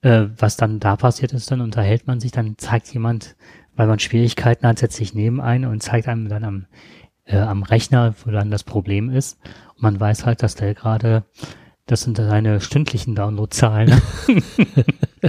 [0.01, 3.35] Äh, was dann da passiert ist, dann unterhält man sich, dann zeigt jemand,
[3.75, 6.65] weil man Schwierigkeiten hat, setzt sich neben ein und zeigt einem dann am
[7.27, 9.37] äh, am Rechner, wo dann das Problem ist.
[9.75, 11.23] Und man weiß halt, dass der gerade,
[11.85, 14.01] das sind seine stündlichen Downloadzahlen.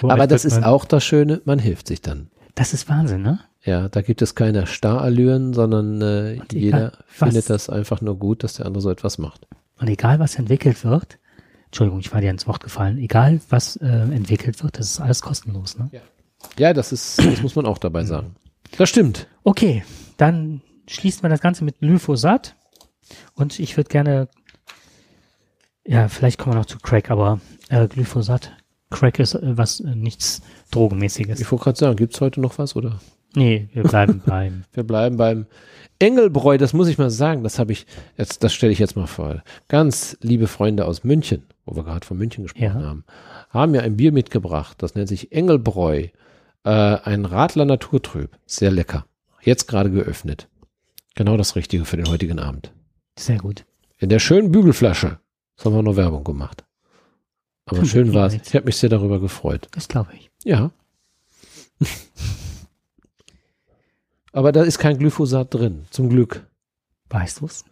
[0.00, 2.30] so, Aber das ist auch das Schöne, man hilft sich dann.
[2.54, 3.40] Das ist Wahnsinn, ne?
[3.64, 8.54] Ja, da gibt es keine Starallüren, sondern äh, jeder findet das einfach nur gut, dass
[8.54, 9.46] der andere so etwas macht.
[9.78, 11.18] Und egal, was entwickelt wird,
[11.66, 15.22] Entschuldigung, ich war dir ins Wort gefallen, egal, was äh, entwickelt wird, das ist alles
[15.22, 15.90] kostenlos, ne?
[15.92, 16.00] Ja,
[16.58, 18.36] ja das ist, das muss man auch dabei sagen.
[18.76, 19.26] Das stimmt.
[19.44, 19.84] Okay,
[20.16, 22.56] dann schließt man das Ganze mit Glyphosat.
[23.34, 24.28] Und ich würde gerne,
[25.86, 28.52] ja, vielleicht kommen wir noch zu Crack, aber äh, Glyphosat,
[28.90, 31.40] Crack ist äh, was, äh, nichts Drogenmäßiges.
[31.40, 33.00] Ich wollte gerade sagen, gibt's heute noch was, oder?
[33.34, 34.64] Nee, wir bleiben beim.
[34.72, 35.46] wir bleiben beim
[35.98, 37.86] Engelbräu, das muss ich mal sagen, das habe ich,
[38.16, 39.42] jetzt, das stelle ich jetzt mal vor.
[39.66, 42.86] Ganz liebe Freunde aus München, wo wir gerade von München gesprochen ja.
[42.86, 43.04] haben,
[43.50, 46.06] haben ja ein Bier mitgebracht, das nennt sich Engelbräu.
[46.64, 48.36] Äh, ein Radler Naturtrüb.
[48.46, 49.06] Sehr lecker.
[49.40, 50.48] Jetzt gerade geöffnet.
[51.18, 52.72] Genau das Richtige für den heutigen Abend.
[53.18, 53.66] Sehr gut.
[53.96, 55.18] In der schönen Bügelflasche.
[55.56, 56.64] Das haben wir nur Werbung gemacht.
[57.66, 58.34] Aber schön war es.
[58.34, 59.66] Ich habe mich sehr darüber gefreut.
[59.72, 60.30] Das glaube ich.
[60.44, 60.70] Ja.
[64.32, 66.46] Aber da ist kein Glyphosat drin, zum Glück.
[67.10, 67.64] Weißt du es?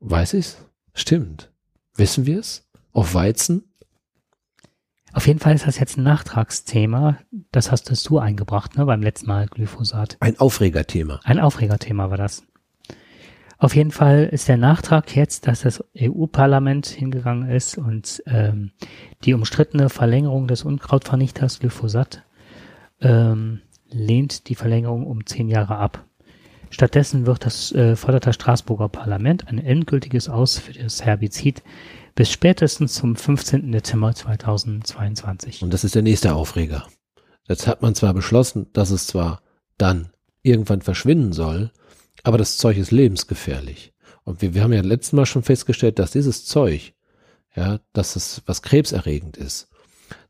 [0.00, 0.56] Weiß ich's?
[0.94, 1.52] Stimmt.
[1.94, 2.66] Wissen wir es?
[2.94, 3.64] Auf Weizen?
[5.12, 7.18] Auf jeden Fall ist das jetzt ein Nachtragsthema.
[7.52, 10.16] Das hast du eingebracht, ne, beim letzten Mal Glyphosat.
[10.20, 11.20] Ein Aufregerthema.
[11.24, 12.44] Ein Aufregerthema war das.
[13.60, 18.70] Auf jeden Fall ist der Nachtrag jetzt, dass das EU-Parlament hingegangen ist und ähm,
[19.24, 22.22] die umstrittene Verlängerung des Unkrautvernichters Glyphosat
[23.00, 23.60] ähm,
[23.90, 26.04] lehnt die Verlängerung um zehn Jahre ab.
[26.70, 31.64] Stattdessen wird das äh, fordert das Straßburger Parlament ein endgültiges Aus für das Herbizid
[32.14, 33.72] bis spätestens zum 15.
[33.72, 35.62] Dezember 2022.
[35.62, 36.86] Und das ist der nächste Aufreger.
[37.48, 39.40] Jetzt hat man zwar beschlossen, dass es zwar
[39.78, 40.10] dann
[40.42, 41.72] irgendwann verschwinden soll,
[42.22, 43.92] aber das Zeug ist lebensgefährlich.
[44.24, 46.94] Und wir, wir haben ja letztes Mal schon festgestellt, dass dieses Zeug,
[47.56, 49.68] ja, dass es was krebserregend ist,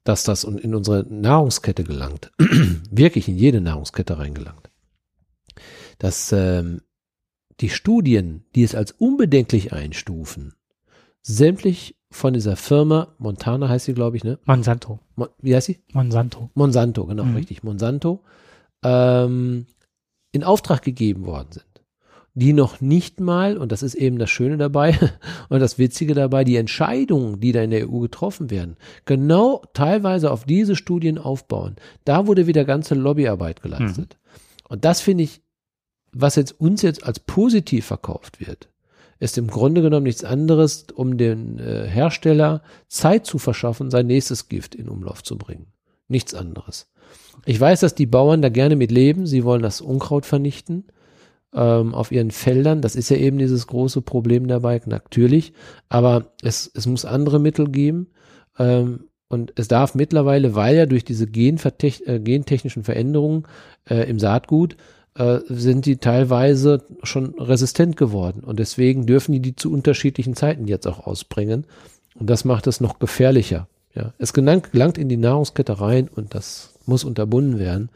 [0.04, 2.30] dass das in unsere Nahrungskette gelangt,
[2.90, 4.70] wirklich in jede Nahrungskette reingelangt.
[5.98, 6.82] Dass ähm,
[7.60, 10.54] die Studien, die es als unbedenklich einstufen,
[11.22, 14.38] sämtlich von dieser Firma, Montana heißt sie, glaube ich, ne?
[14.44, 15.00] Monsanto.
[15.16, 15.80] Mon, wie heißt sie?
[15.92, 16.50] Monsanto.
[16.54, 17.36] Monsanto, genau, Mhm.
[17.36, 17.62] richtig.
[17.62, 18.22] Monsanto,
[18.82, 19.66] ähm,
[20.32, 21.66] in Auftrag gegeben worden sind.
[22.38, 24.96] Die noch nicht mal, und das ist eben das Schöne dabei
[25.48, 30.30] und das Witzige dabei, die Entscheidungen, die da in der EU getroffen werden, genau teilweise
[30.30, 31.74] auf diese Studien aufbauen.
[32.04, 34.18] Da wurde wieder ganze Lobbyarbeit geleistet.
[34.68, 35.40] Und das finde ich,
[36.12, 38.68] was jetzt uns jetzt als positiv verkauft wird,
[39.18, 44.48] ist im Grunde genommen nichts anderes, um den äh, Hersteller Zeit zu verschaffen, sein nächstes
[44.48, 45.72] Gift in Umlauf zu bringen.
[46.06, 46.88] Nichts anderes.
[47.46, 49.26] Ich weiß, dass die Bauern da gerne mit leben.
[49.26, 50.84] Sie wollen das Unkraut vernichten
[51.54, 52.82] ähm, auf ihren Feldern.
[52.82, 55.52] Das ist ja eben dieses große Problem dabei, natürlich.
[55.88, 58.08] Aber es, es muss andere Mittel geben.
[58.58, 63.46] Ähm, und es darf mittlerweile, weil ja durch diese äh, gentechnischen Veränderungen
[63.88, 64.76] äh, im Saatgut
[65.14, 68.42] äh, sind die teilweise schon resistent geworden.
[68.42, 71.66] Und deswegen dürfen die die zu unterschiedlichen Zeiten jetzt auch ausbringen.
[72.14, 73.68] Und das macht es noch gefährlicher.
[73.94, 77.90] Ja, es gelangt in die Nahrungskette rein und das muss unterbunden werden.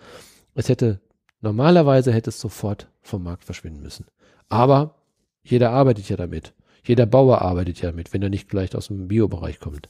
[0.54, 1.00] Es hätte,
[1.42, 4.06] normalerweise hätte es sofort vom Markt verschwinden müssen.
[4.48, 4.94] Aber
[5.42, 6.54] jeder arbeitet ja damit.
[6.84, 9.88] Jeder Bauer arbeitet ja damit, wenn er nicht gleich aus dem Biobereich kommt.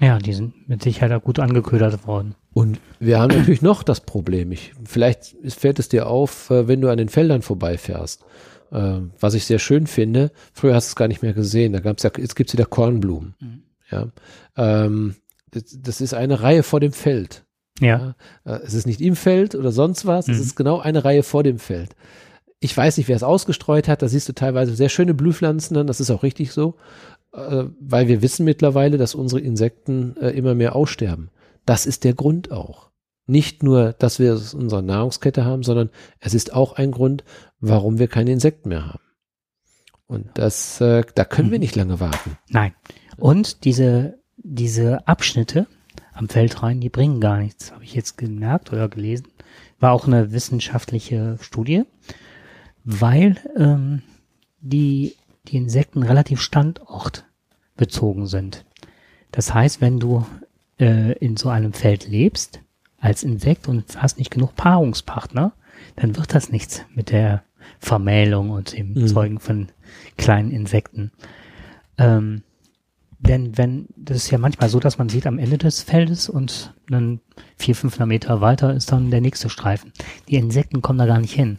[0.00, 2.34] Ja, die sind mit Sicherheit auch gut angeködert worden.
[2.52, 4.50] Und wir haben natürlich noch das Problem.
[4.52, 8.24] Ich, vielleicht fällt es dir auf, äh, wenn du an den Feldern vorbeifährst.
[8.72, 11.72] Äh, was ich sehr schön finde, früher hast du es gar nicht mehr gesehen.
[11.72, 13.34] Da gab's ja, jetzt gibt's wieder Kornblumen.
[13.90, 14.08] Ja,
[14.56, 15.14] ähm,
[15.50, 17.43] das ist eine Reihe vor dem Feld.
[17.80, 18.14] Ja,
[18.44, 20.42] Äh, Es ist nicht im Feld oder sonst was, es Mhm.
[20.42, 21.96] ist genau eine Reihe vor dem Feld.
[22.60, 25.86] Ich weiß nicht, wer es ausgestreut hat, da siehst du teilweise sehr schöne Blühpflanzen dann,
[25.86, 26.76] das ist auch richtig so,
[27.34, 31.30] äh, weil wir wissen mittlerweile, dass unsere Insekten äh, immer mehr aussterben.
[31.66, 32.90] Das ist der Grund auch.
[33.26, 35.90] Nicht nur, dass wir es in unserer Nahrungskette haben, sondern
[36.20, 37.24] es ist auch ein Grund,
[37.58, 39.00] warum wir keine Insekten mehr haben.
[40.06, 41.62] Und das, da können wir Mhm.
[41.62, 42.36] nicht lange warten.
[42.50, 42.74] nein.
[43.16, 45.66] Und diese, diese Abschnitte
[46.14, 49.28] am Feldrain, die bringen gar nichts, habe ich jetzt gemerkt oder gelesen.
[49.80, 51.82] War auch eine wissenschaftliche Studie,
[52.84, 54.02] weil ähm,
[54.60, 55.14] die,
[55.48, 58.64] die Insekten relativ standortbezogen sind.
[59.32, 60.24] Das heißt, wenn du
[60.78, 62.60] äh, in so einem Feld lebst,
[62.98, 65.52] als Insekt und hast nicht genug Paarungspartner,
[65.96, 67.42] dann wird das nichts mit der
[67.78, 69.06] Vermählung und dem Mhm.
[69.06, 69.68] Zeugen von
[70.16, 71.12] kleinen Insekten.
[71.98, 72.42] Ähm,
[73.26, 76.74] denn wenn, das ist ja manchmal so, dass man sieht am Ende des Feldes und
[76.88, 77.20] dann
[77.56, 79.92] vier, 500 Meter weiter ist dann der nächste Streifen.
[80.28, 81.58] Die Insekten kommen da gar nicht hin.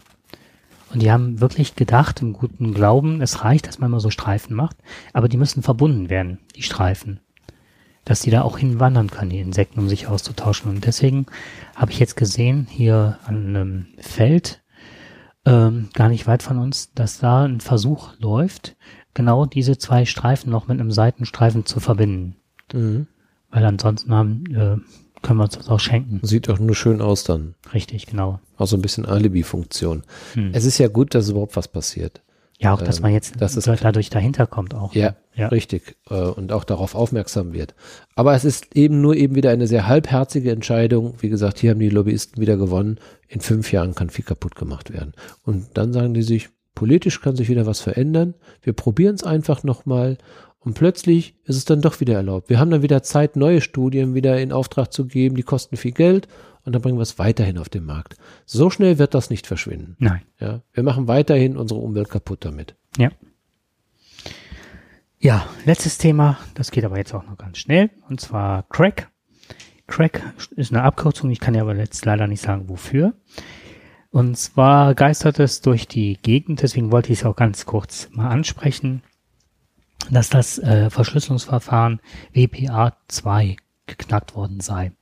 [0.93, 4.55] Und die haben wirklich gedacht, im guten Glauben, es reicht, dass man mal so Streifen
[4.55, 4.77] macht,
[5.11, 7.19] aber die müssen verbunden werden, die Streifen.
[8.05, 10.69] Dass die da auch hinwandern können, die Insekten, um sich auszutauschen.
[10.69, 11.25] Und deswegen
[11.75, 14.63] habe ich jetzt gesehen, hier an einem Feld,
[15.45, 18.75] ähm, gar nicht weit von uns, dass da ein Versuch läuft,
[19.15, 22.35] genau diese zwei Streifen noch mit einem Seitenstreifen zu verbinden.
[22.71, 23.07] Mhm.
[23.49, 24.77] Weil ansonsten haben, äh,
[25.23, 26.19] können wir uns das auch schenken.
[26.21, 27.55] Sieht doch nur schön aus dann.
[27.73, 28.39] Richtig, genau.
[28.57, 30.03] Auch so ein bisschen Alibi-Funktion.
[30.33, 30.51] Hm.
[30.53, 32.21] Es ist ja gut, dass überhaupt was passiert.
[32.59, 34.93] Ja, auch, dass ähm, man jetzt das ist dadurch dahinter kommt auch.
[34.93, 35.47] Ja, ja.
[35.47, 35.97] richtig.
[36.09, 37.75] Äh, und auch darauf aufmerksam wird.
[38.15, 41.15] Aber es ist eben nur eben wieder eine sehr halbherzige Entscheidung.
[41.19, 42.99] Wie gesagt, hier haben die Lobbyisten wieder gewonnen.
[43.27, 45.13] In fünf Jahren kann viel kaputt gemacht werden.
[45.43, 48.35] Und dann sagen die sich, politisch kann sich wieder was verändern.
[48.61, 50.17] Wir probieren es einfach nochmal.
[50.59, 52.49] Und plötzlich ist es dann doch wieder erlaubt.
[52.49, 55.35] Wir haben dann wieder Zeit, neue Studien wieder in Auftrag zu geben.
[55.35, 56.27] Die kosten viel Geld.
[56.63, 58.15] Und dann bringen wir es weiterhin auf den Markt.
[58.45, 59.95] So schnell wird das nicht verschwinden.
[59.99, 60.23] Nein.
[60.39, 62.75] Ja, wir machen weiterhin unsere Umwelt kaputt damit.
[62.97, 63.11] Ja.
[65.19, 69.09] Ja, letztes Thema, das geht aber jetzt auch noch ganz schnell, und zwar Crack.
[69.87, 70.21] Crack
[70.55, 73.13] ist eine Abkürzung, ich kann ja aber jetzt leider nicht sagen, wofür.
[74.15, 78.29] Und zwar geistert es durch die Gegend, deswegen wollte ich es auch ganz kurz mal
[78.29, 79.03] ansprechen,
[80.09, 81.99] dass das äh, Verschlüsselungsverfahren
[82.33, 84.93] WPA2 geknackt worden sei.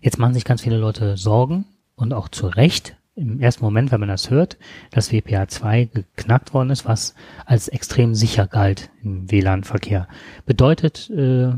[0.00, 1.66] Jetzt machen sich ganz viele Leute Sorgen
[1.96, 4.56] und auch zu Recht im ersten Moment, wenn man das hört,
[4.90, 7.14] dass WPA2 geknackt worden ist, was
[7.44, 10.08] als extrem sicher galt im WLAN-Verkehr.
[10.46, 11.52] Bedeutet, äh,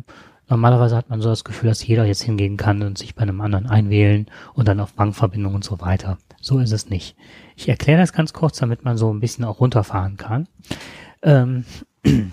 [0.51, 3.43] Normalerweise hat man so das Gefühl, dass jeder jetzt hingehen kann und sich bei einem
[3.43, 6.17] anderen einwählen und dann auf Bankverbindung und so weiter.
[6.49, 7.15] So ist es nicht.
[7.57, 10.49] Ich erkläre das ganz kurz, damit man so ein bisschen auch runterfahren kann.
[11.21, 11.67] Ähm,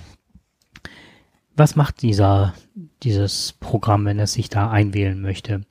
[1.57, 2.53] was macht dieser,
[3.03, 5.65] dieses Programm, wenn es sich da einwählen möchte?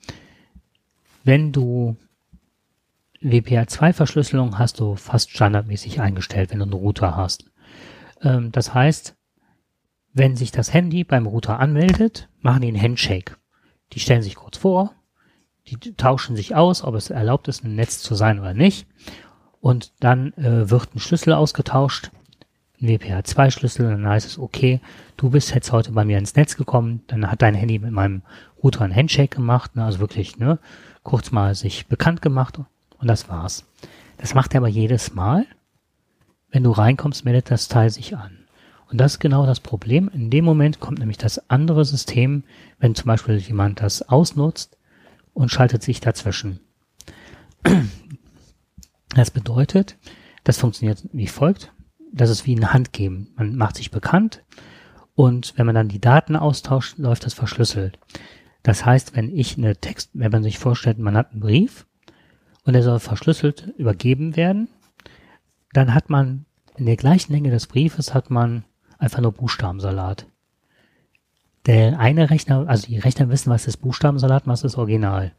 [1.24, 1.96] Wenn du
[3.22, 7.50] WPA2-Verschlüsselung hast du fast standardmäßig eingestellt, wenn du einen Router hast.
[8.20, 9.16] Ähm, das heißt,
[10.12, 13.38] wenn sich das Handy beim Router anmeldet, machen die einen Handshake.
[13.94, 14.94] Die stellen sich kurz vor,
[15.66, 18.86] die tauschen sich aus, ob es erlaubt ist, ein Netz zu sein oder nicht.
[19.60, 22.10] Und dann äh, wird ein Schlüssel ausgetauscht,
[22.80, 24.80] ein WPA2-Schlüssel, dann heißt es, okay,
[25.16, 28.22] du bist jetzt heute bei mir ins Netz gekommen, dann hat dein Handy mit meinem
[28.62, 30.58] Router einen Handshake gemacht, ne, also wirklich, ne,
[31.02, 33.64] kurz mal sich bekannt gemacht und das war's.
[34.18, 35.46] Das macht er aber jedes Mal.
[36.50, 38.38] Wenn du reinkommst, meldet das Teil sich an.
[38.90, 40.10] Und das ist genau das Problem.
[40.12, 42.44] In dem Moment kommt nämlich das andere System,
[42.78, 44.76] wenn zum Beispiel jemand das ausnutzt
[45.34, 46.60] und schaltet sich dazwischen.
[49.16, 49.96] Das bedeutet,
[50.42, 51.72] das funktioniert wie folgt.
[52.12, 53.32] Das ist wie ein Handgeben.
[53.36, 54.42] Man macht sich bekannt
[55.14, 57.98] und wenn man dann die Daten austauscht, läuft das verschlüsselt.
[58.62, 61.86] Das heißt, wenn ich eine Text, wenn man sich vorstellt, man hat einen Brief
[62.64, 64.68] und er soll verschlüsselt übergeben werden,
[65.72, 66.46] dann hat man
[66.76, 68.64] in der gleichen Länge des Briefes hat man
[68.98, 70.26] einfach nur Buchstabensalat.
[71.66, 75.32] Der eine Rechner, also die Rechner wissen, was ist Buchstabensalat, was ist Original.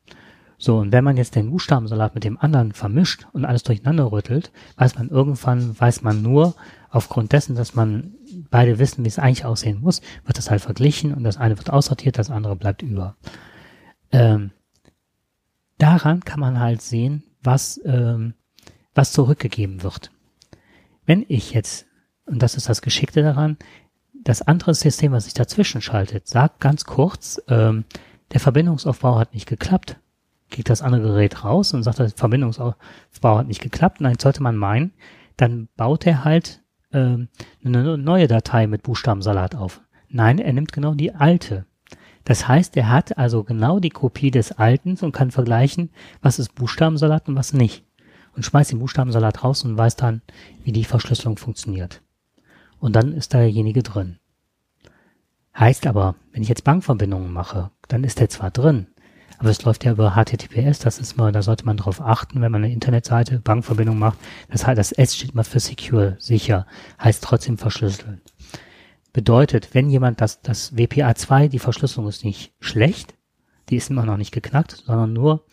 [0.57, 4.51] So, und wenn man jetzt den Buchstabensalat mit dem anderen vermischt und alles durcheinander rüttelt,
[4.77, 6.55] weiß man irgendwann, weiß man nur,
[6.89, 8.13] aufgrund dessen, dass man
[8.49, 11.69] beide wissen, wie es eigentlich aussehen muss, wird das halt verglichen und das eine wird
[11.69, 13.17] aussortiert, das andere bleibt über.
[14.11, 14.51] Ähm,
[15.77, 18.33] daran kann man halt sehen, was, ähm,
[18.93, 20.11] was zurückgegeben wird.
[21.05, 21.85] Wenn ich jetzt,
[22.25, 23.57] und das ist das Geschickte daran,
[24.25, 27.85] das andere System, was sich dazwischen schaltet, sagt ganz kurz, ähm,
[28.33, 29.97] der Verbindungsaufbau hat nicht geklappt,
[30.49, 34.01] geht das andere Gerät raus und sagt, der Verbindungsaufbau hat nicht geklappt.
[34.01, 34.93] Nein, sollte man meinen,
[35.37, 37.29] dann baut er halt ähm,
[37.63, 39.81] eine neue Datei mit Buchstabensalat auf.
[40.09, 41.65] Nein, er nimmt genau die alte.
[42.23, 45.91] Das heißt, er hat also genau die Kopie des Alten und kann vergleichen,
[46.23, 47.85] was ist Buchstabensalat und was nicht.
[48.35, 50.23] Und schmeißt den Buchstabensalat raus und weiß dann,
[50.63, 52.01] wie die Verschlüsselung funktioniert.
[52.85, 54.19] Und dann ist derjenige drin.
[55.57, 58.85] Heißt aber, wenn ich jetzt Bankverbindungen mache, dann ist der zwar drin,
[59.39, 62.51] aber es läuft ja über HTTPS, das ist mal, da sollte man drauf achten, wenn
[62.51, 64.19] man eine Internetseite, Bankverbindung macht.
[64.51, 66.67] Das heißt, das S steht mal für secure, sicher,
[67.03, 68.21] heißt trotzdem verschlüsseln.
[69.13, 73.15] Bedeutet, wenn jemand das, das WPA2, die Verschlüsselung ist nicht schlecht,
[73.69, 75.43] die ist immer noch nicht geknackt, sondern nur,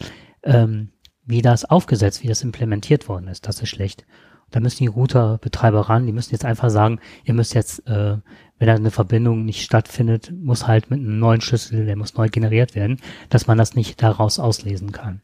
[0.42, 0.90] ähm,
[1.24, 4.04] wie das aufgesetzt, wie das implementiert worden ist, das ist schlecht.
[4.52, 8.18] Da müssen die Routerbetreiber ran, die müssen jetzt einfach sagen, ihr müsst jetzt, äh,
[8.58, 12.28] wenn da eine Verbindung nicht stattfindet, muss halt mit einem neuen Schlüssel, der muss neu
[12.28, 12.98] generiert werden,
[13.30, 15.20] dass man das nicht daraus auslesen kann.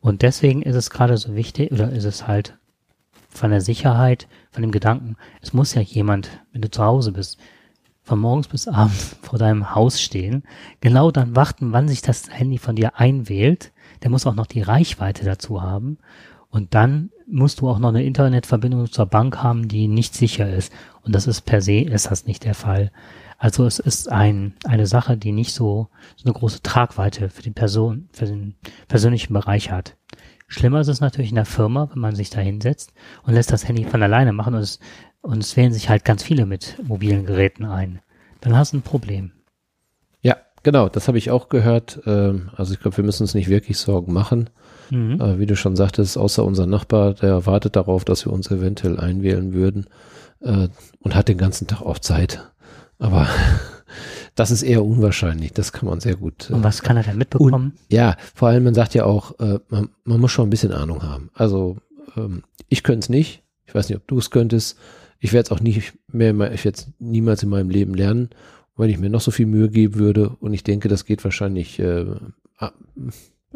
[0.00, 2.58] Und deswegen ist es gerade so wichtig, oder ist es halt
[3.28, 7.38] von der Sicherheit, von dem Gedanken, es muss ja jemand, wenn du zu Hause bist,
[8.02, 10.44] von morgens bis abends vor deinem Haus stehen,
[10.80, 13.72] genau dann warten, wann sich das Handy von dir einwählt.
[14.02, 15.98] Der muss auch noch die Reichweite dazu haben.
[16.50, 20.72] Und dann musst du auch noch eine Internetverbindung zur Bank haben, die nicht sicher ist.
[21.02, 22.90] Und das ist per se, ist das nicht der Fall.
[23.38, 27.50] Also es ist ein, eine Sache, die nicht so, so eine große Tragweite für die
[27.50, 28.54] Person, für den
[28.88, 29.96] persönlichen Bereich hat.
[30.46, 32.92] Schlimmer ist es natürlich in der Firma, wenn man sich da hinsetzt
[33.24, 34.78] und lässt das Handy von alleine machen und es
[35.24, 38.00] und es wählen sich halt ganz viele mit mobilen Geräten ein.
[38.42, 39.32] Dann hast du ein Problem.
[40.20, 42.00] Ja, genau, das habe ich auch gehört.
[42.04, 44.50] Ähm, also ich glaube, wir müssen uns nicht wirklich Sorgen machen.
[44.90, 45.20] Mhm.
[45.20, 48.98] Äh, wie du schon sagtest, außer unser Nachbar, der wartet darauf, dass wir uns eventuell
[48.98, 49.86] einwählen würden
[50.40, 50.68] äh,
[51.00, 52.50] und hat den ganzen Tag auch Zeit.
[52.98, 53.28] Aber
[54.34, 55.52] das ist eher unwahrscheinlich.
[55.52, 56.50] Das kann man sehr gut.
[56.50, 57.72] Äh, und was kann er denn mitbekommen?
[57.72, 59.34] Und, ja, vor allem, man sagt ja auch,
[59.68, 61.30] man, man muss schon ein bisschen Ahnung haben.
[61.34, 61.78] Also
[62.16, 63.42] ähm, ich könnte es nicht.
[63.66, 64.78] Ich weiß nicht, ob du es könntest.
[65.18, 68.30] Ich werde es auch nicht mehr, ich werde es niemals in meinem Leben lernen,
[68.76, 70.30] wenn ich mir noch so viel Mühe geben würde.
[70.40, 72.04] Und ich denke, das geht wahrscheinlich, äh,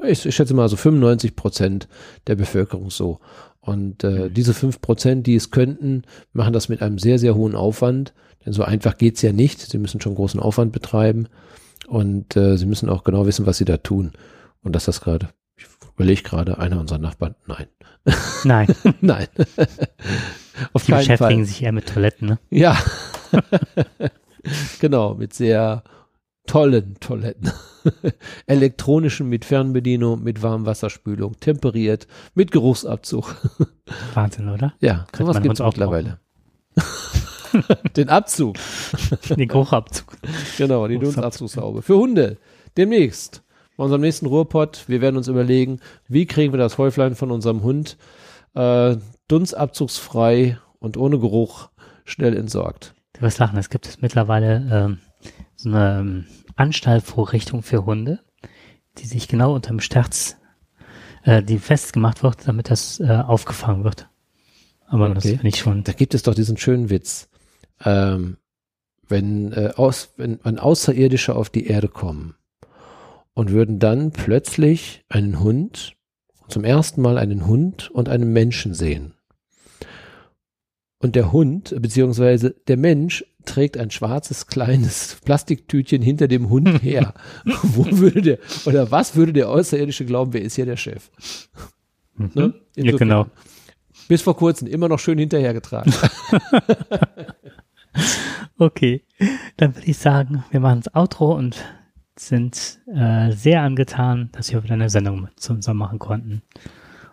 [0.04, 1.88] ich, ich schätze mal so 95 Prozent
[2.26, 3.20] der Bevölkerung so.
[3.60, 4.34] Und äh, mhm.
[4.34, 6.02] diese fünf Prozent, die es könnten,
[6.32, 8.14] machen das mit einem sehr, sehr hohen Aufwand.
[8.44, 9.60] Denn so einfach geht's ja nicht.
[9.60, 11.28] Sie müssen schon großen Aufwand betreiben.
[11.86, 14.12] Und äh, sie müssen auch genau wissen, was sie da tun.
[14.62, 17.66] Und dass das gerade, ich überlege gerade, einer unserer Nachbarn, nein.
[18.44, 18.68] Nein.
[19.00, 19.26] nein.
[20.72, 21.44] Auf Die beschäftigen Fall.
[21.44, 22.38] sich eher mit Toiletten, ne?
[22.50, 22.76] Ja.
[24.80, 25.82] genau, mit sehr
[26.48, 27.52] tollen Toiletten.
[28.46, 33.36] Elektronischen mit Fernbedienung, mit Warmwasserspülung, temperiert, mit Geruchsabzug.
[34.14, 34.74] Wahnsinn, oder?
[34.80, 36.18] Ja, sowas gibt es mittlerweile.
[37.96, 38.56] Den Abzug.
[39.30, 40.16] Den Geruchabzug.
[40.58, 41.82] Genau, die Dunstabzugshaube.
[41.82, 42.36] Für Hunde.
[42.76, 43.42] Demnächst.
[43.76, 44.84] Bei unserem nächsten Ruhrpott.
[44.86, 47.96] Wir werden uns überlegen, wie kriegen wir das Häuflein von unserem Hund
[48.54, 48.96] äh,
[49.28, 51.70] dunstabzugsfrei und ohne Geruch
[52.04, 52.94] schnell entsorgt.
[53.14, 54.98] Du wirst lachen, es gibt jetzt mittlerweile ähm,
[55.58, 56.24] so eine ähm,
[56.56, 58.20] Anstallvorrichtung für Hunde,
[58.98, 60.36] die sich genau unterm Sterz,
[61.24, 64.08] äh, die festgemacht wird, damit das äh, aufgefangen wird.
[64.86, 65.34] Aber das Okay.
[65.34, 65.84] finde ich schon.
[65.84, 67.28] Da gibt es doch diesen schönen Witz.
[67.84, 68.38] Ähm,
[69.08, 72.34] wenn, äh, aus, wenn, wenn Außerirdische auf die Erde kommen
[73.34, 75.94] und würden dann plötzlich einen Hund,
[76.48, 79.14] zum ersten Mal einen Hund und einen Menschen sehen.
[81.00, 87.14] Und der Hund, beziehungsweise der Mensch, trägt ein schwarzes kleines Plastiktütchen hinter dem Hund her.
[87.44, 91.10] Wo würde der, oder was würde der Außerirdische glauben, wer ist hier der Chef?
[92.16, 92.30] Mhm.
[92.34, 92.54] Ne?
[92.76, 93.26] Ja, genau.
[94.08, 95.92] Bis vor kurzem immer noch schön hinterhergetragen.
[98.58, 99.04] Okay,
[99.56, 101.64] dann würde ich sagen, wir machen das Outro und
[102.16, 106.42] sind äh, sehr angetan, dass wir wieder eine Sendung mit zusammen machen konnten.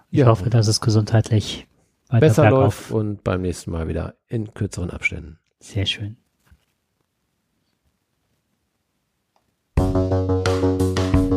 [0.10, 0.26] Ich Ja.
[0.28, 1.68] hoffe, dass es gesundheitlich
[2.10, 2.90] besser bergauf.
[2.90, 5.40] läuft und beim nächsten Mal wieder in kürzeren Abständen.
[5.60, 6.18] Sehr schön.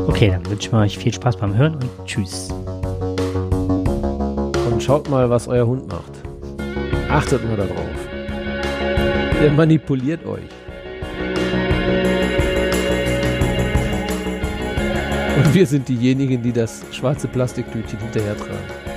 [0.06, 2.48] Okay, dann wünschen wir euch viel Spaß beim Hören und tschüss.
[4.70, 6.12] Und schaut mal, was euer Hund macht.
[7.08, 8.08] Achtet mal darauf.
[9.40, 10.42] Der manipuliert euch.
[15.36, 18.87] Und wir sind diejenigen, die das schwarze Plastiktütchen hinterher tragen.